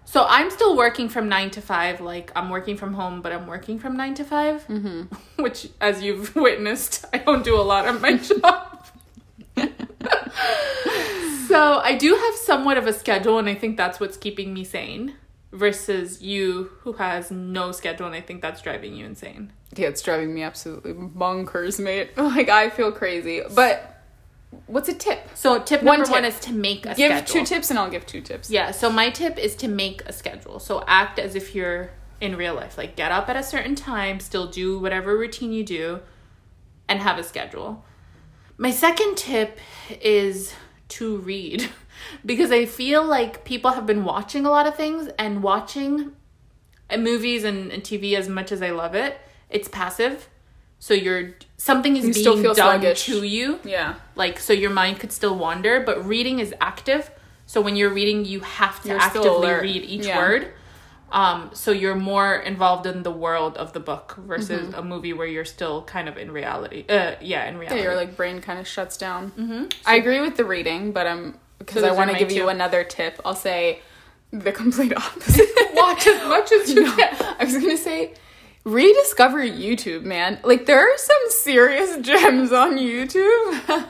So 0.05 0.25
I'm 0.29 0.51
still 0.51 0.77
working 0.77 1.09
from 1.09 1.27
nine 1.27 1.49
to 1.51 1.61
five. 1.61 1.99
Like 1.99 2.31
I'm 2.35 2.49
working 2.49 2.77
from 2.77 2.93
home, 2.93 3.21
but 3.21 3.31
I'm 3.31 3.47
working 3.47 3.79
from 3.79 3.97
nine 3.97 4.13
to 4.15 4.23
5 4.23 4.67
mm-hmm. 4.67 5.15
which, 5.41 5.69
as 5.81 6.03
you've 6.03 6.35
witnessed, 6.47 7.05
I 7.11 7.17
don't 7.17 7.43
do 7.43 7.59
a 7.59 7.63
lot 7.63 7.87
of 7.87 7.99
my 7.99 8.17
job 8.17 8.72
so 11.53 11.79
I 11.79 11.95
do 11.95 12.15
have 12.15 12.35
somewhat 12.35 12.77
of 12.77 12.87
a 12.87 12.93
schedule, 12.93 13.37
and 13.39 13.47
I 13.47 13.55
think 13.55 13.77
that's 13.77 13.99
what's 13.99 14.17
keeping 14.17 14.53
me 14.53 14.63
sane. 14.63 15.15
Versus 15.51 16.19
you, 16.19 16.71
who 16.79 16.93
has 16.93 17.29
no 17.29 17.71
schedule, 17.71 18.07
and 18.07 18.15
I 18.15 18.21
think 18.21 18.41
that's 18.41 18.59
driving 18.61 18.95
you 18.95 19.05
insane. 19.05 19.53
Yeah, 19.75 19.89
it's 19.89 20.01
driving 20.01 20.33
me 20.33 20.41
absolutely 20.41 20.93
bonkers, 20.93 21.79
mate. 21.79 22.09
Like, 22.17 22.49
I 22.49 22.71
feel 22.71 22.91
crazy. 22.91 23.41
But 23.53 24.01
what's 24.65 24.89
a 24.89 24.95
tip? 24.95 25.29
So 25.35 25.59
tip 25.61 25.83
One 25.83 25.99
number 25.99 26.11
one 26.11 26.23
tip. 26.23 26.33
is 26.33 26.39
to 26.41 26.53
make 26.53 26.87
a 26.87 26.95
schedule. 26.95 27.07
Give 27.07 27.17
schedule. 27.27 27.45
two 27.45 27.55
tips 27.55 27.69
and 27.69 27.77
I'll 27.77 27.89
give 27.89 28.05
two 28.07 28.21
tips. 28.21 28.49
Yeah, 28.49 28.71
so 28.71 28.89
my 28.89 29.11
tip 29.11 29.37
is 29.37 29.55
to 29.57 29.67
make 29.67 30.01
a 30.07 30.13
schedule. 30.13 30.59
So 30.59 30.83
act 30.87 31.19
as 31.19 31.35
if 31.35 31.53
you're 31.53 31.91
in 32.19 32.35
real 32.35 32.55
life. 32.55 32.75
Like 32.77 32.95
get 32.95 33.11
up 33.11 33.29
at 33.29 33.35
a 33.35 33.43
certain 33.43 33.75
time, 33.75 34.19
still 34.19 34.47
do 34.47 34.79
whatever 34.79 35.15
routine 35.17 35.51
you 35.53 35.63
do, 35.63 35.99
and 36.87 36.99
have 36.99 37.19
a 37.19 37.23
schedule. 37.23 37.85
My 38.57 38.71
second 38.71 39.17
tip 39.17 39.59
is 40.01 40.53
to 40.97 41.17
read 41.17 41.69
because 42.25 42.51
I 42.51 42.65
feel 42.65 43.03
like 43.03 43.43
people 43.45 43.71
have 43.71 43.85
been 43.85 44.03
watching 44.03 44.45
a 44.45 44.49
lot 44.49 44.65
of 44.67 44.75
things 44.75 45.09
and 45.17 45.41
watching 45.43 46.13
uh, 46.89 46.97
movies 46.97 47.43
and, 47.43 47.71
and 47.71 47.83
TV 47.83 48.13
as 48.15 48.27
much 48.29 48.51
as 48.51 48.61
I 48.61 48.71
love 48.71 48.93
it, 48.95 49.17
it's 49.49 49.67
passive. 49.67 50.29
So 50.79 50.93
you're 50.93 51.35
something 51.57 51.95
is 51.95 52.05
You 52.05 52.13
being 52.13 52.43
done 52.43 52.55
sluggish. 52.55 53.05
to 53.05 53.23
you 53.23 53.59
Yeah. 53.63 53.95
like 54.15 54.37
so 54.39 54.51
your 54.51 54.69
mind 54.71 54.99
could 54.99 55.13
still 55.13 55.35
wander 55.37 55.79
but 55.79 56.05
reading 56.05 56.39
is 56.39 56.53
active 56.59 57.09
so 57.45 57.61
when 57.61 57.77
you're 57.77 57.93
reading 57.93 58.25
you 58.25 58.41
have 58.41 58.81
to 58.81 58.89
You're 58.89 58.99
actively 58.99 59.47
read 59.67 59.81
each 59.95 60.07
Yeah. 60.07 60.17
word 60.17 60.51
um 61.13 61.49
so 61.53 61.71
you're 61.71 61.95
more 61.95 62.35
involved 62.35 62.85
in 62.85 63.03
the 63.03 63.11
world 63.11 63.55
of 63.57 63.71
the 63.73 63.79
book 63.79 64.15
versus 64.27 64.67
Mm-hmm. 64.67 64.79
a 64.79 64.83
movie 64.83 65.13
where 65.13 65.27
you're 65.27 65.45
still 65.45 65.83
kind 65.83 66.09
of 66.09 66.17
in 66.17 66.31
reality 66.31 66.83
uh 66.89 67.15
yeah 67.21 67.45
in 67.49 67.57
reality 67.57 67.77
Yeah, 67.81 67.83
your 67.87 67.95
like 67.95 68.17
brain 68.17 68.41
kind 68.41 68.59
of 68.59 68.67
shuts 68.67 68.97
down. 68.97 69.31
Mm-hmm. 69.37 69.63
I 69.85 69.95
agree 69.95 70.19
with 70.21 70.35
the 70.37 70.43
reading, 70.45 70.91
but 70.91 71.05
I'm 71.07 71.37
because 71.59 71.81
So 71.83 71.87
I 71.87 71.91
want 71.93 72.11
to 72.11 72.17
give 72.17 72.31
you 72.31 72.49
another 72.49 72.83
tip. 72.83 73.21
I'll 73.23 73.35
say 73.35 73.79
the 74.31 74.51
complete 74.51 74.93
opposite. 75.05 75.47
watch 75.73 76.05
as 76.07 76.27
much 76.27 76.51
as 76.51 76.69
you 76.73 76.83
No, 76.83 76.95
can 76.95 77.35
I 77.39 77.43
was 77.45 77.53
gonna 77.57 77.77
say 77.77 78.13
rediscover 78.65 79.39
YouTube, 79.39 80.03
man. 80.03 80.39
Like 80.43 80.65
there 80.65 80.79
are 80.79 80.97
some 80.97 81.23
serious 81.29 81.97
gems 82.07 82.51
on 82.51 82.77
YouTube. 82.77 83.85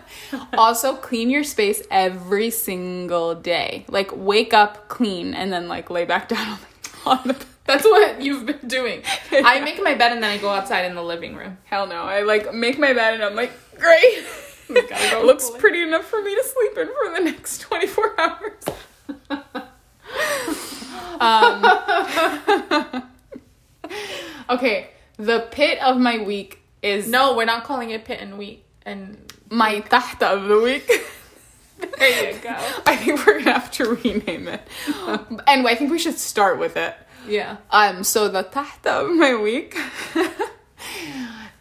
also, 0.58 0.96
clean 0.96 1.30
your 1.30 1.44
space 1.44 1.82
every 1.92 2.50
single 2.50 3.36
day. 3.36 3.86
Like 3.88 4.12
wake 4.14 4.54
up, 4.54 4.90
clean, 4.90 5.34
and 5.34 5.52
then 5.54 5.68
like 5.68 5.90
lay 5.90 6.06
back 6.06 6.28
down 6.30 6.48
on 6.48 6.60
the, 6.60 6.68
on 7.06 7.20
the 7.26 7.36
that's 7.66 7.86
what 7.86 8.22
you've 8.22 8.46
been 8.46 8.68
doing 8.68 9.02
i 9.32 9.60
make 9.62 9.82
my 9.82 9.94
bed 9.96 10.12
and 10.12 10.22
then 10.24 10.30
i 10.32 10.38
go 10.38 10.50
outside 10.50 10.86
in 10.86 10.96
the 10.96 11.04
living 11.04 11.36
room 11.36 11.58
Hell 11.66 11.88
no. 11.88 12.04
I 12.04 12.22
like 12.22 12.54
make 12.54 12.78
my 12.78 12.94
bed 12.94 13.16
and 13.16 13.24
I'm 13.24 13.36
like, 13.36 13.52
great. 13.80 14.26
Go 14.68 15.24
Looks 15.26 15.50
it. 15.50 15.60
pretty 15.60 15.82
enough 15.84 16.06
for 16.06 16.22
me 16.22 16.36
to 16.36 16.44
sleep 16.44 16.78
in 16.78 16.88
for 16.88 17.14
the 17.18 17.24
next 17.26 17.60
24 17.62 18.20
hours. 18.20 18.64
um, 21.20 23.04
okay, 24.50 24.90
the 25.18 25.48
pit 25.52 25.80
of 25.82 25.98
my 25.98 26.20
week 26.24 26.60
is 26.82 27.08
no 27.08 27.36
we're 27.36 27.46
not 27.46 27.64
calling 27.64 27.90
it 27.92 28.06
pit 28.06 28.20
and 28.22 28.38
week. 28.38 28.66
And 28.86 29.18
My 29.50 29.82
tahta 29.82 30.34
of 30.36 30.48
the 30.48 30.60
week. 30.60 30.90
there 32.00 32.32
you 32.32 32.40
go. 32.40 32.50
I 32.86 32.96
think 32.96 33.26
we're 33.26 33.40
gonna 33.40 33.54
have 33.54 33.72
to 33.72 33.96
rename 33.96 34.48
it. 34.48 34.68
anyway, 35.48 35.72
I 35.72 35.76
think 35.76 35.92
we 35.92 36.00
should 36.00 36.18
start 36.18 36.60
with 36.60 36.78
it. 36.78 36.96
Yeah. 37.28 37.58
Um, 37.72 38.04
so 38.04 38.28
the 38.28 38.44
tahta 38.44 39.10
of 39.10 39.16
my 39.16 39.36
week 39.36 39.78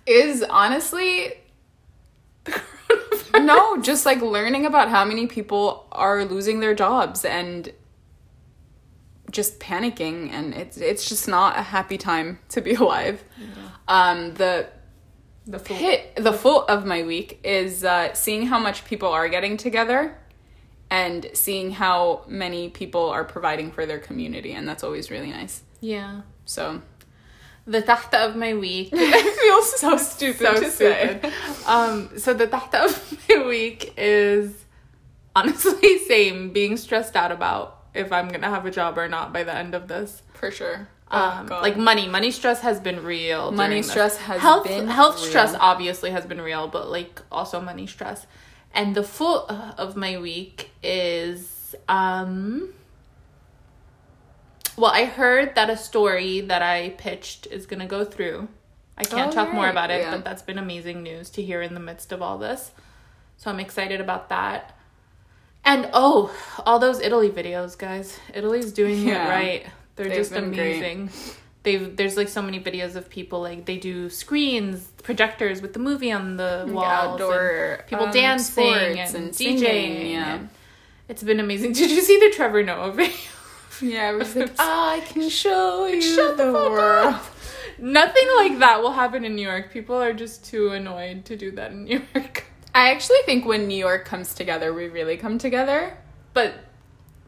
is 0.07 0.43
honestly 0.43 1.35
no, 3.41 3.81
just 3.81 4.05
like 4.07 4.21
learning 4.21 4.67
about 4.67 4.89
how 4.89 5.05
many 5.05 5.27
people 5.27 5.87
are 5.93 6.25
losing 6.25 6.61
their 6.61 6.75
jobs 6.75 7.25
and 7.25 7.73
just 9.31 9.59
panicking 9.61 10.31
and 10.31 10.53
it's 10.53 10.77
it's 10.77 11.09
just 11.09 11.27
not 11.27 11.59
a 11.59 11.63
happy 11.63 11.97
time 11.97 12.39
to 12.51 12.61
be 12.61 12.75
alive. 12.75 13.25
Um, 13.89 14.35
the 14.35 14.69
The 15.47 15.59
full. 15.59 15.77
hit 15.77 16.15
the 16.17 16.33
full 16.33 16.65
of 16.67 16.87
my 16.87 17.03
week 17.03 17.41
is 17.45 17.85
uh, 17.85 18.15
seeing 18.15 18.47
how 18.47 18.59
much 18.61 18.85
people 18.85 19.09
are 19.09 19.29
getting 19.29 19.57
together 19.57 20.17
and 20.91 21.29
seeing 21.35 21.73
how 21.73 22.23
many 22.29 22.69
people 22.69 23.09
are 23.11 23.25
providing 23.25 23.73
for 23.73 23.85
their 23.87 23.99
community 23.99 24.53
and 24.53 24.69
that's 24.69 24.85
always 24.85 25.11
really 25.11 25.31
nice 25.31 25.63
Yeah. 25.81 26.21
so 26.45 26.83
The 27.67 27.83
tahta 27.83 28.29
of 28.29 28.37
my 28.37 28.55
week. 28.55 28.91
i 28.97 29.23
feel 29.41 29.63
so 29.63 29.97
stupid 29.97 30.47
so 30.47 30.61
to 30.61 30.71
say. 30.71 31.21
Um, 31.67 32.11
so 32.19 32.35
the 32.35 32.47
tahta 32.47 32.85
of 32.85 33.19
my 33.29 33.45
week 33.47 33.95
is 33.97 34.65
honestly 35.35 35.99
same 36.07 36.51
being 36.53 36.77
stressed 36.77 37.17
out 37.17 37.33
about 37.33 37.79
if 37.95 38.13
I'm 38.13 38.29
gonna 38.29 38.51
have 38.51 38.65
a 38.67 38.71
job 38.71 38.97
or 38.99 39.09
not 39.09 39.33
by 39.33 39.43
the 39.45 39.55
end 39.55 39.75
of 39.75 39.89
this. 39.89 40.23
for 40.35 40.51
sure 40.51 40.89
Um, 41.13 41.47
like 41.49 41.77
money, 41.77 42.09
money 42.09 42.31
stress 42.31 42.61
has 42.63 42.81
been 42.81 43.05
real. 43.05 43.53
Money 43.53 43.69
during 43.69 43.83
this. 43.83 43.91
stress 43.91 44.17
has 44.17 44.41
health, 44.41 44.67
been 44.67 44.89
health 44.89 45.17
real. 45.17 45.25
stress 45.29 45.55
obviously 45.61 46.11
has 46.11 46.25
been 46.27 46.41
real, 46.41 46.69
but 46.69 46.91
like 46.91 47.21
also 47.31 47.61
money 47.61 47.87
stress. 47.87 48.27
And 48.75 48.95
the 48.95 49.03
full 49.03 49.45
uh, 49.49 49.75
of 49.77 49.95
my 49.97 50.19
week 50.19 50.71
is 50.83 51.75
um. 51.89 52.73
Well, 54.77 54.91
I 54.91 55.05
heard 55.05 55.55
that 55.55 55.69
a 55.69 55.77
story 55.77 56.41
that 56.41 56.63
I 56.63 56.91
pitched 56.97 57.47
is 57.49 57.67
gonna 57.67 57.87
go 57.87 58.05
through. 58.05 58.49
I 58.97 59.05
can't 59.05 59.31
Oh, 59.31 59.35
talk 59.35 59.53
more 59.53 59.69
about 59.69 59.91
it, 59.91 60.01
yeah. 60.03 60.13
but 60.13 60.25
that's 60.25 60.43
been 60.43 60.59
amazing 60.59 61.03
news 61.03 61.29
to 61.31 61.43
hear 61.43 61.61
in 61.63 61.75
the 61.75 61.81
midst 61.81 62.13
of 62.13 62.23
all 62.23 62.39
this. 62.39 62.71
So 63.37 63.51
I'm 63.51 63.61
excited 63.61 64.01
about 64.01 64.29
that. 64.31 64.75
And 65.65 65.91
oh, 65.93 66.35
all 66.65 66.79
those 66.79 67.01
Italy 67.01 67.29
videos, 67.31 67.77
guys. 67.77 68.19
Italy's 68.35 68.73
doing 68.73 69.07
Yeah. 69.07 69.27
it 69.27 69.29
right. 69.29 69.67
They're 69.97 70.07
They've 70.09 70.17
just 70.17 70.33
been 70.33 70.53
great. 70.53 70.79
amazing. 70.79 71.11
They've 71.65 71.97
there's 71.97 72.17
like 72.17 72.29
so 72.29 72.43
many 72.43 72.59
videos 72.61 72.97
of 72.97 73.09
people 73.09 73.41
like 73.41 73.67
they 73.67 73.77
do 73.77 74.11
screens, 74.11 74.89
projectors 75.03 75.63
with 75.63 75.73
the 75.75 75.79
movie 75.79 76.11
on 76.11 76.37
the 76.37 76.65
Yeah, 76.67 76.73
walls, 76.73 77.21
outdoor, 77.21 77.85
people 77.87 78.07
um, 78.07 78.13
dancing 78.13 78.65
and, 78.73 78.99
and 79.15 79.31
DJing. 79.31 79.35
singing, 79.35 80.11
yeah. 80.11 80.35
and 80.35 80.49
it's 81.09 81.23
been 81.23 81.39
amazing. 81.41 81.73
Did 81.81 81.91
you 81.91 82.01
see 82.01 82.19
the 82.19 82.35
Trevor 82.35 82.63
Noah 82.65 82.93
video? 82.93 83.15
yeah 83.81 84.13
it 84.13 84.17
was 84.19 84.37
like 84.37 84.53
i 84.61 85.03
can 85.07 85.29
show 85.29 85.87
you 85.87 86.01
Shut 86.01 86.37
the 86.37 86.47
the 86.47 86.53
world 86.53 87.15
up. 87.15 87.25
Nothing 87.79 88.29
like 88.37 88.59
that 88.61 88.81
will 88.81 88.93
happen 88.93 89.25
in 89.25 89.35
New 89.35 89.43
York. 89.49 89.73
People 89.73 89.97
are 90.01 90.13
just 90.13 90.45
too 90.45 90.69
annoyed 90.69 91.25
to 91.25 91.37
do 91.37 91.51
that 91.53 91.73
in 91.73 91.85
New 91.85 92.03
York. 92.15 92.45
i 92.75 92.91
actually 92.91 93.19
think 93.27 93.45
when 93.45 93.67
new 93.69 93.77
york 93.77 94.05
comes 94.07 94.33
together 94.35 94.73
we 94.73 94.87
really 94.89 95.17
come 95.17 95.37
together 95.39 95.97
But 96.33 96.55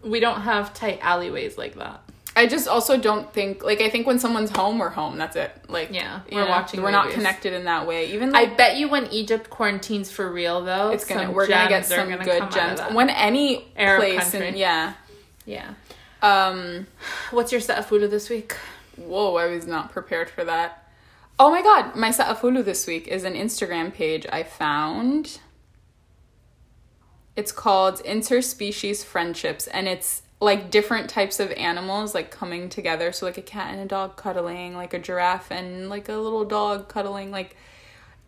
we 0.03 0.21
don't 0.21 0.41
have 0.43 0.73
tight 0.75 0.99
alleyways 1.03 1.59
like 1.59 1.75
that. 1.77 2.03
I 2.37 2.47
just 2.47 2.67
also 2.67 2.97
don't 2.97 3.33
think 3.33 3.63
like 3.63 3.81
I 3.81 3.89
think 3.89 4.07
when 4.07 4.19
someone's 4.19 4.51
home, 4.51 4.79
we're 4.79 4.91
home. 4.91 5.17
That's 5.17 5.37
it. 5.37 5.53
Like 5.69 5.93
Yeah, 5.93 6.21
we're 6.31 6.45
know, 6.45 6.51
watching 6.51 6.83
We're 6.83 6.91
not 6.91 7.11
connected 7.11 7.53
in 7.53 7.65
that 7.65 7.87
way. 7.87 8.13
Even 8.13 8.35
I 8.35 8.47
bet 8.47 8.77
you 8.77 8.89
when 8.89 9.07
Egypt 9.13 9.51
quarantines 9.51 10.11
for 10.11 10.31
real 10.31 10.65
though, 10.65 10.91
it's 10.91 11.05
gonna 11.05 11.31
we're 11.31 11.47
gonna 11.47 11.69
get 11.69 11.87
some 11.87 12.09
gonna 12.09 12.25
good 12.25 12.51
gems. 12.51 12.81
When 12.93 13.09
any 13.11 13.69
Arab 13.77 14.01
place 14.01 14.31
country. 14.31 14.49
and 14.49 14.59
yeah. 14.59 14.95
yeah. 15.47 15.75
Um. 16.23 16.87
What's 17.31 17.53
your 17.53 17.61
sa'afulu 17.61 18.11
this 18.11 18.29
week? 18.31 18.57
Whoa, 18.97 19.37
I 19.37 19.47
was 19.47 19.67
not 19.67 19.93
prepared 19.93 20.31
for 20.31 20.45
that. 20.45 20.85
Oh 21.39 21.51
my 21.51 21.63
god, 21.63 21.97
my 21.97 22.11
Sa'afulu 22.11 22.65
this 22.65 22.87
week 22.87 23.09
is 23.09 23.25
an 23.25 23.35
Instagram 23.35 23.93
page 23.93 24.25
I 24.33 24.45
found. 24.45 25.41
It's 27.35 27.51
called 27.51 27.97
Interspecies 28.05 29.05
Friendships, 29.05 29.67
and 29.67 29.89
it's 29.89 30.23
like 30.41 30.71
different 30.71 31.09
types 31.09 31.41
of 31.41 31.51
animals 31.53 32.15
like 32.15 32.31
coming 32.31 32.69
together. 32.69 33.13
So 33.13 33.27
like 33.27 33.39
a 33.39 33.43
cat 33.43 33.73
and 33.73 33.81
a 33.81 33.87
dog 33.87 34.17
cuddling, 34.17 34.75
like 34.75 34.95
a 34.95 34.99
giraffe 34.99 35.51
and 35.51 35.89
like 35.89 36.09
a 36.09 36.17
little 36.17 36.45
dog 36.45 36.89
cuddling, 36.89 37.31
like 37.31 37.57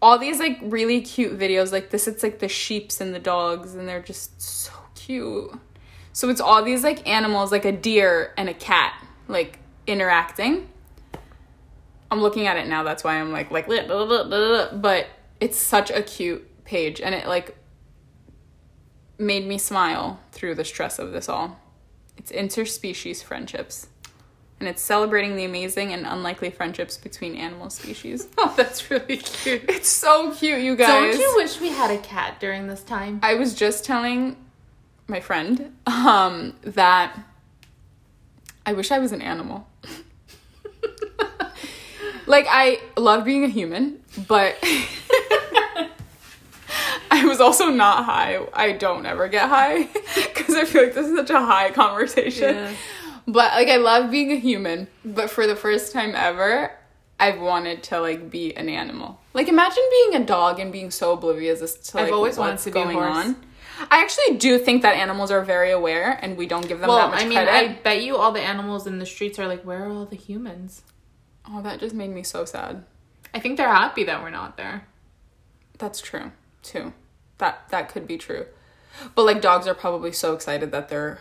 all 0.01 0.19
these 0.19 0.39
like 0.39 0.59
really 0.63 1.01
cute 1.01 1.39
videos 1.39 1.73
like 1.73 1.91
this. 1.91 2.07
It's 2.07 2.23
like 2.23 2.39
the 2.39 2.49
sheeps 2.49 3.01
and 3.01 3.15
the 3.15 3.19
dogs, 3.19 3.75
and 3.75 3.89
they're 3.89 4.03
just 4.03 4.41
so 4.41 4.73
cute. 4.95 5.53
So 6.13 6.29
it's 6.31 6.41
all 6.41 6.63
these 6.63 6.83
like 6.83 7.07
animals, 7.09 7.53
like 7.53 7.65
a 7.65 7.73
deer 7.73 8.33
and 8.37 8.49
a 8.49 8.55
cat, 8.55 9.03
like 9.29 9.59
interacting. 9.87 10.69
I'm 12.11 12.21
looking 12.21 12.47
at 12.47 12.57
it 12.57 12.69
now. 12.69 12.83
That's 12.83 13.05
why 13.05 13.21
I'm 13.21 13.33
like 13.33 13.51
like, 13.51 13.67
blah, 13.67 13.87
blah, 13.87 14.25
blah, 14.25 14.73
but 14.73 15.07
it's 15.41 15.59
such 15.59 15.91
a 15.91 16.03
cute 16.03 16.65
page, 16.65 17.01
and 17.01 17.15
it 17.15 17.27
like 17.27 17.57
made 19.19 19.47
me 19.47 19.59
smile 19.59 20.21
through 20.33 20.55
the 20.55 20.65
stress 20.65 20.99
of 20.99 21.13
this 21.13 21.29
all. 21.29 21.59
It's 22.17 22.33
interspecies 22.33 23.23
friendships, 23.23 23.89
and 24.59 24.69
it's 24.69 24.83
celebrating 24.83 25.37
the 25.37 25.45
amazing 25.45 25.93
and 25.93 26.07
unlikely 26.07 26.51
friendships 26.51 26.97
between 26.97 27.37
animal 27.37 27.71
species. 27.71 28.29
Oh, 28.39 28.53
that's 28.57 28.91
really 28.91 29.17
cute. 29.17 29.65
It's 29.69 29.89
so 29.89 30.33
cute, 30.33 30.63
you 30.63 30.77
guys. 30.77 30.89
Don't 30.89 31.19
you 31.19 31.33
wish 31.37 31.61
we 31.61 31.69
had 31.69 31.91
a 31.91 31.99
cat 31.99 32.41
during 32.41 32.67
this 32.67 32.83
time? 32.83 33.21
I 33.23 33.35
was 33.35 33.55
just 33.55 33.85
telling 33.85 34.37
my 35.09 35.21
friend 35.21 35.77
um, 35.87 36.55
that 36.63 37.19
I 38.65 38.73
wish 38.73 38.91
I 38.91 38.99
was 38.99 39.13
an 39.13 39.23
animal. 39.23 39.69
like 42.27 42.47
I 42.49 42.81
love 42.97 43.25
being 43.25 43.45
a 43.45 43.49
human, 43.49 44.01
but 44.27 44.57
was 47.31 47.41
also 47.41 47.67
not 47.67 48.05
high. 48.05 48.39
I 48.53 48.73
don't 48.73 49.07
ever 49.07 49.29
get 49.29 49.49
high 49.49 49.85
because 50.15 50.55
I 50.55 50.65
feel 50.65 50.85
like 50.85 50.95
this 50.95 51.07
is 51.07 51.17
such 51.17 51.31
a 51.31 51.41
high 51.41 51.71
conversation. 51.71 52.55
Yeah. 52.55 52.75
But 53.27 53.53
like 53.55 53.69
I 53.69 53.77
love 53.77 54.11
being 54.11 54.31
a 54.33 54.37
human, 54.37 54.89
but 55.05 55.31
for 55.31 55.47
the 55.47 55.57
first 55.57 55.93
time 55.93 56.15
ever, 56.15 56.73
I've 57.19 57.41
wanted 57.41 57.83
to 57.85 58.01
like 58.01 58.31
be 58.31 58.57
an 58.57 58.69
animal. 58.69 59.21
Like 59.35 59.49
imagine 59.49 59.83
being 59.91 60.23
a 60.23 60.25
dog 60.25 60.61
and 60.61 60.73
being 60.73 60.91
so 60.91 61.13
oblivious 61.13 61.61
as 61.61 61.75
to 61.75 61.97
like 61.97 62.07
I've 62.07 62.13
always 62.13 62.39
wanted 62.39 62.59
to 62.61 62.71
be 62.71 62.71
a 62.71 62.85
going 62.85 62.97
horse. 62.97 63.27
on. 63.27 63.37
I 63.91 64.01
actually 64.03 64.39
do 64.39 64.59
think 64.59 64.83
that 64.83 64.97
animals 64.97 65.31
are 65.31 65.43
very 65.43 65.71
aware 65.71 66.19
and 66.23 66.37
we 66.39 66.47
don't 66.47 66.67
give 66.67 66.81
them 66.81 66.89
that 66.89 66.89
Well, 66.89 67.09
much 67.11 67.21
I 67.23 67.25
mean, 67.27 67.37
credit. 67.39 67.53
I 67.53 67.69
bet 67.83 68.03
you 68.03 68.17
all 68.17 68.33
the 68.33 68.41
animals 68.41 68.87
in 68.87 68.99
the 68.99 69.07
streets 69.07 69.39
are 69.39 69.47
like, 69.47 69.65
where 69.65 69.85
are 69.85 69.91
all 69.91 70.07
the 70.07 70.17
humans? 70.17 70.83
Oh, 71.49 71.61
that 71.63 71.79
just 71.81 71.95
made 71.95 72.11
me 72.11 72.23
so 72.23 72.45
sad. 72.45 72.85
I 73.35 73.39
think 73.41 73.59
they're 73.59 73.69
happy 73.69 74.05
that 74.05 74.23
we're 74.23 74.31
not 74.31 74.57
there. 74.57 74.87
That's 75.79 76.01
true, 76.01 76.33
too. 76.63 76.95
That 77.39 77.69
that 77.71 77.89
could 77.91 78.07
be 78.07 78.17
true. 78.19 78.47
But 79.15 79.25
like 79.25 79.41
dogs 79.43 79.67
are 79.67 79.75
probably 79.75 80.13
so 80.13 80.35
excited 80.35 80.71
that 80.73 80.89
their 80.89 81.19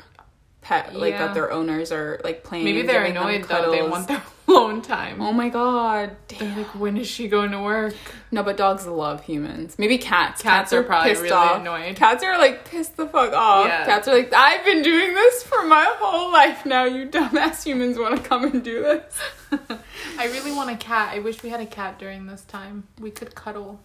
pet 0.62 0.96
like 0.96 1.12
Yeah. 1.12 1.28
that 1.28 1.34
their 1.36 1.52
owners 1.52 1.92
are 1.92 2.20
like 2.24 2.44
playing 2.44 2.66
Maybe 2.66 2.82
they're 2.82 3.04
annoyed 3.04 3.44
though. 3.44 3.72
They 3.72 3.82
want 3.82 4.08
their 4.08 4.24
alone 4.48 4.82
time. 4.82 5.22
Oh 5.22 5.32
my 5.34 5.50
god. 5.50 6.16
They're 6.28 6.40
Damn. 6.40 6.58
like, 6.58 6.68
when 6.80 6.98
is 6.98 7.08
she 7.08 7.28
going 7.28 7.52
to 7.52 7.60
work? 7.62 7.94
No, 8.32 8.42
but 8.44 8.58
dogs 8.58 8.88
love 8.88 9.24
humans. 9.26 9.78
Maybe 9.78 9.98
cats. 9.98 10.42
Cats 10.42 10.72
are 10.74 10.82
probably 10.84 11.12
pissed 11.12 11.22
really 11.24 11.34
off. 11.36 11.60
annoyed. 11.62 11.96
Cats 11.96 12.24
are 12.24 12.38
like 12.38 12.64
pissed 12.66 12.96
the 12.98 13.08
fuck 13.08 13.34
off. 13.34 13.68
Yeah. 13.68 13.86
Cats 13.86 14.08
are 14.08 14.16
like, 14.16 14.32
I've 14.34 14.64
been 14.66 14.82
doing 14.82 15.14
this 15.14 15.44
for 15.44 15.66
my 15.66 15.86
whole 16.00 16.32
life 16.32 16.66
now. 16.66 16.86
You 16.86 17.08
dumbass 17.10 17.64
humans 17.64 18.00
want 18.00 18.16
to 18.18 18.28
come 18.28 18.46
and 18.46 18.64
do 18.64 18.82
this. 18.82 19.20
I 20.18 20.26
really 20.28 20.52
want 20.52 20.70
a 20.72 20.78
cat. 20.78 21.14
I 21.14 21.20
wish 21.20 21.44
we 21.44 21.50
had 21.50 21.60
a 21.60 21.66
cat 21.68 22.00
during 22.00 22.26
this 22.26 22.42
time. 22.44 22.88
We 23.00 23.12
could 23.12 23.36
cuddle. 23.36 23.82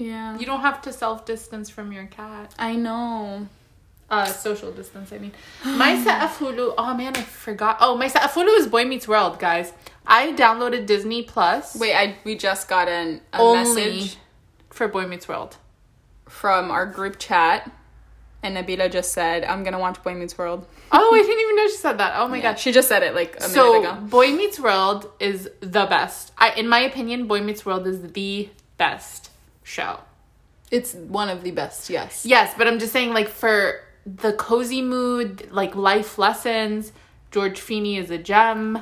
Yeah. 0.00 0.38
You 0.38 0.46
don't 0.46 0.60
have 0.62 0.80
to 0.82 0.92
self 0.92 1.24
distance 1.26 1.68
from 1.70 1.92
your 1.92 2.06
cat. 2.06 2.54
I 2.58 2.74
know. 2.76 3.46
Uh, 4.10 4.24
social 4.24 4.72
distance, 4.72 5.12
I 5.12 5.18
mean. 5.18 5.32
My 5.64 6.02
Sa'afulu, 6.02 6.74
oh 6.78 6.94
man, 6.94 7.14
I 7.16 7.22
forgot. 7.22 7.76
Oh, 7.80 7.96
my 7.96 8.08
Sa'afulu 8.08 8.58
is 8.58 8.66
Boy 8.66 8.84
Meets 8.84 9.06
World, 9.06 9.38
guys. 9.38 9.72
I 10.06 10.32
downloaded 10.32 10.86
Disney 10.86 11.22
Plus 11.22 11.76
Wait, 11.76 11.94
I 11.94 12.16
we 12.24 12.34
just 12.36 12.66
got 12.68 12.88
an, 12.88 13.20
a 13.32 13.38
Only- 13.38 13.58
message 13.84 14.16
for 14.70 14.88
Boy 14.88 15.06
Meets 15.06 15.28
World. 15.28 15.56
from 16.28 16.70
our 16.70 16.86
group 16.86 17.18
chat, 17.20 17.70
and 18.42 18.56
Nabila 18.56 18.90
just 18.90 19.12
said, 19.12 19.44
"I'm 19.44 19.62
gonna 19.62 19.78
watch 19.78 20.02
Boy 20.02 20.14
Meets 20.14 20.36
World." 20.38 20.66
Oh, 20.92 21.14
I 21.14 21.18
didn't 21.22 21.38
even 21.40 21.54
know 21.54 21.68
she 21.68 21.76
said 21.76 21.98
that. 21.98 22.14
Oh 22.16 22.26
my 22.26 22.38
Yeah, 22.38 22.42
god. 22.50 22.58
she 22.58 22.72
just 22.72 22.88
said 22.88 23.04
it 23.04 23.14
like 23.14 23.36
a 23.36 23.42
so 23.42 23.74
minute 23.74 23.90
ago. 23.92 24.00
Boy 24.06 24.32
Meets 24.32 24.58
World 24.58 25.08
is 25.20 25.48
the 25.60 25.86
best. 25.86 26.32
I, 26.36 26.50
in 26.54 26.66
my 26.68 26.80
opinion, 26.80 27.28
Boy 27.28 27.42
Meets 27.42 27.64
World 27.64 27.86
is 27.86 28.02
the 28.10 28.48
best 28.76 29.29
show. 29.70 30.00
It's 30.70 30.94
one 30.94 31.28
of 31.28 31.42
the 31.42 31.50
best. 31.52 31.88
Yes. 31.90 32.24
Yes, 32.26 32.54
but 32.58 32.66
I'm 32.68 32.78
just 32.78 32.92
saying, 32.92 33.12
like 33.12 33.28
for 33.28 33.80
the 34.06 34.32
cozy 34.34 34.82
mood, 34.82 35.50
like 35.50 35.74
life 35.74 36.18
lessons. 36.18 36.92
George 37.30 37.60
Feeny 37.60 37.96
is 37.96 38.10
a 38.10 38.18
gem. 38.18 38.78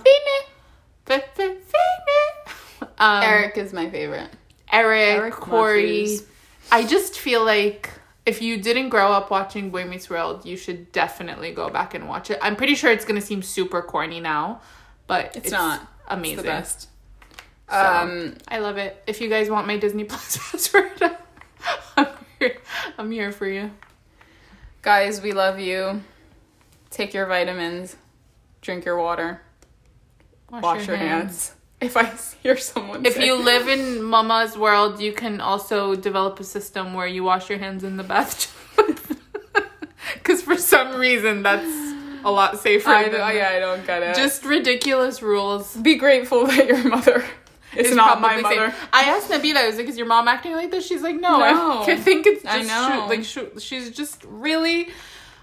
Fe- 1.07 1.25
fe- 1.35 1.57
Feeny. 1.57 2.55
Um, 3.01 3.23
Eric 3.25 3.57
is 3.59 3.73
my 3.73 3.91
favorite. 3.91 4.31
Eric, 4.73 5.19
Eric 5.19 5.35
Cory, 5.35 5.83
Matthews. 6.03 6.23
I 6.71 6.85
just 6.87 7.19
feel 7.19 7.45
like 7.45 7.91
if 8.27 8.41
you 8.43 8.57
didn't 8.61 8.89
grow 8.91 9.11
up 9.13 9.31
watching 9.31 9.71
Boy 9.71 9.85
Meets 9.85 10.09
World, 10.11 10.45
you 10.47 10.57
should 10.57 10.91
definitely 10.93 11.53
go 11.53 11.71
back 11.71 11.95
and 11.95 12.09
watch 12.09 12.31
it. 12.31 12.39
I'm 12.43 12.55
pretty 12.57 12.75
sure 12.77 12.91
it's 12.93 13.05
gonna 13.05 13.21
seem 13.21 13.43
super 13.43 13.83
corny 13.83 14.21
now, 14.21 14.61
but 15.09 15.35
It's 15.37 15.51
not. 15.51 15.87
amazing. 16.09 16.35
It's 16.39 16.43
the 16.43 16.49
best. 16.49 16.89
So, 17.71 17.77
Um, 17.77 18.35
I 18.49 18.59
love 18.59 18.79
it. 18.79 19.03
If 19.07 19.21
you 19.21 19.29
guys 19.29 19.51
want 19.51 19.67
my 19.67 19.77
Disney 19.77 20.05
Plus 20.05 20.37
password, 20.51 20.91
I'm 21.97 22.07
here. 22.39 22.57
I'm 22.97 23.11
here 23.11 23.33
for 23.33 23.47
you. 23.47 23.71
guys, 24.83 25.21
we 25.21 25.33
love 25.33 25.59
you. 25.61 26.03
Take 26.91 27.13
your 27.15 27.27
vitamins. 27.27 27.97
Drink 28.63 28.85
your 28.85 28.97
water. 28.99 29.41
Wash, 30.51 30.87
your, 30.87 30.97
hands. 30.97 31.53
If 31.81 31.97
I 31.97 32.05
hear 32.43 32.57
someone 32.57 33.05
If 33.05 33.15
say- 33.15 33.27
you 33.27 33.35
live 33.37 33.69
in 33.69 34.03
Mama's 34.03 34.57
world, 34.57 34.99
you 35.01 35.13
can 35.13 35.41
also 35.43 35.95
develop 35.95 36.41
a 36.41 36.45
system 36.45 36.95
where 36.95 37.07
you 37.07 37.23
wash 37.23 37.51
your 37.51 37.59
hands 37.59 37.85
in 37.85 37.97
the 37.97 38.03
bathtub. 38.05 38.51
Because 40.15 40.41
for 40.43 40.57
some 40.57 40.97
reason, 40.97 41.43
that's 41.43 41.67
a 42.25 42.31
lot 42.31 42.59
safer. 42.59 42.89
I, 42.91 43.33
yeah, 43.33 43.51
I 43.55 43.59
don't 43.59 43.87
get 43.87 44.03
it. 44.03 44.15
Just 44.17 44.45
ridiculous 44.45 45.21
rules. 45.23 45.75
be 45.77 45.97
grateful 45.97 46.47
that 46.47 46.67
your 46.67 46.83
mother 46.89 47.25
It's 47.77 47.95
not 47.95 48.21
my 48.21 48.41
mother. 48.41 48.71
safe. 48.71 48.89
I 48.93 49.03
asked 49.11 49.31
Nabila, 49.31 49.57
I 49.57 49.67
was 49.67 49.77
like, 49.77 49.89
"Is 49.89 49.99
your 49.99 50.07
mom 50.07 50.27
acting 50.29 50.53
like 50.53 50.71
this?" 50.71 50.87
She's 50.87 51.03
like, 51.03 51.17
"No, 51.17 51.39
No. 51.39 51.83
I 51.87 51.97
think 51.97 52.27
it's 52.27 52.43
just 52.43 52.55
I 52.55 52.63
know. 52.99 53.07
like 53.09 53.25
shoot, 53.25 53.61
she's 53.61 53.91
just 53.91 54.25
really. 54.27 54.89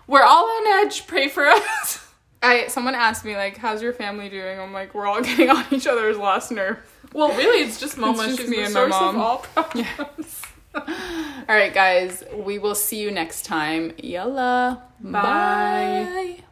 We're 0.07 0.23
all 0.23 0.45
on 0.45 0.86
edge. 0.86 1.07
Pray 1.07 1.28
for 1.28 1.45
us." 1.45 2.01
I 2.43 2.67
someone 2.67 2.95
asked 2.95 3.26
me 3.26 3.36
like, 3.36 3.57
"How's 3.57 3.82
your 3.82 3.93
family 3.93 4.30
doing?" 4.30 4.59
I'm 4.59 4.73
like, 4.73 4.93
"We're 4.93 5.05
all 5.07 5.21
getting 5.30 5.49
on 5.49 5.65
each 5.71 5.88
other's 5.88 6.17
last 6.17 6.51
nerve." 6.51 6.78
Well, 7.13 7.30
really, 7.30 7.63
it's 7.63 7.80
just 7.80 7.97
Mama. 7.97 8.26
just 8.26 8.39
she's 8.39 8.49
me 8.49 8.63
and 8.63 8.73
my 8.73 8.88
mom. 8.88 9.17
all 9.21 9.38
problems. 9.38 10.41
All 10.76 10.84
right, 11.47 11.73
guys, 11.73 12.23
we 12.34 12.59
will 12.59 12.76
see 12.76 12.99
you 12.99 13.09
next 13.09 13.45
time. 13.45 13.93
Yalla, 13.97 14.84
Bye. 14.99 15.21
Bye. 15.21 16.43